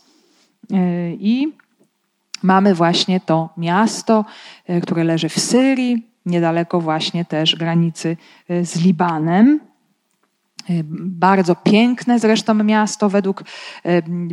I 1.18 1.52
mamy 2.42 2.74
właśnie 2.74 3.20
to 3.20 3.48
miasto, 3.56 4.24
które 4.82 5.04
leży 5.04 5.28
w 5.28 5.38
Syrii, 5.38 6.11
niedaleko 6.26 6.80
właśnie 6.80 7.24
też 7.24 7.56
granicy 7.56 8.16
z 8.48 8.80
Libanem. 8.80 9.60
Y, 10.70 10.84
bardzo 11.00 11.54
piękne 11.54 12.18
zresztą 12.18 12.54
miasto, 12.54 13.08
według 13.08 13.40
y, 13.40 13.44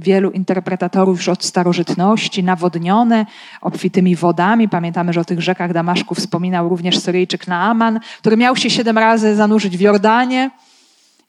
wielu 0.02 0.32
interpretatorów 0.32 1.18
już 1.18 1.30
od 1.30 1.44
starożytności, 1.44 2.44
nawodnione 2.44 3.26
obfitymi 3.62 4.16
wodami. 4.16 4.70
Pamiętamy, 4.70 5.14
że 5.14 5.22
o 5.22 5.26
tych 5.26 5.42
rzekach 5.42 5.74
Damaszku 5.74 6.16
wspominał 6.16 6.70
również 6.70 7.00
Syryjczyk 7.00 7.48
Naaman, 7.48 8.00
który 8.20 8.38
miał 8.38 8.56
się 8.56 8.70
siedem 8.70 8.98
razy 8.98 9.36
zanurzyć 9.36 9.78
w 9.78 9.82
Jordanie. 9.82 10.52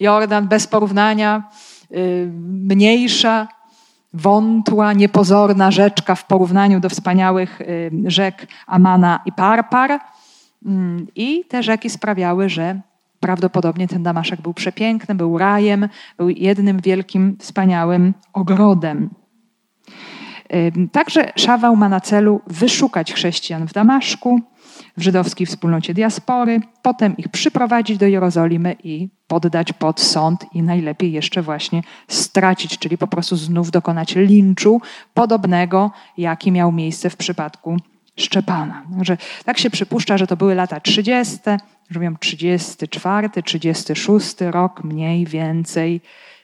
Jordan 0.00 0.48
bez 0.48 0.66
porównania 0.66 1.42
y, 1.92 2.30
mniejsza, 2.42 3.48
wątła, 4.12 4.92
niepozorna 4.92 5.70
rzeczka 5.70 6.14
w 6.14 6.26
porównaniu 6.26 6.80
do 6.80 6.88
wspaniałych 6.88 7.60
rzek 8.06 8.46
Amana 8.66 9.20
i 9.26 9.32
Parpar. 9.32 10.00
Mm, 10.66 11.06
I 11.14 11.44
te 11.48 11.62
rzeki 11.62 11.90
sprawiały, 11.90 12.48
że 12.48 12.80
Prawdopodobnie 13.20 13.88
ten 13.88 14.02
Damaszek 14.02 14.40
był 14.40 14.54
przepiękny, 14.54 15.14
był 15.14 15.38
rajem, 15.38 15.88
był 16.16 16.28
jednym 16.28 16.80
wielkim, 16.80 17.36
wspaniałym 17.40 18.14
ogrodem. 18.32 19.10
Także 20.92 21.32
Szawał 21.36 21.76
ma 21.76 21.88
na 21.88 22.00
celu 22.00 22.40
wyszukać 22.46 23.12
chrześcijan 23.12 23.68
w 23.68 23.72
Damaszku, 23.72 24.40
w 24.96 25.02
żydowskiej 25.02 25.46
wspólnocie 25.46 25.94
diaspory, 25.94 26.60
potem 26.82 27.16
ich 27.16 27.28
przyprowadzić 27.28 27.98
do 27.98 28.06
Jerozolimy 28.06 28.76
i 28.84 29.08
poddać 29.26 29.72
pod 29.72 30.00
sąd 30.00 30.46
i 30.54 30.62
najlepiej 30.62 31.12
jeszcze 31.12 31.42
właśnie 31.42 31.82
stracić, 32.08 32.78
czyli 32.78 32.98
po 32.98 33.06
prostu 33.06 33.36
znów 33.36 33.70
dokonać 33.70 34.14
linczu 34.14 34.80
podobnego, 35.14 35.90
jaki 36.18 36.52
miał 36.52 36.72
miejsce 36.72 37.10
w 37.10 37.16
przypadku 37.16 37.76
Szczepana. 38.20 38.82
Także 38.96 39.16
tak 39.44 39.58
się 39.58 39.70
przypuszcza, 39.70 40.18
że 40.18 40.26
to 40.26 40.36
były 40.36 40.54
lata 40.54 40.80
30., 40.80 41.38
że 41.90 41.98
mówią 42.00 42.16
34, 42.16 43.28
36 43.42 44.40
rok 44.40 44.84
mniej 44.84 45.26
więcej, 45.26 46.00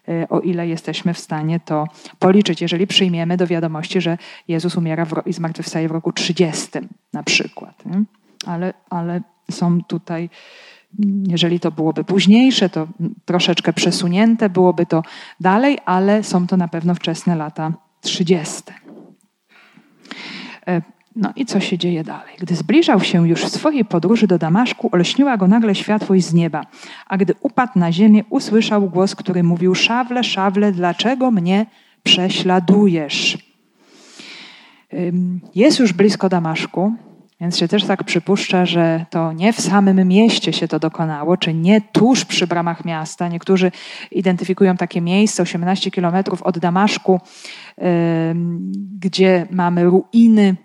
e, 0.08 0.28
o 0.28 0.40
ile 0.40 0.68
jesteśmy 0.68 1.14
w 1.14 1.18
stanie 1.18 1.60
to 1.60 1.86
policzyć, 2.18 2.60
jeżeli 2.60 2.86
przyjmiemy 2.86 3.36
do 3.36 3.46
wiadomości, 3.46 4.00
że 4.00 4.18
Jezus 4.48 4.76
umiera 4.76 5.04
w, 5.04 5.22
i 5.26 5.32
zmartwychwstaje 5.32 5.88
w 5.88 5.92
roku 5.92 6.12
30 6.12 6.68
na 7.12 7.22
przykład. 7.22 7.82
Ale, 8.46 8.74
ale 8.90 9.20
są 9.50 9.84
tutaj, 9.84 10.30
jeżeli 11.26 11.60
to 11.60 11.70
byłoby 11.70 12.04
późniejsze, 12.04 12.68
to 12.68 12.88
troszeczkę 13.24 13.72
przesunięte, 13.72 14.48
byłoby 14.48 14.86
to 14.86 15.02
dalej, 15.40 15.78
ale 15.84 16.22
są 16.22 16.46
to 16.46 16.56
na 16.56 16.68
pewno 16.68 16.94
wczesne 16.94 17.36
lata 17.36 17.72
30. 18.00 18.62
No 21.16 21.32
i 21.36 21.46
co 21.46 21.60
się 21.60 21.78
dzieje 21.78 22.04
dalej? 22.04 22.34
Gdy 22.40 22.56
zbliżał 22.56 23.00
się 23.00 23.28
już 23.28 23.44
w 23.44 23.48
swojej 23.48 23.84
podróży 23.84 24.26
do 24.26 24.38
Damaszku, 24.38 24.88
olśniła 24.92 25.36
go 25.36 25.48
nagle 25.48 25.74
światłość 25.74 26.24
z 26.24 26.34
nieba, 26.34 26.62
a 27.06 27.16
gdy 27.16 27.34
upadł 27.40 27.78
na 27.78 27.92
ziemię, 27.92 28.24
usłyszał 28.30 28.90
głos, 28.90 29.14
który 29.14 29.42
mówił: 29.42 29.74
Szawle, 29.74 30.24
szawle, 30.24 30.72
dlaczego 30.72 31.30
mnie 31.30 31.66
prześladujesz? 32.02 33.38
Jest 35.54 35.78
już 35.78 35.92
blisko 35.92 36.28
Damaszku, 36.28 36.92
więc 37.40 37.58
się 37.58 37.68
też 37.68 37.84
tak 37.84 38.04
przypuszcza, 38.04 38.66
że 38.66 39.06
to 39.10 39.32
nie 39.32 39.52
w 39.52 39.60
samym 39.60 40.08
mieście 40.08 40.52
się 40.52 40.68
to 40.68 40.78
dokonało, 40.78 41.36
czy 41.36 41.54
nie 41.54 41.80
tuż 41.80 42.24
przy 42.24 42.46
bramach 42.46 42.84
miasta. 42.84 43.28
Niektórzy 43.28 43.72
identyfikują 44.10 44.76
takie 44.76 45.00
miejsce, 45.00 45.42
18 45.42 45.90
kilometrów 45.90 46.42
od 46.42 46.58
Damaszku, 46.58 47.20
gdzie 49.00 49.46
mamy 49.50 49.84
ruiny 49.84 50.56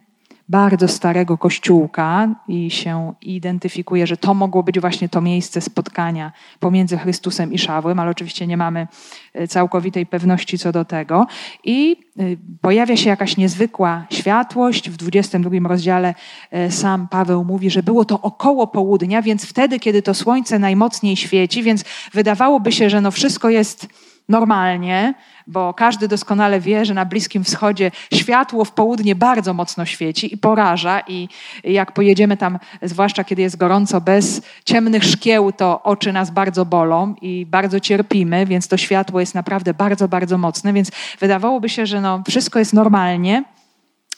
bardzo 0.52 0.88
starego 0.88 1.38
kościółka 1.38 2.28
i 2.48 2.72
się 2.72 3.14
identyfikuje, 3.22 4.08
że 4.08 4.18
to 4.18 4.34
mogło 4.34 4.64
być 4.64 4.80
właśnie 4.80 5.10
to 5.10 5.22
miejsce 5.22 5.62
spotkania 5.62 6.32
pomiędzy 6.60 6.98
Chrystusem 6.98 7.54
i 7.54 7.58
Szawłem, 7.58 8.00
ale 8.00 8.12
oczywiście 8.12 8.48
nie 8.48 8.58
mamy 8.58 8.88
e, 9.34 9.48
całkowitej 9.48 10.06
pewności 10.06 10.58
co 10.58 10.72
do 10.72 10.86
tego. 10.86 11.28
I 11.64 11.98
e, 12.20 12.24
pojawia 12.62 12.98
się 12.98 13.10
jakaś 13.10 13.38
niezwykła 13.38 14.06
światłość. 14.10 14.90
W 14.90 14.98
22 14.98 15.50
rozdziale 15.70 16.16
e, 16.52 16.72
sam 16.72 17.08
Paweł 17.08 17.44
mówi, 17.44 17.70
że 17.70 17.84
było 17.84 18.06
to 18.06 18.22
około 18.22 18.68
południa, 18.68 19.22
więc 19.22 19.46
wtedy, 19.46 19.80
kiedy 19.80 20.02
to 20.02 20.14
słońce 20.14 20.60
najmocniej 20.60 21.16
świeci, 21.16 21.64
więc 21.64 21.84
wydawałoby 22.14 22.72
się, 22.72 22.90
że 22.90 23.02
no 23.02 23.12
wszystko 23.12 23.50
jest 23.50 23.88
normalnie, 24.30 25.14
bo 25.48 25.74
każdy 25.74 26.08
doskonale 26.08 26.60
wie, 26.60 26.86
że 26.86 26.94
na 26.94 27.06
Bliskim 27.06 27.44
Wschodzie 27.44 27.92
światło 28.14 28.66
w 28.66 28.72
południe 28.72 29.16
bardzo 29.16 29.54
mocno 29.54 29.86
świeci 29.86 30.34
i 30.34 30.38
poraża 30.38 31.02
i 31.08 31.30
jak 31.64 31.92
pojedziemy 31.92 32.38
tam, 32.38 32.60
zwłaszcza 32.82 33.24
kiedy 33.24 33.42
jest 33.42 33.58
gorąco, 33.58 34.02
bez 34.02 34.42
ciemnych 34.66 35.04
szkieł, 35.04 35.52
to 35.52 35.84
oczy 35.84 36.14
nas 36.14 36.32
bardzo 36.32 36.66
bolą 36.66 37.16
i 37.22 37.46
bardzo 37.46 37.80
cierpimy, 37.80 38.46
więc 38.46 38.68
to 38.68 38.78
światło 38.78 39.20
jest 39.20 39.36
naprawdę 39.36 39.74
bardzo, 39.74 40.08
bardzo 40.08 40.38
mocne, 40.38 40.74
więc 40.74 40.92
wydawałoby 41.20 41.70
się, 41.70 41.86
że 41.86 42.02
no, 42.02 42.24
wszystko 42.28 42.60
jest 42.60 42.74
normalnie, 42.74 43.44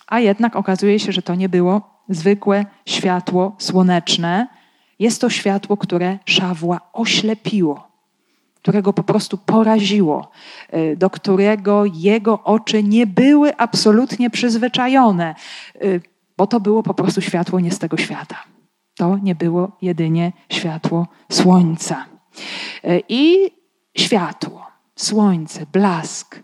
a 0.07 0.19
jednak 0.19 0.55
okazuje 0.55 0.99
się, 0.99 1.11
że 1.11 1.21
to 1.21 1.35
nie 1.35 1.49
było 1.49 1.81
zwykłe 2.09 2.65
światło 2.85 3.55
słoneczne. 3.57 4.47
Jest 4.99 5.21
to 5.21 5.29
światło, 5.29 5.77
które 5.77 6.17
Szawła 6.25 6.79
oślepiło 6.93 7.92
którego 8.63 8.93
po 8.93 9.03
prostu 9.03 9.37
poraziło, 9.37 10.31
y, 10.73 10.95
do 10.97 11.09
którego 11.09 11.85
jego 11.85 12.43
oczy 12.43 12.83
nie 12.83 13.07
były 13.07 13.57
absolutnie 13.57 14.29
przyzwyczajone, 14.29 15.35
y, 15.83 16.01
bo 16.37 16.47
to 16.47 16.59
było 16.59 16.83
po 16.83 16.93
prostu 16.93 17.21
światło 17.21 17.59
nie 17.59 17.71
z 17.71 17.79
tego 17.79 17.97
świata. 17.97 18.35
To 18.95 19.17
nie 19.17 19.35
było 19.35 19.71
jedynie 19.81 20.31
światło 20.49 21.07
słońca. 21.31 22.05
Y, 22.85 23.03
I 23.09 23.51
światło, 23.97 24.65
słońce, 24.95 25.65
blask, 25.73 26.43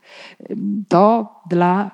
to 0.87 1.35
dla 1.49 1.91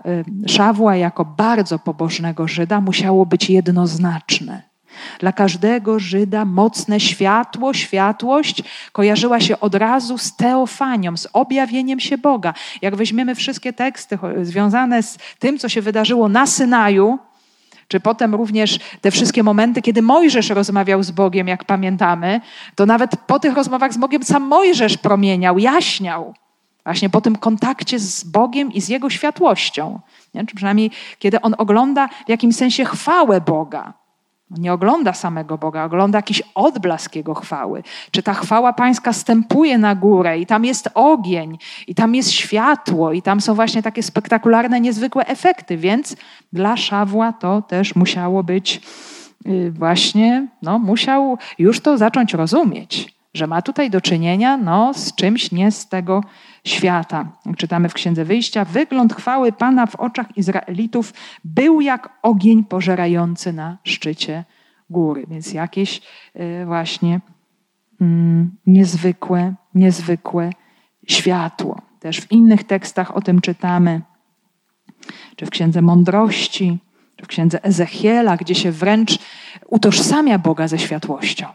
Szawła 0.48 0.96
jako 0.96 1.26
bardzo 1.26 1.80
pobożnego 1.80 2.48
Żyda 2.48 2.82
musiało 2.82 3.26
być 3.26 3.50
jednoznaczne. 3.50 4.75
Dla 5.20 5.32
każdego 5.32 6.00
Żyda 6.00 6.46
mocne 6.46 7.00
światło, 7.00 7.74
światłość 7.74 8.64
kojarzyła 8.92 9.40
się 9.40 9.60
od 9.60 9.76
razu 9.76 10.18
z 10.18 10.36
teofanią, 10.36 11.18
z 11.18 11.28
objawieniem 11.34 12.00
się 12.00 12.18
Boga. 12.18 12.54
Jak 12.82 12.96
weźmiemy 12.96 13.36
wszystkie 13.36 13.74
teksty 13.74 14.20
związane 14.42 15.04
z 15.04 15.18
tym, 15.40 15.60
co 15.60 15.70
się 15.70 15.82
wydarzyło 15.82 16.30
na 16.30 16.48
Synaju, 16.48 17.20
czy 17.88 18.00
potem 18.00 18.36
również 18.36 18.80
te 19.02 19.12
wszystkie 19.12 19.44
momenty, 19.44 19.82
kiedy 19.82 20.02
Mojżesz 20.02 20.50
rozmawiał 20.50 21.04
z 21.04 21.12
Bogiem, 21.12 21.48
jak 21.48 21.64
pamiętamy, 21.64 22.42
to 22.76 22.86
nawet 22.86 23.12
po 23.28 23.40
tych 23.40 23.56
rozmowach 23.56 23.94
z 23.94 23.98
Bogiem 23.98 24.24
sam 24.24 24.44
Mojżesz 24.44 24.98
promieniał, 24.98 25.60
jaśniał. 25.60 26.34
Właśnie 26.84 27.10
po 27.10 27.22
tym 27.22 27.36
kontakcie 27.36 28.00
z 28.00 28.24
Bogiem 28.24 28.74
i 28.74 28.82
z 28.82 28.90
Jego 28.90 29.10
światłością. 29.10 30.00
Nie? 30.34 30.46
Czy 30.46 30.56
przynajmniej 30.56 30.92
kiedy 31.20 31.42
on 31.42 31.56
ogląda 31.58 32.08
w 32.26 32.30
jakimś 32.30 32.56
sensie 32.56 32.86
chwałę 32.86 33.42
Boga. 33.42 33.94
Nie 34.50 34.74
ogląda 34.74 35.14
samego 35.14 35.58
Boga, 35.58 35.84
ogląda 35.84 36.18
jakiś 36.18 36.44
odblask 36.56 37.16
Jego 37.16 37.34
chwały. 37.34 37.84
Czy 38.12 38.24
ta 38.24 38.34
chwała 38.34 38.74
Pańska 38.74 39.14
stępuje 39.14 39.78
na 39.78 39.96
górę 39.96 40.40
i 40.40 40.46
tam 40.46 40.66
jest 40.66 40.90
ogień, 40.94 41.58
i 41.88 41.96
tam 41.96 42.16
jest 42.16 42.32
światło, 42.32 43.14
i 43.14 43.22
tam 43.22 43.42
są 43.42 43.54
właśnie 43.54 43.84
takie 43.84 44.04
spektakularne, 44.04 44.82
niezwykłe 44.82 45.26
efekty. 45.26 45.78
Więc 45.78 46.16
dla 46.54 46.78
Szawła 46.78 47.34
to 47.34 47.62
też 47.62 47.96
musiało 47.96 48.44
być 48.44 48.82
y, 49.48 49.72
właśnie, 49.72 50.48
no 50.62 50.80
musiał 50.80 51.38
już 51.60 51.80
to 51.80 51.98
zacząć 51.98 52.34
rozumieć, 52.34 53.16
że 53.34 53.48
ma 53.48 53.62
tutaj 53.62 53.90
do 53.90 54.02
czynienia 54.02 54.58
no, 54.58 54.94
z 54.94 55.16
czymś 55.16 55.52
nie 55.52 55.72
z 55.72 55.88
tego 55.88 56.24
świata. 56.66 57.32
Jak 57.46 57.58
czytamy 57.58 57.90
w 57.90 57.94
Księdze 57.94 58.26
Wyjścia, 58.26 58.66
wygląd 58.66 59.14
chwały 59.14 59.52
Pana 59.52 59.86
w 59.86 59.96
oczach 59.96 60.38
Izraelitów 60.38 61.14
był 61.44 61.82
jak 61.82 62.10
ogień 62.22 62.64
pożerający 62.64 63.54
na 63.54 63.78
szczycie 63.84 64.44
góry. 64.90 65.26
Więc 65.28 65.54
jakieś 65.54 66.02
y, 66.36 66.66
właśnie 66.66 67.22
mm, 68.02 68.56
niezwykłe, 68.68 69.54
niezwykłe 69.76 70.50
światło. 71.08 71.82
Też 72.00 72.22
w 72.22 72.32
innych 72.32 72.64
tekstach 72.64 73.18
o 73.18 73.22
tym 73.22 73.42
czytamy, 73.42 74.02
czy 75.36 75.46
w 75.46 75.50
Księdze 75.50 75.82
Mądrości, 75.82 76.78
czy 77.16 77.26
w 77.26 77.28
Księdze 77.28 77.64
Ezechiela, 77.64 78.38
gdzie 78.38 78.56
się 78.56 78.72
wręcz 78.72 79.20
utożsamia 79.68 80.40
Boga 80.40 80.68
ze 80.68 80.80
światłością. 80.80 81.48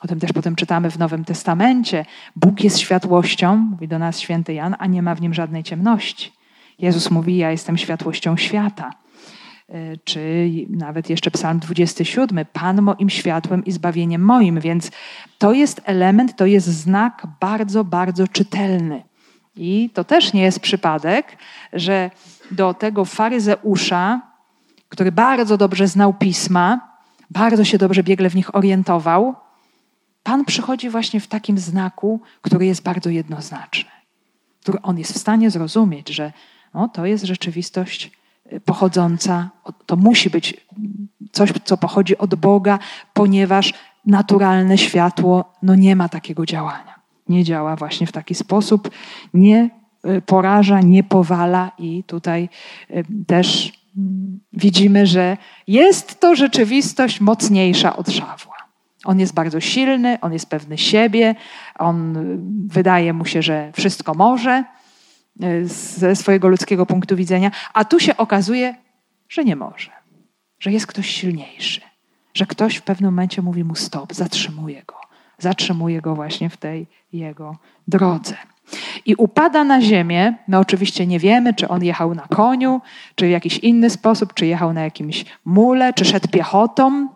O 0.00 0.08
tym 0.08 0.20
też 0.20 0.32
potem 0.32 0.56
czytamy 0.56 0.90
w 0.90 0.98
Nowym 0.98 1.24
Testamencie. 1.24 2.04
Bóg 2.36 2.64
jest 2.64 2.78
światłością, 2.78 3.56
mówi 3.56 3.88
do 3.88 3.98
nas 3.98 4.20
święty 4.20 4.54
Jan, 4.54 4.76
a 4.78 4.86
nie 4.86 5.02
ma 5.02 5.14
w 5.14 5.20
nim 5.20 5.34
żadnej 5.34 5.62
ciemności. 5.62 6.32
Jezus 6.78 7.10
mówi: 7.10 7.36
Ja 7.36 7.50
jestem 7.50 7.78
światłością 7.78 8.36
świata. 8.36 8.90
czy 10.04 10.50
nawet 10.68 11.10
jeszcze 11.10 11.30
Psalm 11.30 11.58
27, 11.58 12.44
Pan 12.52 12.82
moim 12.82 13.10
światłem 13.10 13.64
i 13.64 13.72
zbawieniem 13.72 14.22
moim. 14.22 14.60
Więc 14.60 14.90
to 15.38 15.52
jest 15.52 15.80
element, 15.84 16.36
to 16.36 16.46
jest 16.46 16.66
znak 16.66 17.26
bardzo, 17.40 17.84
bardzo 17.84 18.28
czytelny. 18.28 19.02
I 19.56 19.90
to 19.94 20.04
też 20.04 20.32
nie 20.32 20.42
jest 20.42 20.60
przypadek, 20.60 21.36
że 21.72 22.10
do 22.50 22.74
tego 22.74 23.04
faryzeusza, 23.04 24.20
który 24.88 25.12
bardzo 25.12 25.56
dobrze 25.56 25.88
znał 25.88 26.14
pisma, 26.14 26.80
bardzo 27.30 27.64
się 27.64 27.78
dobrze 27.78 28.02
biegle 28.02 28.30
w 28.30 28.36
nich 28.36 28.54
orientował, 28.54 29.34
Pan 30.28 30.44
przychodzi 30.44 30.90
właśnie 30.90 31.20
w 31.20 31.26
takim 31.26 31.58
znaku, 31.58 32.20
który 32.42 32.66
jest 32.66 32.82
bardzo 32.82 33.10
jednoznaczny. 33.10 33.90
Który 34.62 34.82
on 34.82 34.98
jest 34.98 35.12
w 35.12 35.18
stanie 35.18 35.50
zrozumieć, 35.50 36.08
że 36.08 36.32
no, 36.74 36.88
to 36.88 37.06
jest 37.06 37.24
rzeczywistość 37.24 38.10
y, 38.52 38.60
pochodząca, 38.60 39.50
to 39.86 39.96
musi 39.96 40.30
być 40.30 40.66
coś, 41.32 41.52
co 41.64 41.76
pochodzi 41.76 42.18
od 42.18 42.34
Boga, 42.34 42.78
ponieważ 43.12 43.74
naturalne 44.06 44.78
światło 44.78 45.52
no, 45.62 45.74
nie 45.74 45.96
ma 45.96 46.08
takiego 46.08 46.46
działania. 46.46 46.94
Nie 47.28 47.44
działa 47.44 47.76
właśnie 47.76 48.06
w 48.06 48.12
taki 48.12 48.34
sposób, 48.34 48.90
nie 49.34 49.70
y, 50.06 50.22
poraża, 50.22 50.80
nie 50.80 51.04
powala, 51.04 51.72
i 51.78 52.04
tutaj 52.04 52.48
y, 52.90 53.04
też 53.26 53.72
mm, 53.96 54.40
widzimy, 54.52 55.06
że 55.06 55.36
jest 55.66 56.20
to 56.20 56.36
rzeczywistość 56.36 57.20
mocniejsza 57.20 57.96
od 57.96 58.10
szawła. 58.10 58.57
On 59.04 59.20
jest 59.20 59.34
bardzo 59.34 59.60
silny, 59.60 60.18
on 60.20 60.32
jest 60.32 60.46
pewny 60.46 60.78
siebie, 60.78 61.34
on 61.78 62.14
wydaje 62.66 63.12
mu 63.12 63.24
się, 63.24 63.42
że 63.42 63.72
wszystko 63.76 64.14
może 64.14 64.64
y, 65.42 65.68
ze 65.68 66.16
swojego 66.16 66.48
ludzkiego 66.48 66.86
punktu 66.86 67.16
widzenia, 67.16 67.50
a 67.74 67.84
tu 67.84 68.00
się 68.00 68.16
okazuje, 68.16 68.74
że 69.28 69.44
nie 69.44 69.56
może, 69.56 69.90
że 70.58 70.72
jest 70.72 70.86
ktoś 70.86 71.10
silniejszy, 71.10 71.80
że 72.34 72.46
ktoś 72.46 72.76
w 72.76 72.82
pewnym 72.82 73.10
momencie 73.10 73.42
mówi 73.42 73.64
mu 73.64 73.74
stop, 73.74 74.14
zatrzymuje 74.14 74.82
go, 74.86 74.94
zatrzymuje 75.38 76.00
go 76.00 76.14
właśnie 76.14 76.50
w 76.50 76.56
tej 76.56 76.86
jego 77.12 77.56
drodze. 77.88 78.36
I 79.06 79.14
upada 79.14 79.64
na 79.64 79.80
ziemię. 79.80 80.34
My 80.48 80.58
oczywiście 80.58 81.06
nie 81.06 81.18
wiemy, 81.18 81.54
czy 81.54 81.68
on 81.68 81.84
jechał 81.84 82.14
na 82.14 82.22
koniu, 82.22 82.80
czy 83.14 83.26
w 83.26 83.30
jakiś 83.30 83.58
inny 83.58 83.90
sposób, 83.90 84.34
czy 84.34 84.46
jechał 84.46 84.72
na 84.72 84.80
jakimś 84.80 85.24
mule, 85.44 85.92
czy 85.92 86.04
szedł 86.04 86.28
piechotą 86.28 87.08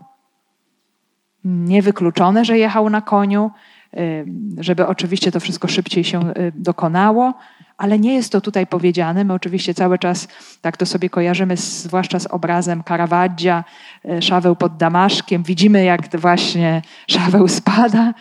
niewykluczone, 1.44 2.44
że 2.44 2.58
jechał 2.58 2.90
na 2.90 3.00
koniu, 3.00 3.50
y, 3.94 4.26
żeby 4.58 4.86
oczywiście 4.86 5.32
to 5.32 5.40
wszystko 5.40 5.68
szybciej 5.68 6.04
się 6.04 6.30
y, 6.30 6.52
dokonało, 6.54 7.34
ale 7.76 7.98
nie 7.98 8.14
jest 8.14 8.32
to 8.32 8.40
tutaj 8.40 8.66
powiedziane. 8.66 9.24
My 9.24 9.32
oczywiście 9.32 9.74
cały 9.74 9.98
czas 9.98 10.28
tak 10.60 10.76
to 10.76 10.86
sobie 10.86 11.10
kojarzymy, 11.10 11.56
zwłaszcza 11.56 12.18
z 12.18 12.26
obrazem 12.26 12.82
Caravaggia, 12.82 13.64
y, 14.04 14.22
Szaweł 14.22 14.56
pod 14.56 14.76
Damaszkiem. 14.76 15.42
Widzimy, 15.42 15.84
jak 15.84 16.16
właśnie 16.16 16.82
Szaweł 17.06 17.48
spada, 17.48 18.14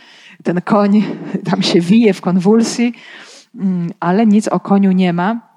ten 0.43 0.61
koń 0.61 1.03
tam 1.49 1.61
się 1.61 1.81
wije 1.81 2.13
w 2.13 2.21
konwulsji, 2.21 2.93
mm, 3.55 3.91
ale 3.99 4.25
nic 4.25 4.47
o 4.47 4.59
koniu 4.59 4.91
nie 4.91 5.13
ma. 5.13 5.51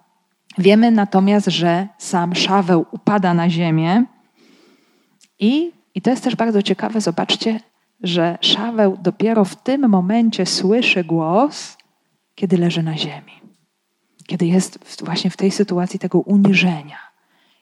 Wiemy 0.58 0.90
natomiast, 0.90 1.46
że 1.46 1.88
sam 1.98 2.34
Szaweł 2.34 2.86
upada 2.90 3.34
na 3.34 3.50
ziemię 3.50 4.04
i 5.38 5.72
i 5.94 6.02
to 6.02 6.10
jest 6.10 6.24
też 6.24 6.36
bardzo 6.36 6.62
ciekawe, 6.62 7.00
zobaczcie, 7.00 7.60
że 8.02 8.38
Szaweł 8.40 8.98
dopiero 9.02 9.44
w 9.44 9.56
tym 9.56 9.88
momencie 9.88 10.46
słyszy 10.46 11.04
głos, 11.04 11.76
kiedy 12.34 12.58
leży 12.58 12.82
na 12.82 12.96
ziemi. 12.96 13.32
Kiedy 14.26 14.46
jest 14.46 15.00
właśnie 15.04 15.30
w 15.30 15.36
tej 15.36 15.50
sytuacji 15.50 15.98
tego 15.98 16.18
uniżenia, 16.18 16.98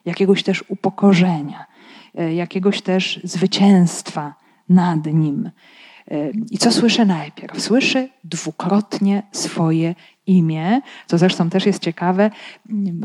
jakiegoś 0.05 0.43
też 0.43 0.63
upokorzenia, 0.67 1.65
e, 2.15 2.33
jakiegoś 2.33 2.81
też 2.81 3.19
zwycięstwa 3.23 4.35
nad 4.69 5.05
nim. 5.05 5.51
E, 6.11 6.31
I 6.51 6.57
co 6.57 6.71
słyszy 6.71 7.05
najpierw? 7.05 7.61
Słyszy 7.61 8.09
dwukrotnie 8.23 9.23
swoje 9.31 9.95
imię, 10.27 10.81
co 11.07 11.17
zresztą 11.17 11.49
też 11.49 11.65
jest 11.65 11.83
ciekawe. 11.83 12.31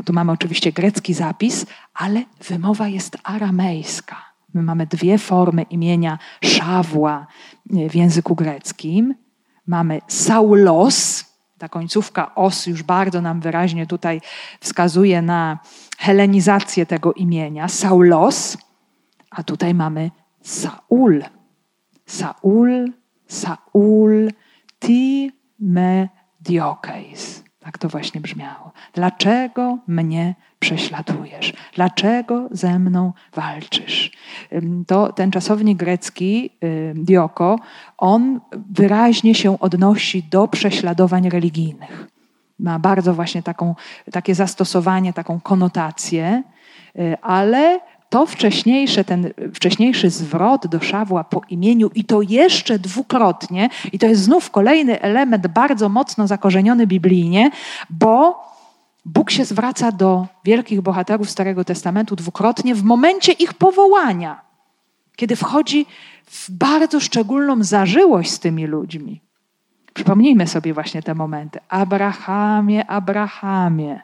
Tu 0.05 0.13
mamy 0.13 0.31
oczywiście 0.31 0.71
grecki 0.71 1.13
zapis, 1.13 1.65
ale 1.93 2.23
wymowa 2.47 2.87
jest 2.87 3.17
aramejska. 3.23 4.28
My 4.53 4.61
mamy 4.61 4.87
dwie 4.87 5.17
formy 5.17 5.61
imienia 5.61 6.17
Szawła 6.43 7.27
w 7.89 7.95
języku 7.95 8.35
greckim. 8.35 9.15
Mamy 9.67 10.01
Saulos, 10.07 11.25
ta 11.57 11.69
końcówka 11.69 12.35
os 12.35 12.67
już 12.67 12.83
bardzo 12.83 13.21
nam 13.21 13.41
wyraźnie 13.41 13.87
tutaj 13.87 14.21
wskazuje 14.59 15.21
na 15.21 15.59
helenizację 15.97 16.85
tego 16.85 17.13
imienia, 17.13 17.67
Saulos, 17.67 18.57
a 19.31 19.43
tutaj 19.43 19.73
mamy 19.73 20.11
Saul. 20.41 21.23
Saul, 22.05 22.91
Saul, 23.27 24.31
ti 24.79 25.31
me 25.59 26.09
diokes. 26.41 27.43
Tak 27.59 27.77
to 27.77 27.89
właśnie 27.89 28.21
brzmiało. 28.21 28.71
Dlaczego 28.93 29.77
mnie 29.87 30.35
prześladujesz? 30.59 31.53
Dlaczego 31.75 32.47
ze 32.51 32.79
mną 32.79 33.13
walczysz? 33.35 34.11
To 34.87 35.13
ten 35.13 35.31
czasownik 35.31 35.77
grecki, 35.77 36.49
dioko, 36.95 37.59
on 37.97 38.39
wyraźnie 38.69 39.35
się 39.35 39.59
odnosi 39.59 40.23
do 40.23 40.47
prześladowań 40.47 41.29
religijnych. 41.29 42.07
Ma 42.59 42.79
bardzo 42.79 43.13
właśnie 43.13 43.43
taką, 43.43 43.75
takie 44.11 44.35
zastosowanie, 44.35 45.13
taką 45.13 45.39
konotację, 45.39 46.43
y, 46.99 47.17
ale 47.21 47.79
to 48.09 48.25
wcześniejsze, 48.25 49.03
ten 49.03 49.33
wcześniejszy 49.53 50.09
zwrot 50.09 50.67
do 50.67 50.79
Szawła 50.79 51.23
po 51.23 51.41
imieniu 51.49 51.89
i 51.95 52.03
to 52.05 52.21
jeszcze 52.21 52.79
dwukrotnie, 52.79 53.69
i 53.93 53.99
to 53.99 54.05
jest 54.05 54.21
znów 54.21 54.51
kolejny 54.51 55.01
element 55.01 55.47
bardzo 55.47 55.89
mocno 55.89 56.27
zakorzeniony 56.27 56.87
biblijnie, 56.87 57.51
bo 57.89 58.49
Bóg 59.05 59.31
się 59.31 59.45
zwraca 59.45 59.91
do 59.91 60.27
wielkich 60.45 60.81
bohaterów 60.81 61.29
Starego 61.29 61.63
Testamentu 61.63 62.15
dwukrotnie 62.15 62.75
w 62.75 62.83
momencie 62.83 63.31
ich 63.31 63.53
powołania, 63.53 64.41
kiedy 65.15 65.35
wchodzi 65.35 65.85
w 66.25 66.51
bardzo 66.51 66.99
szczególną 66.99 67.63
zażyłość 67.63 68.31
z 68.31 68.39
tymi 68.39 68.67
ludźmi. 68.67 69.21
Przypomnijmy 69.93 70.47
sobie 70.47 70.73
właśnie 70.73 71.03
te 71.03 71.15
momenty. 71.15 71.59
Abrahamie, 71.69 72.87
Abrahamie. 72.87 74.01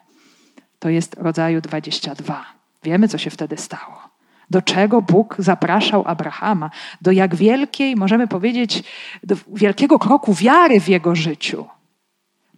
To 0.78 0.88
jest 0.88 1.14
rodzaju 1.18 1.60
22. 1.60 2.44
Wiemy, 2.82 3.08
co 3.08 3.18
się 3.18 3.30
wtedy 3.30 3.56
stało. 3.56 4.06
Do 4.50 4.62
czego 4.62 5.02
Bóg 5.02 5.36
zapraszał 5.38 6.02
Abrahama? 6.06 6.70
Do 7.02 7.12
jak 7.12 7.34
wielkiej, 7.34 7.96
możemy 7.96 8.28
powiedzieć, 8.28 8.84
do 9.22 9.36
wielkiego 9.52 9.98
kroku 9.98 10.34
wiary 10.34 10.80
w 10.80 10.88
jego 10.88 11.14
życiu. 11.14 11.66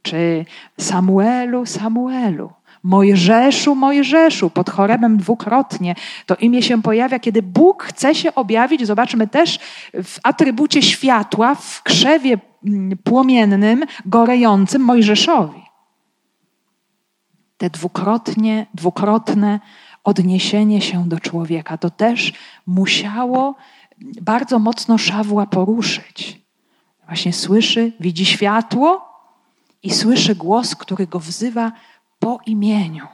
Czy 0.08 0.44
Samuelu, 0.80 1.66
Samuelu, 1.66 2.50
Mojżeszu, 2.82 3.74
Mojżeszu, 3.74 4.50
pod 4.50 4.70
choremem 4.70 5.16
dwukrotnie. 5.16 5.94
To 6.26 6.36
imię 6.36 6.62
się 6.62 6.82
pojawia, 6.82 7.18
kiedy 7.18 7.42
Bóg 7.42 7.82
chce 7.82 8.14
się 8.14 8.34
objawić, 8.34 8.86
zobaczmy 8.86 9.26
też 9.26 9.58
w 9.94 10.18
atrybucie 10.22 10.82
światła, 10.82 11.54
w 11.54 11.82
krzewie 11.82 12.38
mm, 12.64 12.98
płomiennym, 13.04 13.84
gorejącym 14.06 14.82
Mojżeszowi. 14.82 15.62
Te 17.56 17.70
dwukrotnie, 17.70 18.66
dwukrotne 18.74 19.60
odniesienie 20.04 20.80
się 20.80 21.08
do 21.08 21.20
człowieka, 21.20 21.78
to 21.78 21.90
też 21.90 22.32
musiało 22.66 23.54
bardzo 24.22 24.58
mocno 24.58 24.98
Szawła 24.98 25.46
poruszyć. 25.46 26.40
Właśnie 27.06 27.32
słyszy, 27.32 27.92
widzi 28.00 28.26
światło, 28.26 29.07
i 29.82 29.90
słyszy 29.90 30.34
głos, 30.34 30.74
który 30.74 31.06
go 31.06 31.20
wzywa 31.20 31.72
po 32.18 32.38
imieniu. 32.46 33.06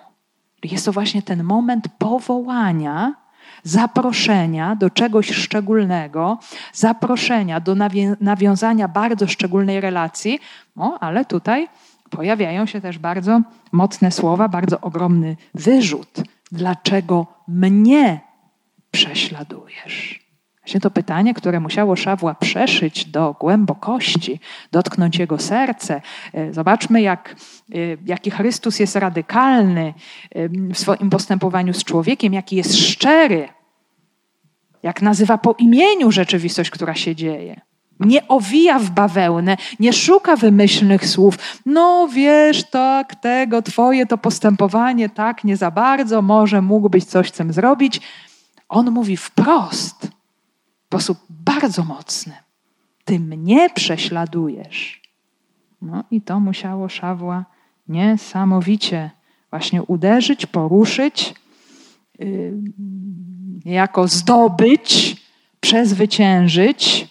Jest 0.63 0.85
to 0.85 0.93
właśnie 0.93 1.23
ten 1.23 1.45
moment 1.45 1.85
powołania, 1.99 3.15
zaproszenia 3.63 4.77
do 4.77 4.91
czegoś 4.91 5.33
szczególnego, 5.33 6.39
zaproszenia 6.73 7.61
do 7.61 7.77
nawiązania 8.21 8.89
bardzo 8.89 9.27
szczególnej 9.27 9.81
relacji, 9.81 10.39
no, 10.77 10.99
ale 11.01 11.25
tutaj 11.25 11.69
pojawiają 12.11 12.67
się 12.67 12.81
też 12.81 12.99
bardzo 12.99 13.41
mocne 13.73 14.11
słowa, 14.11 14.49
bardzo 14.49 14.81
ogromny 14.81 15.37
wyrzut. 15.55 16.23
Dlaczego 16.53 17.27
mnie 17.49 18.21
prześladujesz? 18.91 20.14
Właśnie 20.65 20.81
to 20.81 20.91
pytanie, 20.91 21.35
które 21.35 21.61
musiało 21.61 21.97
Szawła 21.97 22.35
przeszyć 22.35 23.05
do 23.05 23.37
głębokości, 23.41 24.41
dotknąć 24.73 25.19
jego 25.19 25.39
serce. 25.39 26.01
E, 26.35 26.53
zobaczmy, 26.53 27.03
jak, 27.03 27.37
e, 27.75 27.77
jaki 28.07 28.31
Chrystus 28.31 28.79
jest 28.79 28.97
radykalny 28.97 29.95
e, 30.31 30.49
w 30.49 30.79
swoim 30.79 31.11
postępowaniu 31.11 31.75
z 31.75 31.85
człowiekiem, 31.85 32.33
jaki 32.33 32.57
jest 32.57 32.77
szczery, 32.77 33.49
jak 34.83 35.03
nazywa 35.03 35.39
po 35.39 35.55
imieniu 35.59 36.13
rzeczywistość, 36.13 36.71
która 36.71 36.95
się 36.95 37.17
dzieje. 37.17 37.61
Nie 38.01 38.29
owija 38.29 38.79
w 38.79 38.91
bawełnę, 38.91 39.57
nie 39.81 39.93
szuka 39.93 40.37
wymyślnych 40.37 41.07
słów. 41.07 41.39
No 41.67 42.09
wiesz, 42.13 42.71
tak, 42.71 43.15
tego, 43.15 43.63
twoje 43.63 44.07
to 44.07 44.19
postępowanie, 44.19 45.09
tak, 45.09 45.45
nie 45.45 45.57
za 45.57 45.71
bardzo, 45.71 46.23
może 46.23 46.63
mógłbyś 46.63 47.05
coś 47.05 47.29
z 47.29 47.33
tym 47.33 47.53
zrobić. 47.53 48.01
On 48.69 48.91
mówi 48.91 49.17
wprost, 49.17 50.14
sposób 50.95 51.19
bardzo 51.31 51.85
mocny. 51.85 52.33
Ty 53.05 53.21
mnie 53.21 53.71
prześladujesz. 53.71 55.03
No 55.83 56.05
i 56.11 56.21
to 56.21 56.41
musiało 56.41 56.89
Szawła 56.89 57.45
niesamowicie 57.89 59.11
właśnie 59.51 59.83
uderzyć, 59.83 60.47
poruszyć, 60.47 61.35
yy, 62.19 62.53
jako 63.65 64.09
zdobyć, 64.09 65.17
przezwyciężyć. 65.61 67.09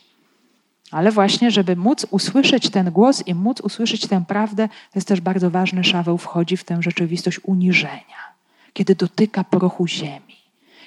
Ale 0.91 1.11
właśnie, 1.11 1.51
żeby 1.51 1.75
móc 1.75 2.05
usłyszeć 2.11 2.69
ten 2.69 2.91
głos 2.91 3.27
i 3.27 3.36
móc 3.36 3.61
usłyszeć 3.61 4.07
tę 4.07 4.23
prawdę, 4.27 4.67
to 4.67 4.95
jest 4.95 5.07
też 5.07 5.21
bardzo 5.21 5.51
ważne. 5.51 5.84
Szaweł 5.84 6.17
wchodzi 6.17 6.57
w 6.57 6.63
tę 6.63 6.77
rzeczywistość 6.81 7.39
uniżenia, 7.43 8.21
kiedy 8.73 8.95
dotyka 8.95 9.43
prochu 9.43 9.88
ziemi, 9.88 10.32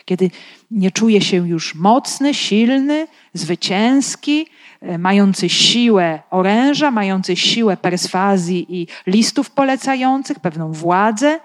kiedy 0.06 0.30
nie 0.70 0.90
czuje 0.90 1.20
się 1.20 1.48
już 1.48 1.74
mocny, 1.74 2.34
silny, 2.34 3.06
zwycięski, 3.32 4.46
e, 4.80 4.98
mający 4.98 5.48
siłę 5.48 6.22
oręża, 6.30 6.90
mający 6.90 7.36
siłę 7.36 7.76
perswazji 7.76 8.66
i 8.68 8.86
listów 9.06 9.50
polecających, 9.50 10.40
pewną 10.40 10.72
władzę. 10.72 11.40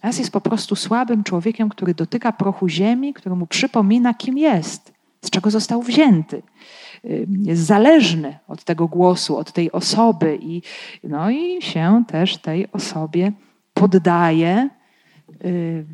Teraz 0.00 0.18
jest 0.18 0.30
po 0.30 0.40
prostu 0.40 0.76
słabym 0.76 1.24
człowiekiem, 1.24 1.68
który 1.68 1.94
dotyka 1.94 2.32
prochu 2.32 2.68
ziemi, 2.68 3.14
któremu 3.14 3.46
przypomina, 3.46 4.14
kim 4.14 4.38
jest, 4.38 4.92
z 5.24 5.30
czego 5.30 5.50
został 5.50 5.82
wzięty 5.82 6.42
jest 7.42 7.62
zależny 7.62 8.38
od 8.48 8.64
tego 8.64 8.88
głosu, 8.88 9.36
od 9.36 9.52
tej 9.52 9.72
osoby 9.72 10.38
i, 10.42 10.62
no 11.04 11.30
i 11.30 11.62
się 11.62 12.04
też 12.08 12.36
tej 12.36 12.72
osobie 12.72 13.32
poddaje, 13.74 14.68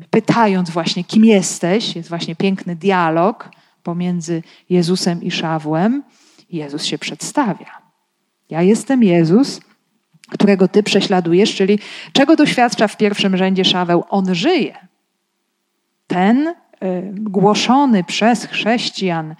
pytając 0.09 0.69
właśnie, 0.69 1.03
kim 1.03 1.25
jesteś. 1.25 1.95
Jest 1.95 2.09
właśnie 2.09 2.35
piękny 2.35 2.75
dialog 2.75 3.49
pomiędzy 3.83 4.43
Jezusem 4.69 5.23
i 5.23 5.31
Szawłem. 5.31 6.03
Jezus 6.49 6.85
się 6.85 6.97
przedstawia. 6.97 7.81
Ja 8.49 8.61
jestem 8.61 9.03
Jezus, 9.03 9.61
którego 10.29 10.67
ty 10.67 10.83
prześladujesz, 10.83 11.55
czyli 11.55 11.79
czego 12.13 12.35
doświadcza 12.35 12.87
w 12.87 12.97
pierwszym 12.97 13.37
rzędzie 13.37 13.65
Szaweł? 13.65 14.03
On 14.09 14.35
żyje. 14.35 14.77
Ten 16.07 16.47
y, 16.47 16.53
głoszony 17.13 18.03
przez 18.03 18.45
chrześcijan 18.45 19.35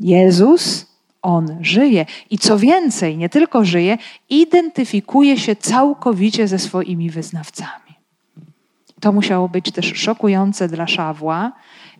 Jezus 0.00 0.86
on 1.22 1.58
żyje. 1.60 2.06
I 2.30 2.38
co 2.38 2.58
więcej, 2.58 3.16
nie 3.16 3.28
tylko 3.28 3.64
żyje, 3.64 3.98
identyfikuje 4.30 5.38
się 5.38 5.56
całkowicie 5.56 6.48
ze 6.48 6.58
swoimi 6.58 7.10
wyznawcami. 7.10 7.87
To 9.00 9.12
musiało 9.12 9.48
być 9.48 9.72
też 9.72 9.92
szokujące 9.94 10.68
dla 10.68 10.86
Szawła 10.86 11.52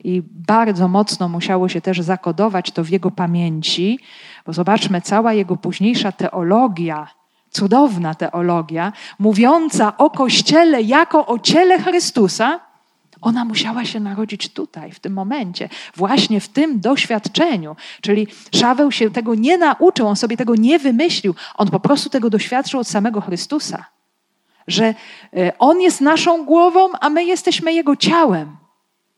i 0.04 0.22
bardzo 0.30 0.88
mocno 0.88 1.28
musiało 1.28 1.68
się 1.68 1.80
też 1.80 2.00
zakodować 2.00 2.70
to 2.70 2.84
w 2.84 2.88
jego 2.88 3.10
pamięci, 3.10 3.98
bo 4.46 4.52
zobaczmy, 4.52 5.00
cała 5.00 5.32
jego 5.32 5.56
późniejsza 5.56 6.12
teologia, 6.12 7.08
cudowna 7.50 8.14
teologia, 8.14 8.92
mówiąca 9.18 9.96
o 9.96 10.10
Kościele 10.10 10.82
jako 10.82 11.26
o 11.26 11.38
ciele 11.38 11.78
Chrystusa, 11.78 12.60
ona 13.20 13.44
musiała 13.44 13.84
się 13.84 14.00
narodzić 14.00 14.48
tutaj, 14.48 14.92
w 14.92 15.00
tym 15.00 15.12
momencie, 15.12 15.68
właśnie 15.96 16.40
w 16.40 16.48
tym 16.48 16.80
doświadczeniu. 16.80 17.76
Czyli 18.00 18.26
Szaweł 18.54 18.92
się 18.92 19.10
tego 19.10 19.34
nie 19.34 19.58
nauczył, 19.58 20.08
on 20.08 20.16
sobie 20.16 20.36
tego 20.36 20.54
nie 20.54 20.78
wymyślił, 20.78 21.34
on 21.54 21.70
po 21.70 21.80
prostu 21.80 22.10
tego 22.10 22.30
doświadczył 22.30 22.80
od 22.80 22.88
samego 22.88 23.20
Chrystusa. 23.20 23.84
Że 24.68 24.94
e, 25.36 25.58
on 25.58 25.80
jest 25.80 26.00
naszą 26.00 26.44
głową, 26.44 26.88
a 27.00 27.10
my 27.10 27.24
jesteśmy 27.24 27.72
jego 27.72 27.96
ciałem. 27.96 28.56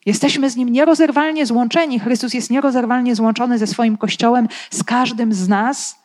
Jesteśmy 0.07 0.51
z 0.51 0.57
nim 0.57 0.69
nierozerwalnie 0.69 1.47
złączeni. 1.47 1.99
Chrystus 1.99 2.35
jest 2.35 2.51
nierozerwalnie 2.51 3.15
złączony 3.15 3.59
ze 3.59 3.67
swoim 3.67 3.97
kościołem, 3.97 4.49
z 4.71 4.85
każdym 4.85 5.33
z 5.33 5.49
nas 5.49 5.99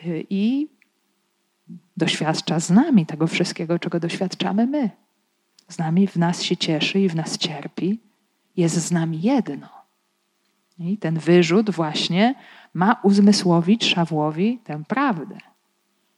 e, 0.00 0.04
i 0.30 0.68
doświadcza 1.96 2.60
z 2.60 2.70
nami 2.70 3.06
tego 3.06 3.26
wszystkiego, 3.26 3.78
czego 3.78 4.00
doświadczamy 4.00 4.66
my 4.66 4.90
z 5.68 5.78
nami, 5.78 6.06
w 6.06 6.16
nas 6.16 6.42
się 6.42 6.56
cieszy 6.56 7.00
i 7.00 7.08
w 7.08 7.14
nas 7.14 7.38
cierpi, 7.38 8.00
jest 8.56 8.76
z 8.76 8.90
nami 8.90 9.22
jedno. 9.22 9.68
I 10.78 10.98
ten 10.98 11.18
wyrzut 11.18 11.70
właśnie 11.70 12.34
ma 12.74 13.00
uzmysłowić 13.02 13.84
Szawłowi 13.84 14.58
tę 14.64 14.82
prawdę. 14.88 15.38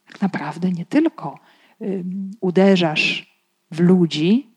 Tak 0.07 0.21
naprawdę 0.21 0.71
nie 0.71 0.85
tylko 0.85 1.39
uderzasz 2.41 3.37
w 3.71 3.79
ludzi, 3.79 4.49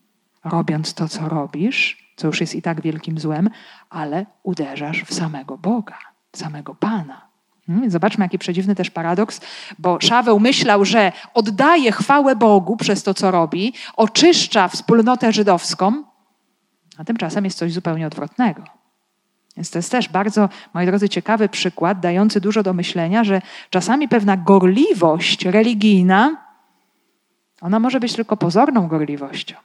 robiąc 0.43 0.93
to, 0.93 1.07
co 1.07 1.29
robisz, 1.29 2.13
co 2.15 2.27
już 2.27 2.41
jest 2.41 2.55
i 2.55 2.61
tak 2.61 2.81
wielkim 2.81 3.19
złem, 3.19 3.49
ale 3.89 4.25
uderzasz 4.43 5.03
w 5.03 5.13
samego 5.13 5.57
Boga, 5.57 5.97
w 6.31 6.37
samego 6.37 6.75
Pana. 6.75 7.31
Hmm, 7.67 7.91
zobaczmy, 7.91 8.25
jaki 8.25 8.39
przedziwny 8.39 8.75
też 8.75 8.89
paradoks, 8.89 9.41
bo 9.79 9.97
Szaweł 10.01 10.39
myślał, 10.39 10.85
że 10.85 11.11
oddaje 11.33 11.91
chwałę 11.91 12.35
Bogu 12.35 12.77
przez 12.77 13.03
to, 13.03 13.13
co 13.13 13.31
robi, 13.31 13.73
oczyszcza 13.95 14.67
wspólnotę 14.67 15.33
żydowską, 15.33 16.03
a 16.97 17.03
tymczasem 17.03 17.45
jest 17.45 17.57
coś 17.57 17.73
zupełnie 17.73 18.07
odwrotnego. 18.07 18.63
Więc 19.57 19.71
to 19.71 19.79
jest 19.79 19.91
też 19.91 20.09
bardzo, 20.09 20.49
moi 20.73 20.85
drodzy, 20.85 21.09
ciekawy 21.09 21.49
przykład, 21.49 21.99
dający 21.99 22.41
dużo 22.41 22.63
do 22.63 22.73
myślenia, 22.73 23.23
że 23.23 23.41
czasami 23.69 24.07
pewna 24.07 24.37
gorliwość 24.37 25.45
religijna, 25.45 26.50
ona 27.61 27.79
może 27.79 27.99
być 27.99 28.13
tylko 28.13 28.37
pozorną 28.37 28.87
gorliwością. 28.87 29.55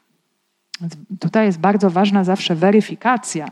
Tutaj 1.20 1.46
jest 1.46 1.58
bardzo 1.58 1.90
ważna 1.90 2.24
zawsze 2.24 2.54
weryfikacja 2.54 3.46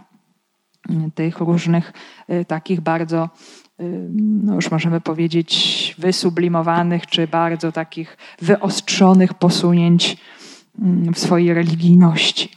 tych 1.15 1.39
różnych 1.39 1.93
y, 2.31 2.45
takich 2.45 2.81
bardzo 2.81 3.29
no 3.79 4.55
już 4.55 4.71
możemy 4.71 5.01
powiedzieć, 5.01 5.95
wysublimowanych, 5.99 7.07
czy 7.07 7.29
bardzo 7.29 7.73
takich 7.73 8.17
wyostrzonych 8.43 9.35
posunięć 9.35 10.17
w 11.15 11.19
swojej 11.19 11.55
religijności. 11.55 12.49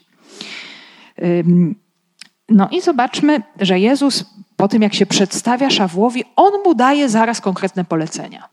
No 2.49 2.69
i 2.69 2.81
zobaczmy, 2.81 3.41
że 3.59 3.79
Jezus 3.79 4.25
po 4.55 4.67
tym, 4.67 4.81
jak 4.81 4.93
się 4.93 5.05
przedstawia 5.05 5.69
Szawłowi, 5.69 6.23
on 6.35 6.51
mu 6.65 6.75
daje 6.75 7.09
zaraz 7.09 7.41
konkretne 7.41 7.85
polecenia. 7.85 8.49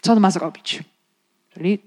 Co 0.00 0.12
on 0.12 0.20
ma 0.20 0.30
zrobić? 0.30 0.84
Czyli 1.54 1.78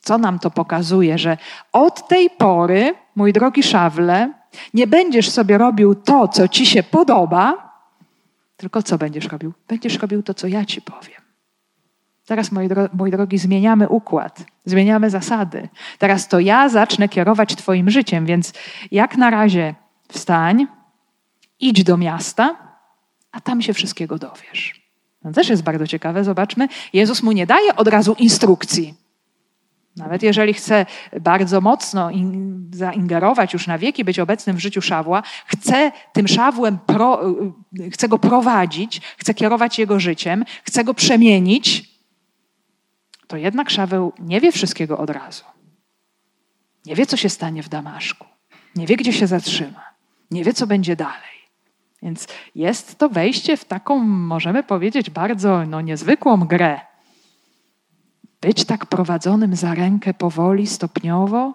co 0.00 0.18
nam 0.18 0.38
to 0.38 0.50
pokazuje, 0.50 1.18
że 1.18 1.36
od 1.72 2.08
tej 2.08 2.30
pory, 2.30 2.94
mój 3.16 3.32
drogi 3.32 3.62
Szawle, 3.62 4.32
nie 4.74 4.86
będziesz 4.86 5.30
sobie 5.30 5.58
robił 5.58 5.94
to, 5.94 6.28
co 6.28 6.48
ci 6.48 6.66
się 6.66 6.82
podoba, 6.82 7.70
tylko 8.56 8.82
co 8.82 8.98
będziesz 8.98 9.28
robił? 9.28 9.52
Będziesz 9.68 9.98
robił 9.98 10.22
to, 10.22 10.34
co 10.34 10.46
ja 10.46 10.64
ci 10.64 10.82
powiem. 10.82 11.20
Teraz, 12.26 12.52
moi, 12.52 12.68
dro 12.68 12.88
drogi, 13.10 13.38
zmieniamy 13.38 13.88
układ, 13.88 14.44
zmieniamy 14.64 15.10
zasady. 15.10 15.68
Teraz 15.98 16.28
to 16.28 16.40
ja 16.40 16.68
zacznę 16.68 17.08
kierować 17.08 17.56
Twoim 17.56 17.90
życiem, 17.90 18.26
więc 18.26 18.52
jak 18.90 19.16
na 19.16 19.30
razie 19.30 19.74
wstań, 20.08 20.66
idź 21.60 21.84
do 21.84 21.96
miasta, 21.96 22.56
a 23.32 23.40
tam 23.40 23.62
się 23.62 23.72
wszystkiego 23.72 24.18
dowiesz. 24.18 24.80
No 25.24 25.32
też 25.32 25.48
jest 25.48 25.62
bardzo 25.62 25.86
ciekawe, 25.86 26.24
zobaczmy. 26.24 26.68
Jezus 26.92 27.22
mu 27.22 27.32
nie 27.32 27.46
daje 27.46 27.76
od 27.76 27.88
razu 27.88 28.16
instrukcji. 28.18 28.94
Nawet 29.96 30.22
jeżeli 30.22 30.54
chce 30.54 30.86
bardzo 31.20 31.60
mocno 31.60 32.10
in, 32.10 32.70
zaingerować 32.74 33.52
już 33.52 33.66
na 33.66 33.78
wieki, 33.78 34.04
być 34.04 34.18
obecnym 34.18 34.56
w 34.56 34.60
życiu 34.60 34.82
Szawła, 34.82 35.22
chce 35.46 35.92
tym 36.12 36.28
Szawłem, 36.28 36.78
pro, 36.86 37.20
chce 37.92 38.08
go 38.08 38.18
prowadzić, 38.18 39.00
chce 39.18 39.34
kierować 39.34 39.78
jego 39.78 40.00
życiem, 40.00 40.44
chce 40.64 40.84
go 40.84 40.94
przemienić, 40.94 41.90
to 43.26 43.36
jednak 43.36 43.70
Szaweł 43.70 44.12
nie 44.18 44.40
wie 44.40 44.52
wszystkiego 44.52 44.98
od 44.98 45.10
razu. 45.10 45.44
Nie 46.86 46.94
wie, 46.94 47.06
co 47.06 47.16
się 47.16 47.28
stanie 47.28 47.62
w 47.62 47.68
Damaszku. 47.68 48.26
Nie 48.76 48.86
wie, 48.86 48.96
gdzie 48.96 49.12
się 49.12 49.26
zatrzyma. 49.26 49.84
Nie 50.30 50.44
wie, 50.44 50.52
co 50.52 50.66
będzie 50.66 50.96
dalej. 50.96 51.40
Więc 52.02 52.26
jest 52.54 52.98
to 52.98 53.08
wejście 53.08 53.56
w 53.56 53.64
taką, 53.64 53.98
możemy 54.04 54.62
powiedzieć, 54.62 55.10
bardzo 55.10 55.66
no, 55.66 55.80
niezwykłą 55.80 56.38
grę 56.38 56.80
być 58.40 58.64
tak 58.64 58.86
prowadzonym 58.86 59.56
za 59.56 59.74
rękę 59.74 60.14
powoli, 60.14 60.66
stopniowo, 60.66 61.54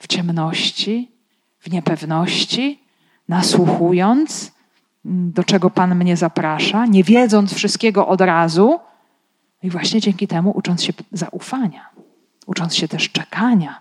w 0.00 0.06
ciemności, 0.06 1.10
w 1.60 1.70
niepewności, 1.70 2.80
nasłuchując, 3.28 4.52
mm, 5.04 5.32
do 5.32 5.44
czego 5.44 5.70
Pan 5.70 5.94
mnie 5.94 6.16
zaprasza, 6.16 6.86
nie 6.86 7.04
wiedząc 7.04 7.54
wszystkiego 7.54 8.08
od 8.08 8.20
razu, 8.20 8.80
i 9.62 9.70
właśnie 9.70 10.00
dzięki 10.00 10.28
temu 10.28 10.50
ucząc 10.50 10.82
się 10.82 10.92
zaufania, 11.12 11.88
ucząc 12.46 12.74
się 12.74 12.88
też 12.88 13.10
czekania 13.10 13.80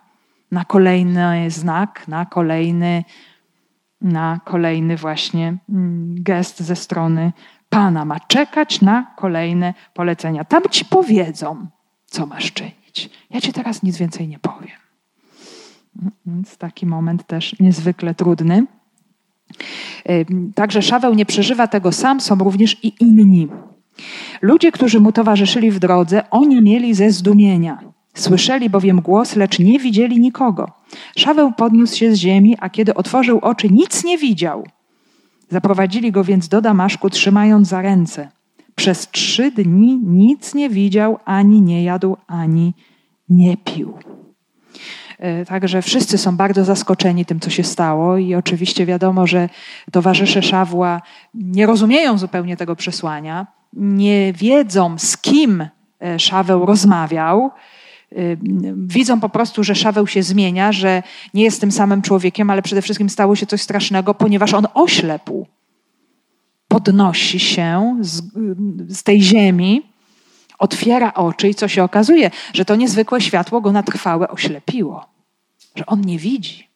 na 0.52 0.66
kolejny 0.66 1.52
znak, 1.52 2.08
na 2.08 2.26
kolejny, 2.26 3.04
na 4.02 4.39
kolejny 4.45 4.97
właśnie 4.97 5.58
mm, 5.70 6.16
gest 6.24 6.60
ze 6.60 6.76
strony 6.76 7.32
Pana 7.70 8.06
ma 8.06 8.20
czekać 8.20 8.82
na 8.82 9.14
kolejne 9.16 9.74
polecenia. 9.93 10.43
Tam 10.43 10.64
ci 10.72 10.86
powiedzą, 10.86 11.68
co 12.10 12.26
masz 12.26 12.51
czynić. 12.51 13.10
Ja 13.30 13.41
ci 13.41 13.53
teraz 13.53 13.84
nic 13.84 13.97
więcej 13.97 14.28
nie 14.28 14.39
powiem. 14.39 14.78
Więc 16.26 16.57
taki 16.57 16.86
moment 16.86 17.28
też 17.28 17.60
niezwykle 17.60 18.16
trudny. 18.16 18.66
Także 20.55 20.82
Szaweł 20.82 21.14
nie 21.14 21.26
przeżywa 21.26 21.68
tego 21.68 21.91
sam, 21.91 22.22
są 22.22 22.36
również 22.36 22.84
i 22.84 22.93
inni. 22.99 23.47
Ludzie, 24.41 24.72
którzy 24.72 24.99
mu 24.99 25.12
towarzyszyli 25.12 25.72
w 25.72 25.80
drodze, 25.80 26.30
oni 26.30 26.62
mieli 26.62 26.93
ze 26.93 27.12
zdumienia. 27.12 27.80
Słyszeli 28.14 28.70
bowiem 28.70 29.01
głos, 29.01 29.36
lecz 29.36 29.60
nie 29.60 29.80
widzieli 29.80 30.20
nikogo. 30.20 30.72
Szaweł 31.18 31.51
podniósł 31.51 31.97
się 31.97 32.16
z 32.16 32.18
ziemi, 32.18 32.57
a 32.60 32.70
kiedy 32.70 32.93
otworzył 32.93 33.39
oczy, 33.39 33.70
nic 33.70 34.03
nie 34.03 34.18
widział. 34.18 34.68
Zaprowadzili 35.49 36.12
go 36.12 36.24
więc 36.24 36.47
do 36.47 36.62
Damaszku, 36.62 37.10
trzymając 37.10 37.68
za 37.68 37.82
ręce. 37.82 38.32
Przez 38.80 39.09
trzy 39.11 39.51
dni 39.51 39.99
nic 40.03 40.55
nie 40.55 40.69
widział, 40.69 41.19
ani 41.25 41.61
nie 41.61 41.84
jadł, 41.84 42.17
ani 42.27 42.73
nie 43.30 43.57
pił. 43.57 43.93
E, 45.17 45.45
także 45.45 45.82
wszyscy 45.82 46.17
są 46.17 46.38
bardzo 46.38 46.65
zaskoczeni 46.65 47.25
tym, 47.25 47.39
co 47.39 47.49
się 47.49 47.63
stało, 47.63 48.17
i 48.17 48.36
oczywiście 48.36 48.86
wiadomo, 48.86 49.27
że 49.27 49.49
towarzysze 49.91 50.41
Szawła 50.41 51.01
nie 51.34 51.65
rozumieją 51.65 52.17
zupełnie 52.17 52.57
tego 52.57 52.75
przesłania, 52.75 53.47
nie 53.73 54.34
wiedzą, 54.34 54.97
z 54.97 55.17
kim 55.17 55.67
e, 56.01 56.19
Szaweł 56.19 56.65
rozmawiał. 56.65 57.51
E, 58.11 58.15
widzą 58.75 59.19
po 59.19 59.30
prostu, 59.30 59.63
że 59.63 59.75
Szaweł 59.75 60.07
się 60.07 60.23
zmienia, 60.23 60.71
że 60.71 61.03
nie 61.34 61.43
jest 61.43 61.61
tym 61.61 61.71
samym 61.71 62.01
człowiekiem, 62.01 62.49
ale 62.49 62.61
przede 62.61 62.82
wszystkim 62.82 63.09
stało 63.09 63.36
się 63.36 63.45
coś 63.45 63.61
strasznego, 63.61 64.13
ponieważ 64.13 64.53
on 64.53 64.67
oślepł. 64.73 65.47
Podnosi 66.70 67.39
się 67.39 67.97
z, 68.01 68.22
z 68.89 69.03
tej 69.03 69.22
ziemi, 69.22 69.82
otwiera 70.59 71.13
oczy 71.13 71.49
i 71.49 71.55
co 71.55 71.67
się 71.67 71.84
okazuje, 71.84 72.32
że 72.53 72.65
to 72.65 72.76
niezwykłe 72.76 73.22
światło 73.22 73.61
go 73.61 73.72
na 73.72 73.84
trwałe 73.84 74.28
oślepiło, 74.28 75.05
że 75.76 75.86
on 75.86 76.01
nie 76.01 76.17
widzi. 76.17 76.70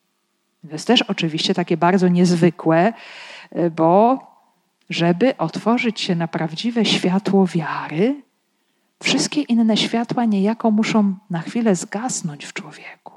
To 0.68 0.74
jest 0.74 0.88
też 0.88 1.02
oczywiście 1.02 1.54
takie 1.54 1.78
bardzo 1.78 2.08
niezwykłe, 2.08 2.94
e, 3.52 3.70
bo 3.70 4.20
żeby 4.89 5.38
otworzyć 5.38 6.02
się 6.02 6.16
na 6.16 6.28
prawdziwe 6.28 6.86
światło 6.86 7.48
wiary, 7.48 8.22
wszystkie 9.04 9.41
inne 9.41 9.78
światła 9.78 10.26
niejako 10.26 10.72
muszą 10.72 11.16
na 11.30 11.39
chwilę 11.39 11.76
zgasnąć 11.76 12.46
w 12.46 12.54
człowieku. 12.54 13.14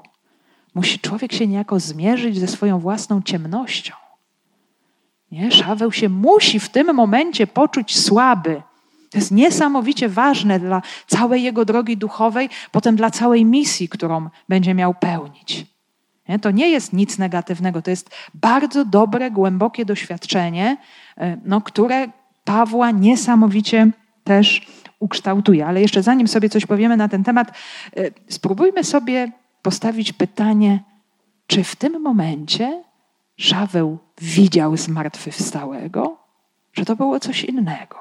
Musi 0.75 0.99
człowiek 0.99 1.33
się 1.33 1.47
niejako 1.47 1.79
zmierzyć 1.79 2.39
ze 2.39 2.47
swoją 2.47 2.79
własną 2.79 3.21
ciemnością. 3.21 3.93
Nie? 5.31 5.51
Szaweł 5.51 5.91
się 5.91 6.09
musi 6.09 6.59
w 6.59 6.69
tym 6.69 6.95
momencie 6.95 7.47
poczuć 7.47 7.99
słaby, 7.99 8.61
to 9.09 9.17
jest 9.17 9.31
niesamowicie 9.31 10.09
ważne 10.09 10.59
dla 10.59 10.81
całej 11.07 11.43
jego 11.43 11.65
drogi 11.65 11.97
duchowej, 11.97 12.49
potem 12.71 12.95
dla 12.95 13.11
całej 13.11 13.45
misji, 13.45 13.89
którą 13.89 14.29
będzie 14.49 14.73
miał 14.73 14.93
pełnić. 14.93 15.65
Nie? 16.29 16.39
To 16.39 16.51
nie 16.51 16.69
jest 16.69 16.93
nic 16.93 17.17
negatywnego, 17.17 17.81
to 17.81 17.89
jest 17.89 18.09
bardzo 18.33 18.85
dobre, 18.85 19.31
głębokie 19.31 19.85
doświadczenie, 19.85 20.77
e, 21.17 21.37
no, 21.45 21.61
które 21.61 22.07
Pawła 22.43 22.91
niesamowicie 22.91 23.91
też 24.23 24.67
ukształtuje. 24.99 25.67
Ale 25.67 25.81
jeszcze 25.81 26.03
zanim 26.03 26.27
sobie 26.27 26.49
coś 26.49 26.65
powiemy 26.65 26.97
na 26.97 27.09
ten 27.09 27.23
temat, 27.23 27.51
e, 27.97 28.11
spróbujmy 28.29 28.83
sobie 28.83 29.31
postawić 29.61 30.13
pytanie, 30.13 30.83
czy 31.47 31.63
w 31.63 31.75
tym 31.75 32.01
momencie 32.01 32.83
Szaweł 33.37 33.97
widział 34.21 34.77
zmartwychwstałego, 34.77 36.17
że 36.73 36.85
to 36.85 36.95
było 36.95 37.19
coś 37.19 37.43
innego. 37.43 37.97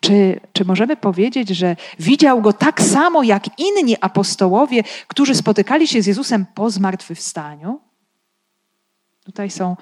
Czy, 0.00 0.40
czy 0.52 0.64
możemy 0.64 0.96
powiedzieć, 0.96 1.48
że 1.48 1.76
widział 1.98 2.42
go 2.42 2.52
tak 2.52 2.82
samo 2.82 3.22
jak 3.22 3.60
inni 3.60 3.96
apostołowie, 4.00 4.82
którzy 5.06 5.34
spotykali 5.34 5.88
się 5.88 6.02
z 6.02 6.06
Jezusem 6.06 6.46
po 6.54 6.70
zmartwychwstaniu? 6.70 7.80
Tutaj 9.24 9.50
są 9.50 9.76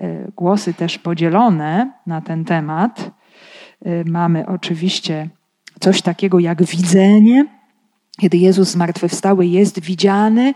e, 0.00 0.32
głosy 0.36 0.74
też 0.74 0.98
podzielone 0.98 1.92
na 2.06 2.20
ten 2.20 2.44
temat. 2.44 3.10
E, 3.84 4.04
mamy 4.04 4.46
oczywiście 4.46 5.28
coś 5.80 6.02
takiego 6.02 6.38
jak 6.38 6.62
widzenie, 6.62 7.46
kiedy 8.20 8.36
Jezus 8.36 8.68
zmartwychwstały 8.68 9.46
jest 9.46 9.80
widziany, 9.80 10.54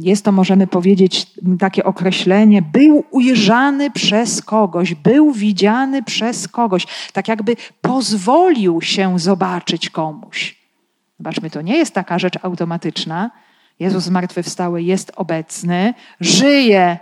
jest 0.00 0.24
to, 0.24 0.32
możemy 0.32 0.66
powiedzieć, 0.66 1.26
takie 1.58 1.84
określenie, 1.84 2.62
był 2.62 3.04
ujrzany 3.10 3.90
przez 3.90 4.42
kogoś, 4.42 4.94
był 4.94 5.32
widziany 5.32 6.02
przez 6.02 6.48
kogoś, 6.48 6.86
tak 7.12 7.28
jakby 7.28 7.56
pozwolił 7.80 8.82
się 8.82 9.18
zobaczyć 9.18 9.90
komuś. 9.90 10.56
Zobaczmy, 11.18 11.50
to 11.50 11.62
nie 11.62 11.76
jest 11.76 11.94
taka 11.94 12.18
rzecz 12.18 12.34
automatyczna. 12.42 13.30
Jezus 13.80 14.04
zmartwychwstały 14.04 14.82
jest 14.82 15.12
obecny, 15.16 15.94
żyje 16.20 16.98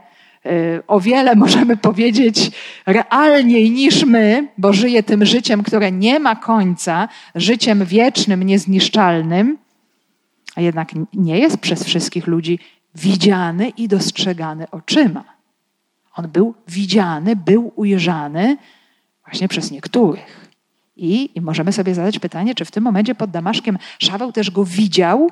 y, 0.47 0.83
o 0.87 1.01
wiele, 1.01 1.35
możemy 1.35 1.77
powiedzieć, 1.77 2.51
realniej 2.87 3.71
niż 3.71 4.05
my, 4.05 4.49
bo 4.59 4.73
żyje 4.73 5.03
tym 5.03 5.27
życiem, 5.27 5.63
które 5.63 5.93
nie 5.93 6.21
ma 6.21 6.37
końca, 6.37 7.09
życiem 7.35 7.85
wiecznym, 7.85 8.43
niezniszczalnym 8.43 9.66
a 10.57 10.61
jednak 10.61 10.91
nie 11.15 11.39
jest 11.39 11.59
przez 11.59 11.85
wszystkich 11.85 12.27
ludzi 12.27 12.59
widziany 12.95 13.69
i 13.69 13.89
dostrzegany 13.89 14.71
oczyma. 14.71 15.25
On 16.15 16.29
był 16.29 16.55
widziany, 16.69 17.37
był 17.37 17.73
ujrzany 17.77 18.57
właśnie 19.25 19.49
przez 19.49 19.71
niektórych. 19.71 20.51
I, 20.97 21.31
I, 21.35 21.41
możemy 21.41 21.73
sobie 21.73 21.95
zadać 21.95 22.19
pytanie, 22.19 22.55
czy 22.55 22.65
w 22.65 22.71
tym 22.71 22.85
momencie 22.85 23.15
pod 23.15 23.31
Damaszkiem 23.31 23.79
Szaweł 23.99 24.33
też 24.33 24.51
go 24.51 24.65
widział? 24.65 25.31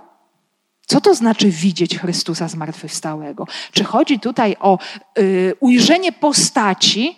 Co 0.87 1.01
to 1.01 1.15
znaczy 1.15 1.51
widzieć 1.51 1.99
Chrystusa 1.99 2.49
zmartwychwstałego? 2.49 3.47
Czy 3.73 3.85
chodzi 3.85 4.21
tutaj 4.21 4.57
o 4.61 4.79
y, 5.19 5.55
ujrzenie 5.61 6.13
postaci 6.13 7.17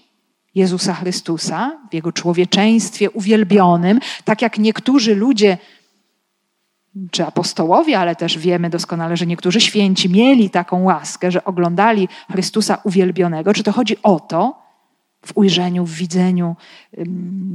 Jezusa 0.54 0.94
Chrystusa 0.94 1.78
w 1.90 1.94
jego 1.94 2.12
człowieczeństwie 2.12 3.10
uwielbionym, 3.10 4.00
tak 4.24 4.42
jak 4.42 4.58
niektórzy 4.58 5.14
ludzie 5.14 5.58
czy 7.10 7.26
apostołowie, 7.26 7.98
ale 7.98 8.16
też 8.16 8.38
wiemy 8.38 8.70
doskonale, 8.70 9.16
że 9.16 9.26
niektórzy 9.26 9.60
święci 9.60 10.10
mieli 10.10 10.50
taką 10.50 10.82
łaskę, 10.82 11.30
że 11.30 11.44
oglądali 11.44 12.08
Chrystusa 12.32 12.78
uwielbionego. 12.84 13.54
Czy 13.54 13.62
to 13.62 13.72
chodzi 13.72 14.02
o 14.02 14.20
to, 14.20 14.62
w 15.26 15.32
ujrzeniu, 15.34 15.84
w 15.84 15.92
widzeniu 15.92 16.56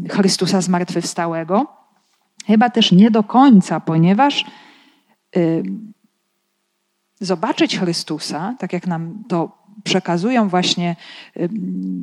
Chrystusa 0.09 0.61
zmartwychwstałego? 0.61 1.67
Chyba 2.45 2.69
też 2.69 2.91
nie 2.91 3.11
do 3.11 3.23
końca, 3.23 3.79
ponieważ 3.79 4.45
zobaczyć 7.19 7.79
Chrystusa, 7.79 8.55
tak 8.59 8.73
jak 8.73 8.87
nam 8.87 9.23
to 9.27 9.61
przekazują 9.83 10.49
właśnie 10.49 10.95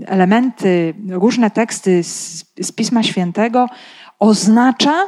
elementy, 0.07 0.95
różne 1.09 1.51
teksty 1.51 2.05
z, 2.05 2.45
z 2.61 2.73
Pisma 2.73 3.03
Świętego, 3.03 3.67
oznacza, 4.19 5.05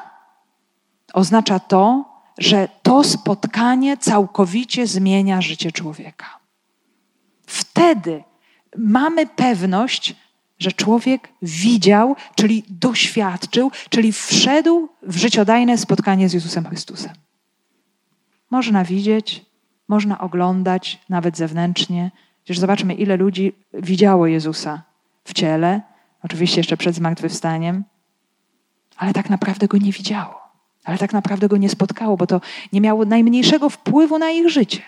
oznacza 1.15 1.59
to, 1.59 2.10
że 2.41 2.69
to 2.83 3.05
spotkanie 3.05 3.97
całkowicie 3.97 4.87
zmienia 4.87 5.41
życie 5.41 5.73
człowieka. 5.73 6.39
Wtedy 7.47 8.25
mamy 8.77 9.27
pewność, 9.27 10.17
że 10.59 10.73
człowiek 10.73 11.29
widział, 11.43 12.17
czyli 12.35 12.65
doświadczył, 12.69 13.71
czyli 13.91 14.13
wszedł 14.13 14.89
w 15.03 15.17
życiodajne 15.17 15.79
spotkanie 15.79 16.29
z 16.29 16.33
Jezusem 16.33 16.67
Chrystusem. 16.67 17.13
Można 18.51 18.85
widzieć, 18.85 19.45
można 19.89 20.19
oglądać, 20.19 20.99
nawet 21.09 21.37
zewnętrznie. 21.37 22.11
Przecież 22.45 22.59
zobaczmy, 22.59 22.95
ile 22.95 23.17
ludzi 23.17 23.53
widziało 23.73 24.27
Jezusa 24.27 24.83
w 25.25 25.33
ciele, 25.33 25.81
oczywiście 26.23 26.61
jeszcze 26.61 26.77
przed 26.77 26.95
zmartwychwstaniem, 26.95 27.85
ale 28.97 29.13
tak 29.13 29.31
naprawdę 29.31 29.69
go 29.69 29.79
nie 29.79 29.93
widziało 29.93 30.40
ale 30.85 30.99
tak 30.99 31.13
naprawdę 31.13 31.49
go 31.49 31.57
nie 31.57 31.69
spotkało, 31.69 32.17
bo 32.17 32.27
to 32.27 32.41
nie 32.73 32.81
miało 32.81 33.05
najmniejszego 33.05 33.71
wpływu 33.71 34.19
na 34.19 34.31
ich 34.31 34.49
życie. 34.49 34.83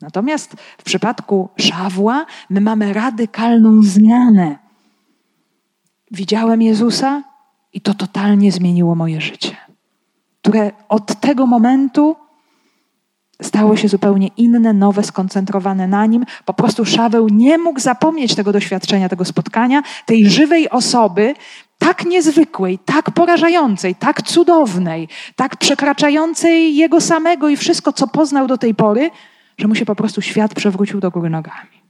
Natomiast 0.00 0.56
w 0.78 0.82
przypadku 0.82 1.48
Szawła 1.56 2.26
my 2.50 2.60
mamy 2.60 2.92
radykalną 2.92 3.82
zmianę. 3.82 4.58
Widziałem 6.10 6.62
Jezusa 6.62 7.22
i 7.72 7.80
to 7.80 7.94
totalnie 7.94 8.52
zmieniło 8.52 8.94
moje 8.94 9.20
życie, 9.20 9.56
które 10.42 10.70
od 10.88 11.20
tego 11.20 11.46
momentu 11.46 12.16
stało 13.42 13.76
się 13.76 13.88
zupełnie 13.88 14.28
inne, 14.36 14.72
nowe, 14.72 15.02
skoncentrowane 15.02 15.88
na 15.88 16.06
nim. 16.06 16.24
Po 16.44 16.54
prostu 16.54 16.84
Szaweł 16.84 17.28
nie 17.28 17.58
mógł 17.58 17.80
zapomnieć 17.80 18.34
tego 18.34 18.52
doświadczenia, 18.52 19.08
tego 19.08 19.24
spotkania, 19.24 19.82
tej 20.06 20.30
żywej 20.30 20.70
osoby, 20.70 21.34
tak 21.78 22.04
niezwykłej, 22.04 22.78
tak 22.78 23.10
porażającej, 23.10 23.94
tak 23.94 24.22
cudownej, 24.22 25.08
tak 25.36 25.56
przekraczającej 25.56 26.76
jego 26.76 27.00
samego 27.00 27.48
i 27.48 27.56
wszystko, 27.56 27.92
co 27.92 28.08
poznał 28.08 28.46
do 28.46 28.58
tej 28.58 28.74
pory, 28.74 29.10
że 29.58 29.68
mu 29.68 29.74
się 29.74 29.84
po 29.84 29.96
prostu 29.96 30.22
świat 30.22 30.54
przewrócił 30.54 31.00
do 31.00 31.10
góry 31.10 31.30
nogami. 31.30 31.82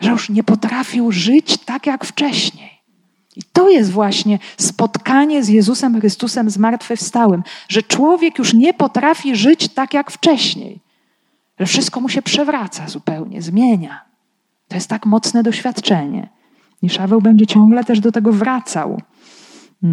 Że 0.00 0.10
już 0.10 0.28
nie 0.28 0.44
potrafił 0.44 1.12
żyć 1.12 1.58
tak 1.58 1.86
jak 1.86 2.04
wcześniej. 2.04 2.76
I 3.36 3.42
to 3.52 3.70
jest 3.70 3.90
właśnie 3.90 4.38
spotkanie 4.56 5.44
z 5.44 5.48
Jezusem 5.48 6.00
Chrystusem 6.00 6.50
zmartwychwstałym, 6.50 7.42
że 7.68 7.82
człowiek 7.82 8.38
już 8.38 8.54
nie 8.54 8.74
potrafi 8.74 9.36
żyć 9.36 9.68
tak 9.68 9.94
jak 9.94 10.10
wcześniej, 10.10 10.80
że 11.58 11.66
wszystko 11.66 12.00
mu 12.00 12.08
się 12.08 12.22
przewraca 12.22 12.88
zupełnie, 12.88 13.42
zmienia. 13.42 14.04
To 14.68 14.74
jest 14.74 14.88
tak 14.88 15.06
mocne 15.06 15.42
doświadczenie. 15.42 16.28
I 16.82 16.88
Szaweł 16.90 17.20
będzie 17.20 17.46
ciągle 17.46 17.84
też 17.84 18.00
do 18.00 18.12
tego 18.12 18.32
wracał. 18.32 19.00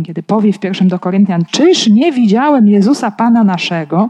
Kiedy 0.06 0.24
powie 0.24 0.54
w 0.54 0.60
pierwszym 0.60 0.88
do 0.88 1.00
Koryntian, 1.00 1.46
czyż 1.46 1.88
nie 1.88 2.12
widziałem 2.12 2.68
Jezusa 2.68 3.12
Pana 3.12 3.44
naszego? 3.44 4.10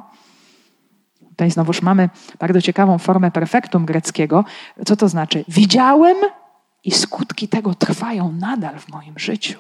Tutaj 1.29 1.51
znowuż 1.51 1.81
mamy 1.81 2.09
bardzo 2.39 2.61
ciekawą 2.61 2.97
formę 2.97 3.31
perfektum 3.31 3.85
greckiego. 3.85 4.45
Co 4.85 4.95
to 4.95 5.09
znaczy? 5.09 5.45
Widziałem 5.47 6.17
i 6.83 6.91
skutki 6.91 7.47
tego 7.47 7.75
trwają 7.75 8.31
nadal 8.31 8.79
w 8.79 8.89
moim 8.89 9.19
życiu. 9.19 9.59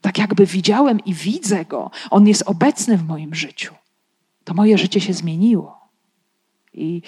Tak 0.00 0.18
jakby 0.18 0.46
widziałem 0.46 1.00
i 1.04 1.14
widzę 1.14 1.64
go. 1.64 1.90
On 2.10 2.28
jest 2.28 2.42
obecny 2.46 2.96
w 2.96 3.04
moim 3.04 3.34
życiu. 3.34 3.74
To 4.44 4.54
moje 4.54 4.78
życie 4.78 5.00
się 5.00 5.12
zmieniło. 5.12 5.80
I, 6.74 7.02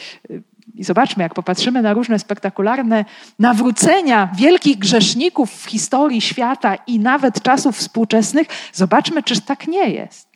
I, 0.78 0.84
zobaczmy, 0.84 1.22
jak 1.22 1.34
popatrzymy 1.34 1.82
na 1.82 1.92
różne 1.92 2.18
spektakularne 2.18 3.04
nawrócenia 3.38 4.30
wielkich 4.36 4.78
grzeszników 4.78 5.52
w 5.52 5.70
historii 5.70 6.20
świata 6.20 6.74
i 6.74 6.98
nawet 6.98 7.42
czasów 7.42 7.76
współczesnych, 7.76 8.48
zobaczmy, 8.72 9.22
czyż 9.22 9.40
tak 9.40 9.68
nie 9.68 9.90
jest. 9.90 10.28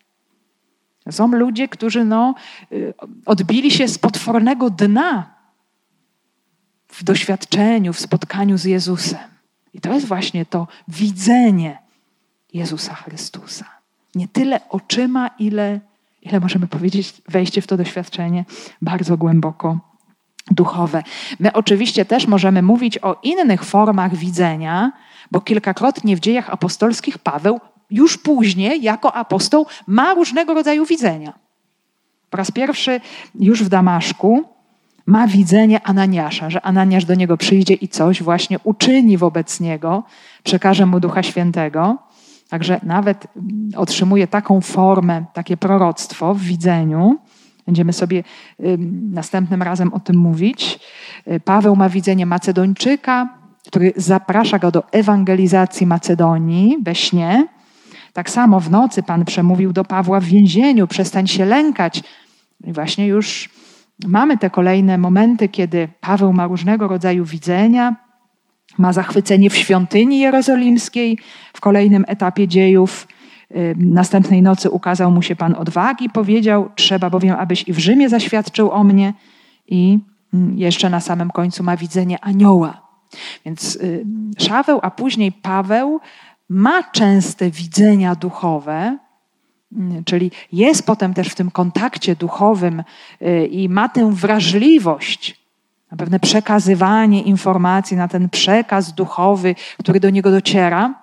Są 1.10 1.28
ludzie, 1.28 1.68
którzy 1.68 2.04
no, 2.04 2.34
y, 2.72 2.94
odbili 3.26 3.70
się 3.70 3.88
z 3.88 3.98
potwornego 3.98 4.70
dna 4.70 5.34
w 6.88 7.04
doświadczeniu, 7.04 7.92
w 7.92 8.00
spotkaniu 8.00 8.58
z 8.58 8.64
Jezusem. 8.64 9.28
I 9.74 9.80
to 9.80 9.94
jest 9.94 10.06
właśnie 10.06 10.46
to 10.46 10.68
widzenie 10.88 11.78
Jezusa 12.52 12.94
Chrystusa. 12.94 13.64
Nie 14.14 14.28
tyle 14.28 14.68
oczyma, 14.68 15.30
ile, 15.38 15.80
ile 16.22 16.40
możemy 16.40 16.66
powiedzieć, 16.66 17.22
wejście 17.28 17.62
w 17.62 17.66
to 17.66 17.76
doświadczenie 17.76 18.44
bardzo 18.82 19.16
głęboko 19.16 19.91
duchowe. 20.50 21.02
My 21.40 21.52
oczywiście 21.52 22.04
też 22.04 22.26
możemy 22.26 22.62
mówić 22.62 22.98
o 22.98 23.16
innych 23.22 23.64
formach 23.64 24.16
widzenia, 24.16 24.92
bo 25.30 25.40
kilkakrotnie 25.40 26.16
w 26.16 26.20
dziejach 26.20 26.50
apostolskich 26.50 27.18
Paweł 27.18 27.60
już 27.90 28.18
później 28.18 28.82
jako 28.82 29.12
apostoł 29.14 29.66
ma 29.86 30.14
różnego 30.14 30.54
rodzaju 30.54 30.86
widzenia. 30.86 31.32
Po 32.30 32.36
raz 32.36 32.50
pierwszy 32.50 33.00
już 33.34 33.62
w 33.62 33.68
Damaszku 33.68 34.44
ma 35.06 35.26
widzenie 35.26 35.86
Ananiasza, 35.86 36.50
że 36.50 36.62
Ananiasz 36.62 37.04
do 37.04 37.14
niego 37.14 37.36
przyjdzie 37.36 37.74
i 37.74 37.88
coś 37.88 38.22
właśnie 38.22 38.58
uczyni 38.64 39.18
wobec 39.18 39.60
niego, 39.60 40.02
przekaże 40.42 40.86
mu 40.86 41.00
Ducha 41.00 41.22
Świętego. 41.22 41.98
Także 42.48 42.80
nawet 42.82 43.26
otrzymuje 43.76 44.26
taką 44.26 44.60
formę, 44.60 45.24
takie 45.32 45.56
proroctwo 45.56 46.34
w 46.34 46.40
widzeniu. 46.40 47.18
Będziemy 47.66 47.92
sobie 47.92 48.24
następnym 49.10 49.62
razem 49.62 49.94
o 49.94 50.00
tym 50.00 50.16
mówić. 50.16 50.78
Y, 51.28 51.40
Paweł 51.40 51.76
ma 51.76 51.88
widzenie 51.88 52.26
Macedończyka, 52.26 53.28
który 53.66 53.92
zaprasza 53.96 54.58
go 54.58 54.70
do 54.70 54.90
ewangelizacji 54.92 55.86
Macedonii 55.86 56.78
we 56.82 56.94
śnie. 56.94 57.46
Tak 58.12 58.30
samo 58.30 58.60
w 58.60 58.70
nocy 58.70 59.02
Pan 59.02 59.24
przemówił 59.24 59.72
do 59.72 59.84
Pawła 59.84 60.20
w 60.20 60.24
więzieniu: 60.24 60.86
przestań 60.86 61.26
się 61.26 61.44
lękać. 61.44 62.02
I 62.64 62.72
właśnie 62.72 63.06
już 63.06 63.50
mamy 64.06 64.38
te 64.38 64.50
kolejne 64.50 64.98
momenty, 64.98 65.48
kiedy 65.48 65.88
Paweł 66.00 66.32
ma 66.32 66.46
różnego 66.46 66.88
rodzaju 66.88 67.24
widzenia, 67.24 67.96
ma 68.78 68.92
zachwycenie 68.92 69.50
w 69.50 69.56
świątyni 69.56 70.18
jerozolimskiej. 70.18 71.18
W 71.52 71.60
kolejnym 71.60 72.04
etapie 72.08 72.48
dziejów 72.48 73.06
następnej 73.76 74.42
nocy 74.42 74.70
ukazał 74.70 75.10
mu 75.10 75.22
się 75.22 75.36
Pan 75.36 75.54
odwagi, 75.54 76.10
powiedział: 76.10 76.70
Trzeba 76.74 77.10
bowiem, 77.10 77.36
abyś 77.38 77.68
i 77.68 77.72
w 77.72 77.78
Rzymie 77.78 78.08
zaświadczył 78.08 78.70
o 78.70 78.84
mnie. 78.84 79.14
I 79.68 79.98
mm, 80.34 80.58
jeszcze 80.58 80.90
na 80.90 81.00
samym 81.00 81.30
końcu 81.30 81.62
ma 81.62 81.76
widzenie 81.76 82.24
anioła. 82.24 82.82
Więc 83.44 83.78
Szaweł, 84.38 84.80
a 84.82 84.90
później 84.90 85.32
Paweł 85.32 86.00
ma 86.48 86.82
częste 86.82 87.50
widzenia 87.50 88.14
duchowe, 88.14 88.98
mm, 89.72 90.04
czyli 90.04 90.30
jest 90.52 90.86
potem 90.86 91.14
też 91.14 91.28
w 91.28 91.34
tym 91.34 91.50
kontakcie 91.50 92.16
duchowym 92.16 92.82
y, 93.22 93.46
i 93.46 93.68
ma 93.68 93.88
tę 93.88 94.12
wrażliwość 94.12 95.42
na 95.90 95.96
pewne 95.96 96.20
przekazywanie 96.20 97.22
informacji, 97.22 97.96
na 97.96 98.08
ten 98.08 98.28
przekaz 98.28 98.92
duchowy, 98.92 99.54
który 99.78 100.00
do 100.00 100.10
niego 100.10 100.30
dociera. 100.30 101.01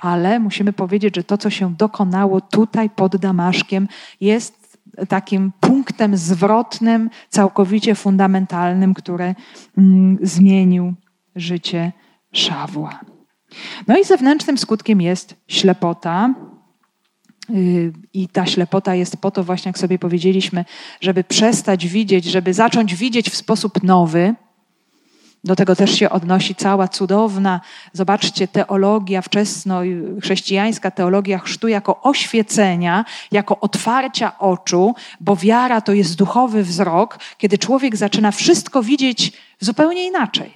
Ale 0.00 0.40
musimy 0.40 0.72
powiedzieć, 0.72 1.16
że 1.16 1.24
to, 1.24 1.38
co 1.38 1.50
się 1.50 1.74
dokonało 1.74 2.40
tutaj 2.40 2.90
pod 2.90 3.16
Damaszkiem, 3.16 3.88
jest 4.20 4.78
takim 5.08 5.52
punktem 5.60 6.16
zwrotnym, 6.16 7.10
całkowicie 7.28 7.94
fundamentalnym, 7.94 8.94
który 8.94 9.34
mm, 9.78 10.18
zmienił 10.22 10.94
życie 11.36 11.92
Szawła. 12.32 13.00
No 13.86 13.98
i 13.98 14.04
zewnętrznym 14.04 14.58
skutkiem 14.58 15.00
jest 15.00 15.36
ślepota. 15.48 16.34
Y, 17.50 17.92
I 18.12 18.28
ta 18.28 18.46
ślepota 18.46 18.94
jest 18.94 19.16
po 19.16 19.30
to, 19.30 19.44
właśnie 19.44 19.68
jak 19.68 19.78
sobie 19.78 19.98
powiedzieliśmy, 19.98 20.64
żeby 21.00 21.24
przestać 21.24 21.86
widzieć, 21.86 22.24
żeby 22.24 22.54
zacząć 22.54 22.94
widzieć 22.94 23.30
w 23.30 23.36
sposób 23.36 23.82
nowy. 23.82 24.34
Do 25.44 25.56
tego 25.56 25.76
też 25.76 25.98
się 25.98 26.10
odnosi 26.10 26.54
cała 26.54 26.88
cudowna, 26.88 27.60
zobaczcie, 27.92 28.48
teologia 28.48 29.22
wczesno 29.22 29.80
chrześcijańska, 30.22 30.90
teologia 30.90 31.38
chrztu 31.38 31.68
jako 31.68 32.02
oświecenia, 32.02 33.04
jako 33.32 33.60
otwarcia 33.60 34.38
oczu, 34.38 34.94
bo 35.20 35.36
wiara 35.36 35.80
to 35.80 35.92
jest 35.92 36.16
duchowy 36.16 36.62
wzrok, 36.64 37.18
kiedy 37.38 37.58
człowiek 37.58 37.96
zaczyna 37.96 38.30
wszystko 38.30 38.82
widzieć 38.82 39.32
zupełnie 39.60 40.06
inaczej. 40.06 40.54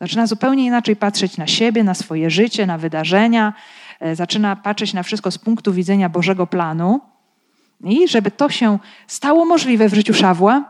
Zaczyna 0.00 0.26
zupełnie 0.26 0.64
inaczej 0.64 0.96
patrzeć 0.96 1.36
na 1.36 1.46
siebie, 1.46 1.84
na 1.84 1.94
swoje 1.94 2.30
życie, 2.30 2.66
na 2.66 2.78
wydarzenia, 2.78 3.52
e, 4.00 4.16
zaczyna 4.16 4.56
patrzeć 4.56 4.94
na 4.94 5.02
wszystko 5.02 5.30
z 5.30 5.38
punktu 5.38 5.72
widzenia 5.72 6.08
Bożego 6.08 6.46
planu. 6.46 7.00
I 7.84 8.08
żeby 8.08 8.30
to 8.30 8.48
się 8.48 8.78
stało 9.06 9.44
możliwe 9.44 9.88
w 9.88 9.94
życiu 9.94 10.14
Szawła, 10.14 10.64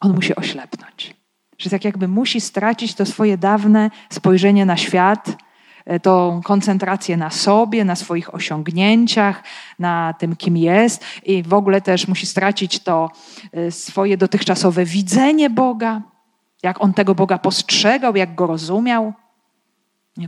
on 0.00 0.14
musi 0.14 0.36
oślepnąć. 0.36 1.23
Że 1.64 1.70
tak 1.70 1.84
jakby 1.84 2.08
musi 2.08 2.40
stracić 2.40 2.94
to 2.94 3.06
swoje 3.06 3.38
dawne 3.38 3.90
spojrzenie 4.10 4.66
na 4.66 4.76
świat, 4.76 5.36
e, 5.84 6.00
tą 6.00 6.40
koncentrację 6.44 7.16
na 7.16 7.30
sobie, 7.30 7.84
na 7.84 7.96
swoich 7.96 8.34
osiągnięciach, 8.34 9.42
na 9.78 10.14
tym, 10.18 10.36
kim 10.36 10.56
jest, 10.56 11.04
i 11.24 11.42
w 11.42 11.54
ogóle 11.54 11.80
też 11.80 12.08
musi 12.08 12.26
stracić 12.26 12.78
to 12.78 13.10
e, 13.52 13.70
swoje 13.70 14.16
dotychczasowe 14.16 14.84
widzenie 14.84 15.50
Boga 15.50 16.02
jak 16.64 16.84
on 16.84 16.94
tego 16.94 17.14
Boga 17.14 17.38
postrzegał, 17.38 18.16
jak 18.16 18.34
go 18.34 18.46
rozumiał. 18.46 19.12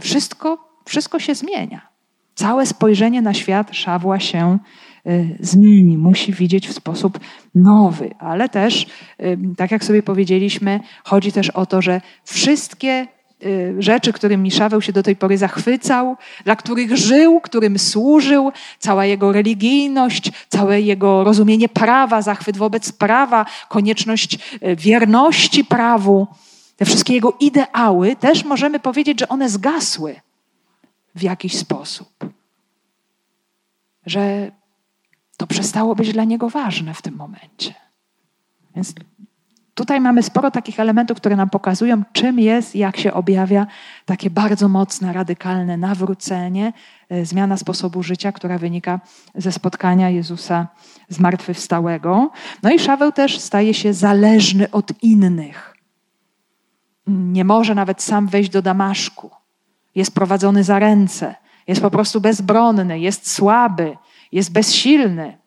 Wszystko, 0.00 0.58
wszystko 0.84 1.18
się 1.18 1.34
zmienia. 1.34 1.88
Całe 2.34 2.66
spojrzenie 2.66 3.22
na 3.22 3.34
świat 3.34 3.68
Szawła 3.72 4.20
się 4.20 4.58
zmieni, 5.40 5.98
musi 5.98 6.32
widzieć 6.32 6.68
w 6.68 6.72
sposób 6.72 7.20
nowy, 7.54 8.10
ale 8.18 8.48
też, 8.48 8.86
y, 9.20 9.38
tak 9.56 9.70
jak 9.70 9.84
sobie 9.84 10.02
powiedzieliśmy, 10.02 10.80
chodzi 11.04 11.32
też 11.32 11.50
o 11.50 11.66
to, 11.66 11.82
że 11.82 12.00
wszystkie 12.24 13.06
Y, 13.44 13.74
rzeczy, 13.78 14.12
którymi 14.12 14.50
Szaweł 14.50 14.82
się 14.82 14.92
do 14.92 15.02
tej 15.02 15.16
pory 15.16 15.38
zachwycał, 15.38 16.16
dla 16.44 16.56
których 16.56 16.96
żył, 16.96 17.40
którym 17.40 17.78
służył, 17.78 18.52
cała 18.78 19.06
jego 19.06 19.32
religijność, 19.32 20.32
całe 20.48 20.80
jego 20.80 21.24
rozumienie 21.24 21.68
prawa, 21.68 22.22
zachwyt 22.22 22.56
wobec 22.56 22.92
prawa, 22.92 23.46
konieczność 23.68 24.34
y, 24.62 24.76
wierności 24.76 25.64
prawu, 25.64 26.26
te 26.76 26.84
wszystkie 26.84 27.14
jego 27.14 27.36
ideały, 27.40 28.16
też 28.16 28.44
możemy 28.44 28.80
powiedzieć, 28.80 29.20
że 29.20 29.28
one 29.28 29.48
zgasły 29.48 30.20
w 31.14 31.22
jakiś 31.22 31.56
sposób. 31.58 32.08
Że 34.06 34.50
to 35.36 35.46
przestało 35.46 35.94
być 35.94 36.12
dla 36.12 36.24
niego 36.24 36.50
ważne 36.50 36.94
w 36.94 37.02
tym 37.02 37.16
momencie. 37.16 37.74
Więc 38.74 38.94
Tutaj 39.76 40.00
mamy 40.00 40.22
sporo 40.22 40.50
takich 40.50 40.80
elementów, 40.80 41.16
które 41.16 41.36
nam 41.36 41.50
pokazują, 41.50 42.02
czym 42.12 42.38
jest, 42.38 42.76
jak 42.76 42.96
się 42.96 43.12
objawia 43.12 43.66
takie 44.04 44.30
bardzo 44.30 44.68
mocne, 44.68 45.12
radykalne 45.12 45.76
nawrócenie, 45.76 46.72
e, 47.08 47.26
zmiana 47.26 47.56
sposobu 47.56 48.02
życia, 48.02 48.32
która 48.32 48.58
wynika 48.58 49.00
ze 49.34 49.52
spotkania 49.52 50.10
Jezusa 50.10 50.68
zmartwychwstałego. 51.08 52.30
No 52.62 52.70
i 52.70 52.78
Szaweł 52.78 53.12
też 53.12 53.38
staje 53.38 53.74
się 53.74 53.92
zależny 53.94 54.70
od 54.70 55.02
innych. 55.02 55.76
Nie 57.06 57.44
może 57.44 57.74
nawet 57.74 58.02
sam 58.02 58.26
wejść 58.26 58.50
do 58.50 58.62
Damaszku. 58.62 59.30
Jest 59.94 60.14
prowadzony 60.14 60.64
za 60.64 60.78
ręce, 60.78 61.34
jest 61.66 61.80
po 61.80 61.90
prostu 61.90 62.20
bezbronny, 62.20 63.00
jest 63.00 63.32
słaby, 63.32 63.96
jest 64.32 64.52
bezsilny. 64.52 65.38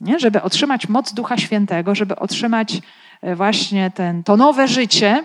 Nie? 0.00 0.18
Żeby 0.18 0.42
otrzymać 0.42 0.88
moc 0.88 1.12
Ducha 1.12 1.36
Świętego, 1.36 1.94
żeby 1.94 2.16
otrzymać 2.16 2.80
E, 3.22 3.36
właśnie 3.36 3.90
ten, 3.90 4.22
to 4.22 4.36
nowe 4.36 4.68
życie, 4.68 5.24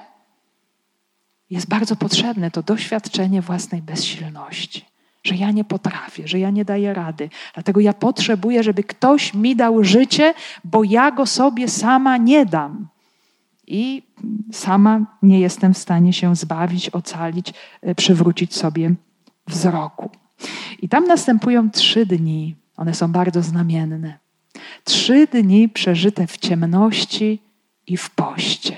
jest 1.49 1.67
bardzo 1.67 1.95
potrzebne 1.95 2.51
to 2.51 2.63
doświadczenie 2.63 3.41
własnej 3.41 3.81
bezsilności. 3.81 4.85
że 5.23 5.35
ja 5.35 5.51
nie 5.51 5.63
potrafię, 5.63 6.27
że 6.27 6.39
ja 6.39 6.49
nie 6.49 6.65
daję 6.65 6.93
rady. 6.93 7.29
Dlatego 7.53 7.79
ja 7.79 7.93
potrzebuję, 7.93 8.63
żeby 8.63 8.83
ktoś 8.83 9.33
mi 9.33 9.55
dał 9.55 9.83
życie, 9.83 10.33
bo 10.63 10.83
ja 10.83 11.11
go 11.11 11.25
sobie 11.25 11.67
sama 11.67 12.17
nie 12.17 12.45
dam. 12.45 12.87
I 13.67 14.03
sama 14.51 15.05
nie 15.21 15.39
jestem 15.39 15.73
w 15.73 15.77
stanie 15.77 16.13
się 16.13 16.35
zbawić, 16.35 16.89
ocalić, 16.89 17.53
e, 17.81 17.95
przywrócić 17.95 18.55
sobie 18.55 18.93
wzroku. 19.47 20.09
I 20.81 20.89
tam 20.89 21.07
następują 21.07 21.71
trzy 21.71 22.05
dni. 22.05 22.55
One 22.77 22.93
są 22.93 23.11
bardzo 23.11 23.41
znamienne. 23.41 24.17
Trzy 24.83 25.27
dni 25.27 25.69
przeżyte 25.69 26.27
w 26.27 26.37
ciemności 26.37 27.41
i 27.87 27.97
w 27.97 28.09
poście. 28.09 28.77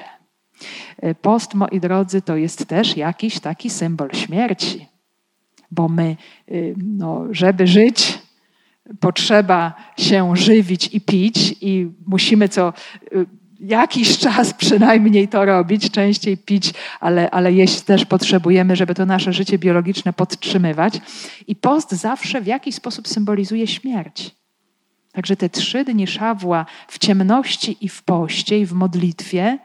E, 0.97 1.15
post, 1.15 1.53
moi 1.53 1.79
drodzy, 1.79 2.21
to 2.21 2.35
jest 2.35 2.65
też 2.65 2.97
jakiś 2.97 3.39
taki 3.39 3.69
symbol 3.69 4.09
śmierci, 4.13 4.87
bo 5.71 5.89
my, 5.89 6.17
y, 6.51 6.75
no, 6.77 7.25
żeby 7.31 7.67
żyć, 7.67 8.19
potrzeba 8.99 9.73
się 9.97 10.35
żywić 10.35 10.89
i 10.93 11.01
pić, 11.01 11.55
i 11.61 11.91
musimy 12.07 12.49
co 12.49 12.73
y, 13.13 13.25
jakiś 13.59 14.17
czas 14.17 14.53
przynajmniej 14.53 15.27
to 15.27 15.45
robić, 15.45 15.91
częściej 15.91 16.37
pić, 16.37 16.73
ale, 16.99 17.29
ale 17.29 17.53
jeść 17.53 17.81
też 17.81 18.05
potrzebujemy, 18.05 18.75
żeby 18.75 18.95
to 18.95 19.05
nasze 19.05 19.33
życie 19.33 19.57
biologiczne 19.57 20.13
podtrzymywać. 20.13 21.01
I 21.47 21.55
post 21.55 21.91
zawsze 21.91 22.41
w 22.41 22.47
jakiś 22.47 22.75
sposób 22.75 23.07
symbolizuje 23.07 23.67
śmierć. 23.67 24.35
Także 25.11 25.35
te 25.35 25.49
trzy 25.49 25.83
dni 25.83 26.07
Szawła 26.07 26.65
w 26.87 26.99
ciemności 26.99 27.77
i 27.81 27.89
w 27.89 28.03
poście 28.03 28.59
i 28.59 28.65
w 28.65 28.73
modlitwie 28.73 29.57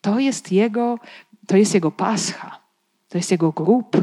to 0.00 0.18
jest 0.18 0.52
jego, 0.52 0.98
to 1.46 1.56
jest 1.56 1.74
jego 1.74 1.90
pascha, 1.90 2.58
to 3.08 3.18
jest 3.18 3.30
jego 3.30 3.52
grób, 3.52 3.96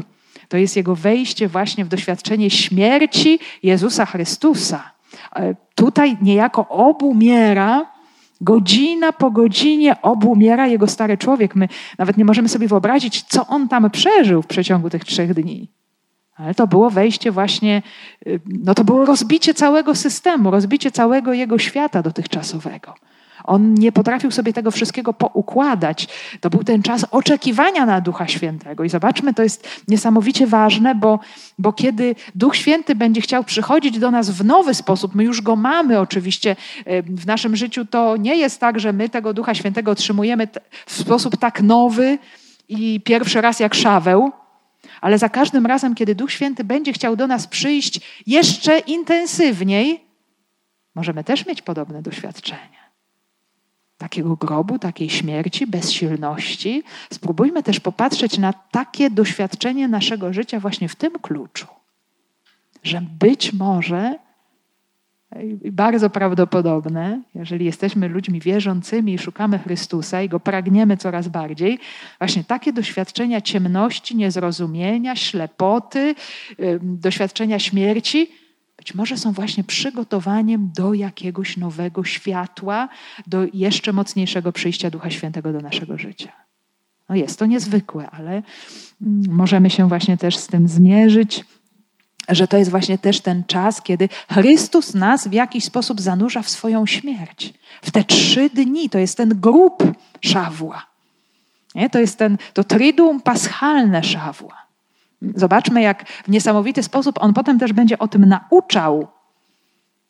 to 0.48 0.56
jest 0.56 0.76
jego 0.76 0.94
wejście 0.94 1.48
właśnie 1.48 1.84
w 1.84 1.88
doświadczenie 1.88 2.50
śmierci 2.50 3.38
Jezusa 3.62 4.06
Chrystusa. 4.06 4.90
E, 5.36 5.54
tutaj 5.74 6.16
niejako 6.22 6.68
obumiera, 6.68 7.97
godzina 8.40 9.12
po 9.12 9.30
godzinie 9.30 10.02
obumiera 10.02 10.66
jego 10.66 10.86
stary 10.86 11.18
człowiek. 11.18 11.54
My 11.54 11.68
nawet 11.98 12.16
nie 12.16 12.24
możemy 12.24 12.48
sobie 12.48 12.68
wyobrazić, 12.68 13.22
co 13.22 13.46
on 13.46 13.68
tam 13.68 13.90
przeżył 13.90 14.42
w 14.42 14.46
przeciągu 14.46 14.90
tych 14.90 15.04
trzech 15.04 15.34
dni. 15.34 15.68
Ale 16.36 16.54
to 16.54 16.66
było 16.66 16.90
wejście 16.90 17.30
właśnie, 17.30 17.82
y, 18.26 18.40
no 18.46 18.74
to 18.74 18.84
było 18.84 19.04
rozbicie 19.04 19.54
całego 19.54 19.94
systemu, 19.94 20.50
rozbicie 20.50 20.90
całego 20.90 21.32
jego 21.32 21.58
świata 21.58 22.02
dotychczasowego. 22.02 22.94
On 23.48 23.74
nie 23.74 23.92
potrafił 23.92 24.30
sobie 24.30 24.52
tego 24.52 24.70
wszystkiego 24.70 25.12
poukładać. 25.12 26.08
To 26.40 26.50
był 26.50 26.64
ten 26.64 26.82
czas 26.82 27.06
oczekiwania 27.10 27.86
na 27.86 28.00
Ducha 28.00 28.28
Świętego. 28.28 28.84
I 28.84 28.88
zobaczmy, 28.88 29.34
to 29.34 29.42
jest 29.42 29.68
niesamowicie 29.88 30.46
ważne, 30.46 30.94
bo, 30.94 31.20
bo 31.58 31.72
kiedy 31.72 32.14
Duch 32.34 32.56
Święty 32.56 32.94
będzie 32.94 33.20
chciał 33.20 33.44
przychodzić 33.44 33.98
do 33.98 34.10
nas 34.10 34.30
w 34.30 34.44
nowy 34.44 34.74
sposób, 34.74 35.14
my 35.14 35.24
już 35.24 35.42
go 35.42 35.56
mamy 35.56 36.00
oczywiście 36.00 36.56
w 37.04 37.26
naszym 37.26 37.56
życiu, 37.56 37.84
to 37.84 38.16
nie 38.16 38.36
jest 38.36 38.60
tak, 38.60 38.80
że 38.80 38.92
my 38.92 39.08
tego 39.08 39.34
Ducha 39.34 39.54
Świętego 39.54 39.90
otrzymujemy 39.90 40.48
w 40.86 40.94
sposób 40.94 41.36
tak 41.36 41.62
nowy 41.62 42.18
i 42.68 43.00
pierwszy 43.00 43.40
raz 43.40 43.60
jak 43.60 43.74
szaweł, 43.74 44.32
ale 45.00 45.18
za 45.18 45.28
każdym 45.28 45.66
razem, 45.66 45.94
kiedy 45.94 46.14
Duch 46.14 46.32
Święty 46.32 46.64
będzie 46.64 46.92
chciał 46.92 47.16
do 47.16 47.26
nas 47.26 47.46
przyjść 47.46 48.00
jeszcze 48.26 48.78
intensywniej, 48.78 50.04
możemy 50.94 51.24
też 51.24 51.46
mieć 51.46 51.62
podobne 51.62 52.02
doświadczenie. 52.02 52.77
Takiego 53.98 54.36
grobu, 54.36 54.78
takiej 54.78 55.10
śmierci, 55.10 55.66
bezsilności. 55.66 56.82
Spróbujmy 57.12 57.62
też 57.62 57.80
popatrzeć 57.80 58.38
na 58.38 58.52
takie 58.52 59.10
doświadczenie 59.10 59.88
naszego 59.88 60.32
życia 60.32 60.60
właśnie 60.60 60.88
w 60.88 60.96
tym 60.96 61.12
kluczu, 61.22 61.66
że 62.82 63.02
być 63.18 63.52
może 63.52 64.18
bardzo 65.72 66.10
prawdopodobne, 66.10 67.22
jeżeli 67.34 67.64
jesteśmy 67.64 68.08
ludźmi 68.08 68.40
wierzącymi 68.40 69.14
i 69.14 69.18
szukamy 69.18 69.58
Chrystusa 69.58 70.22
i 70.22 70.28
go 70.28 70.40
pragniemy 70.40 70.96
coraz 70.96 71.28
bardziej, 71.28 71.78
właśnie 72.18 72.44
takie 72.44 72.72
doświadczenia 72.72 73.40
ciemności, 73.40 74.16
niezrozumienia, 74.16 75.16
ślepoty, 75.16 76.14
doświadczenia 76.82 77.58
śmierci, 77.58 78.30
może 78.94 79.16
są 79.16 79.32
właśnie 79.32 79.64
przygotowaniem 79.64 80.70
do 80.76 80.94
jakiegoś 80.94 81.56
nowego 81.56 82.04
światła, 82.04 82.88
do 83.26 83.46
jeszcze 83.54 83.92
mocniejszego 83.92 84.52
przyjścia 84.52 84.90
Ducha 84.90 85.10
Świętego 85.10 85.52
do 85.52 85.60
naszego 85.60 85.98
życia. 85.98 86.32
No 87.08 87.16
jest 87.16 87.38
to 87.38 87.46
niezwykłe, 87.46 88.10
ale 88.10 88.30
mm, 89.02 89.22
możemy 89.28 89.70
się 89.70 89.88
właśnie 89.88 90.16
też 90.16 90.36
z 90.36 90.46
tym 90.46 90.68
zmierzyć 90.68 91.44
że 92.28 92.48
to 92.48 92.56
jest 92.56 92.70
właśnie 92.70 92.98
też 92.98 93.20
ten 93.20 93.44
czas, 93.44 93.82
kiedy 93.82 94.08
Chrystus 94.30 94.94
nas 94.94 95.28
w 95.28 95.32
jakiś 95.32 95.64
sposób 95.64 96.00
zanurza 96.00 96.42
w 96.42 96.50
swoją 96.50 96.86
śmierć. 96.86 97.54
W 97.82 97.90
te 97.90 98.04
trzy 98.04 98.50
dni 98.50 98.90
to 98.90 98.98
jest 98.98 99.16
ten 99.16 99.28
grób 99.28 99.82
Szawła. 100.20 100.86
Nie? 101.74 101.90
To 101.90 101.98
jest 101.98 102.18
ten, 102.18 102.38
to 102.54 102.64
triduum 102.64 103.20
paschalne 103.20 104.04
Szawła. 104.04 104.67
Zobaczmy, 105.34 105.82
jak 105.82 106.08
w 106.08 106.28
niesamowity 106.28 106.82
sposób 106.82 107.18
on 107.20 107.34
potem 107.34 107.58
też 107.58 107.72
będzie 107.72 107.98
o 107.98 108.08
tym 108.08 108.24
nauczał. 108.24 109.08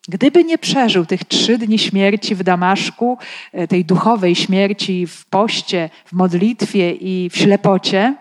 Gdyby 0.08 0.44
nie 0.44 0.58
przeżył 0.58 1.06
tych 1.06 1.24
trzy 1.24 1.58
dni 1.58 1.78
śmierci 1.78 2.34
w 2.34 2.42
Damaszku, 2.42 3.18
e, 3.52 3.68
tej 3.68 3.84
duchowej 3.84 4.34
śmierci 4.34 5.06
w 5.06 5.26
poście, 5.26 5.90
w 6.04 6.12
modlitwie 6.12 6.92
i 6.92 7.30
w 7.30 7.36
ślepocie, 7.36 8.14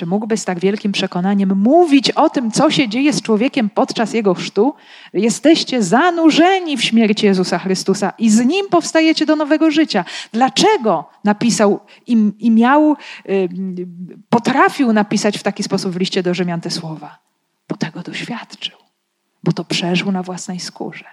czy 0.00 0.06
mógłby 0.06 0.36
z 0.36 0.44
tak 0.44 0.60
wielkim 0.60 0.92
przekonaniem 0.92 1.58
mówić 1.58 2.10
o 2.10 2.30
tym, 2.30 2.50
co 2.50 2.70
się 2.70 2.88
dzieje 2.88 3.12
z 3.12 3.22
człowiekiem 3.22 3.70
podczas 3.70 4.12
jego 4.12 4.34
chrztu? 4.34 4.74
Jesteście 5.12 5.82
zanurzeni 5.82 6.76
w 6.76 6.84
śmierci 6.84 7.26
Jezusa 7.26 7.58
Chrystusa 7.58 8.12
i 8.18 8.30
z 8.30 8.46
nim 8.46 8.68
powstajecie 8.68 9.26
do 9.26 9.36
nowego 9.36 9.70
życia. 9.70 10.04
Dlaczego 10.32 11.04
napisał 11.24 11.80
i, 12.06 12.32
i 12.38 12.50
miał, 12.50 12.96
potrafił 14.28 14.92
napisać 14.92 15.38
w 15.38 15.42
taki 15.42 15.62
sposób 15.62 15.92
w 15.92 15.96
liście 15.96 16.22
do 16.22 16.34
Rzymian 16.34 16.60
te 16.60 16.70
słowa? 16.70 17.18
Bo 17.68 17.76
tego 17.76 18.00
doświadczył, 18.00 18.78
bo 19.44 19.52
to 19.52 19.64
przeżył 19.64 20.12
na 20.12 20.22
własnej 20.22 20.60
skórze, 20.60 21.04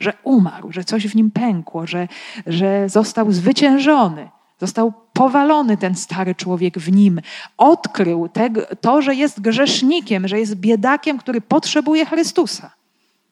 że 0.00 0.12
umarł, 0.24 0.72
że 0.72 0.84
coś 0.84 1.06
w 1.06 1.14
nim 1.14 1.30
pękło, 1.30 1.86
że, 1.86 2.08
że 2.46 2.88
został 2.88 3.32
zwyciężony 3.32 4.28
Został 4.62 4.92
powalony 5.12 5.76
ten 5.76 5.94
stary 5.94 6.34
człowiek 6.34 6.78
w 6.78 6.92
nim. 6.92 7.20
Odkrył 7.56 8.28
te, 8.28 8.50
to, 8.80 9.02
że 9.02 9.14
jest 9.14 9.40
grzesznikiem, 9.40 10.28
że 10.28 10.40
jest 10.40 10.54
biedakiem, 10.54 11.18
który 11.18 11.40
potrzebuje 11.40 12.06
Chrystusa. 12.06 12.70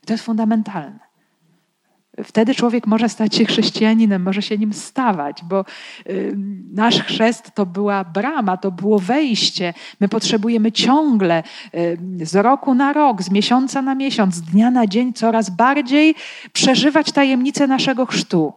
To 0.06 0.12
jest 0.12 0.24
fundamentalne. 0.24 1.10
Wtedy 2.24 2.54
człowiek 2.54 2.86
może 2.86 3.08
stać 3.08 3.34
się 3.34 3.44
chrześcijaninem, 3.44 4.22
może 4.22 4.42
się 4.42 4.58
nim 4.58 4.72
stawać, 4.72 5.44
bo 5.44 5.64
nasz 6.72 7.02
chrzest 7.02 7.50
to 7.54 7.66
była 7.66 8.04
brama, 8.04 8.56
to 8.56 8.70
było 8.70 8.98
wejście. 8.98 9.74
My 10.00 10.08
potrzebujemy 10.08 10.72
ciągle, 10.72 11.42
z 12.22 12.34
roku 12.34 12.74
na 12.74 12.92
rok, 12.92 13.22
z 13.22 13.30
miesiąca 13.30 13.82
na 13.82 13.94
miesiąc, 13.94 14.34
z 14.34 14.42
dnia 14.42 14.70
na 14.70 14.86
dzień 14.86 15.12
coraz 15.12 15.50
bardziej 15.50 16.14
przeżywać 16.52 17.12
tajemnicę 17.12 17.66
naszego 17.66 18.06
chrztu. 18.06 18.52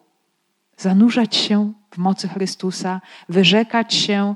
Zanurzać 0.78 1.36
się 1.36 1.74
w 1.94 1.98
mocy 1.98 2.28
Chrystusa, 2.28 3.02
wyrzekać 3.30 3.94
się 3.94 4.36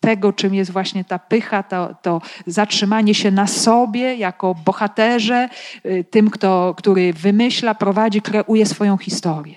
tego, 0.00 0.32
czym 0.32 0.54
jest 0.54 0.70
właśnie 0.70 1.04
ta 1.04 1.18
pycha, 1.18 1.62
to, 1.62 1.94
to 2.02 2.20
zatrzymanie 2.46 3.14
się 3.14 3.30
na 3.30 3.46
sobie 3.46 4.16
jako 4.16 4.54
bohaterze, 4.54 5.48
y, 5.86 6.04
tym, 6.10 6.30
kto, 6.30 6.74
który 6.76 7.12
wymyśla, 7.12 7.74
prowadzi, 7.74 8.22
kreuje 8.22 8.66
swoją 8.66 8.96
historię. 8.96 9.56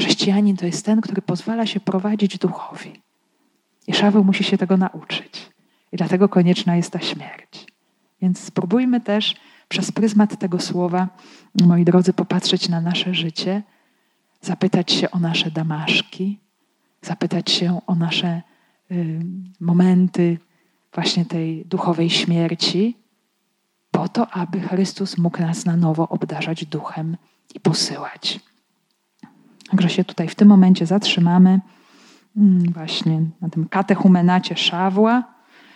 Chrześcijanin 0.00 0.56
to 0.56 0.66
jest 0.66 0.86
ten, 0.86 1.00
który 1.00 1.22
pozwala 1.22 1.66
się 1.66 1.80
prowadzić 1.80 2.38
duchowi. 2.38 3.02
I 3.86 3.94
Szaweł 3.94 4.24
musi 4.24 4.44
się 4.44 4.58
tego 4.58 4.76
nauczyć. 4.76 5.50
I 5.92 5.96
dlatego 5.96 6.28
konieczna 6.28 6.76
jest 6.76 6.90
ta 6.90 7.00
śmierć. 7.00 7.66
Więc 8.22 8.40
spróbujmy 8.40 9.00
też 9.00 9.34
przez 9.68 9.92
pryzmat 9.92 10.38
tego 10.38 10.60
słowa, 10.60 11.08
moi 11.66 11.84
drodzy, 11.84 12.12
popatrzeć 12.12 12.68
na 12.68 12.80
nasze 12.80 13.14
życie 13.14 13.62
zapytać 14.42 14.92
się 14.92 15.10
o 15.10 15.18
nasze 15.18 15.50
damaszki, 15.50 16.38
zapytać 17.02 17.50
się 17.50 17.80
o 17.86 17.94
nasze 17.94 18.42
y, 18.90 19.20
momenty 19.60 20.38
właśnie 20.94 21.24
tej 21.24 21.64
duchowej 21.64 22.10
śmierci, 22.10 22.96
po 23.90 24.08
to, 24.08 24.30
aby 24.30 24.60
Chrystus 24.60 25.18
mógł 25.18 25.40
nas 25.40 25.64
na 25.64 25.76
nowo 25.76 26.08
obdarzać 26.08 26.64
duchem 26.64 27.16
i 27.54 27.60
posyłać. 27.60 28.40
Także 29.70 29.90
się 29.90 30.04
tutaj 30.04 30.28
w 30.28 30.34
tym 30.34 30.48
momencie 30.48 30.86
zatrzymamy 30.86 31.60
mm, 32.36 32.72
właśnie 32.72 33.22
na 33.40 33.48
tym 33.48 33.68
katechumenacie 33.68 34.56
Szawła. 34.56 35.24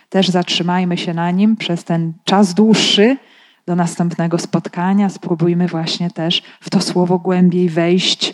Też 0.09 0.29
zatrzymajmy 0.29 0.97
się 0.97 1.13
na 1.13 1.31
nim 1.31 1.55
przez 1.55 1.83
ten 1.83 2.13
czas 2.23 2.53
dłuższy 2.53 3.17
do 3.65 3.75
następnego 3.75 4.37
spotkania. 4.37 5.09
Spróbujmy 5.09 5.67
właśnie 5.67 6.11
też 6.11 6.43
w 6.61 6.69
to 6.69 6.81
słowo 6.81 7.19
głębiej 7.19 7.69
wejść 7.69 8.33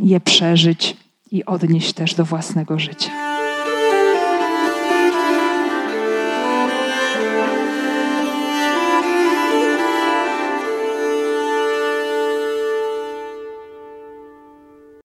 je 0.00 0.20
przeżyć 0.20 0.96
i 1.30 1.44
odnieść 1.44 1.92
też 1.92 2.14
do 2.14 2.24
własnego 2.24 2.78
życia. 2.78 3.10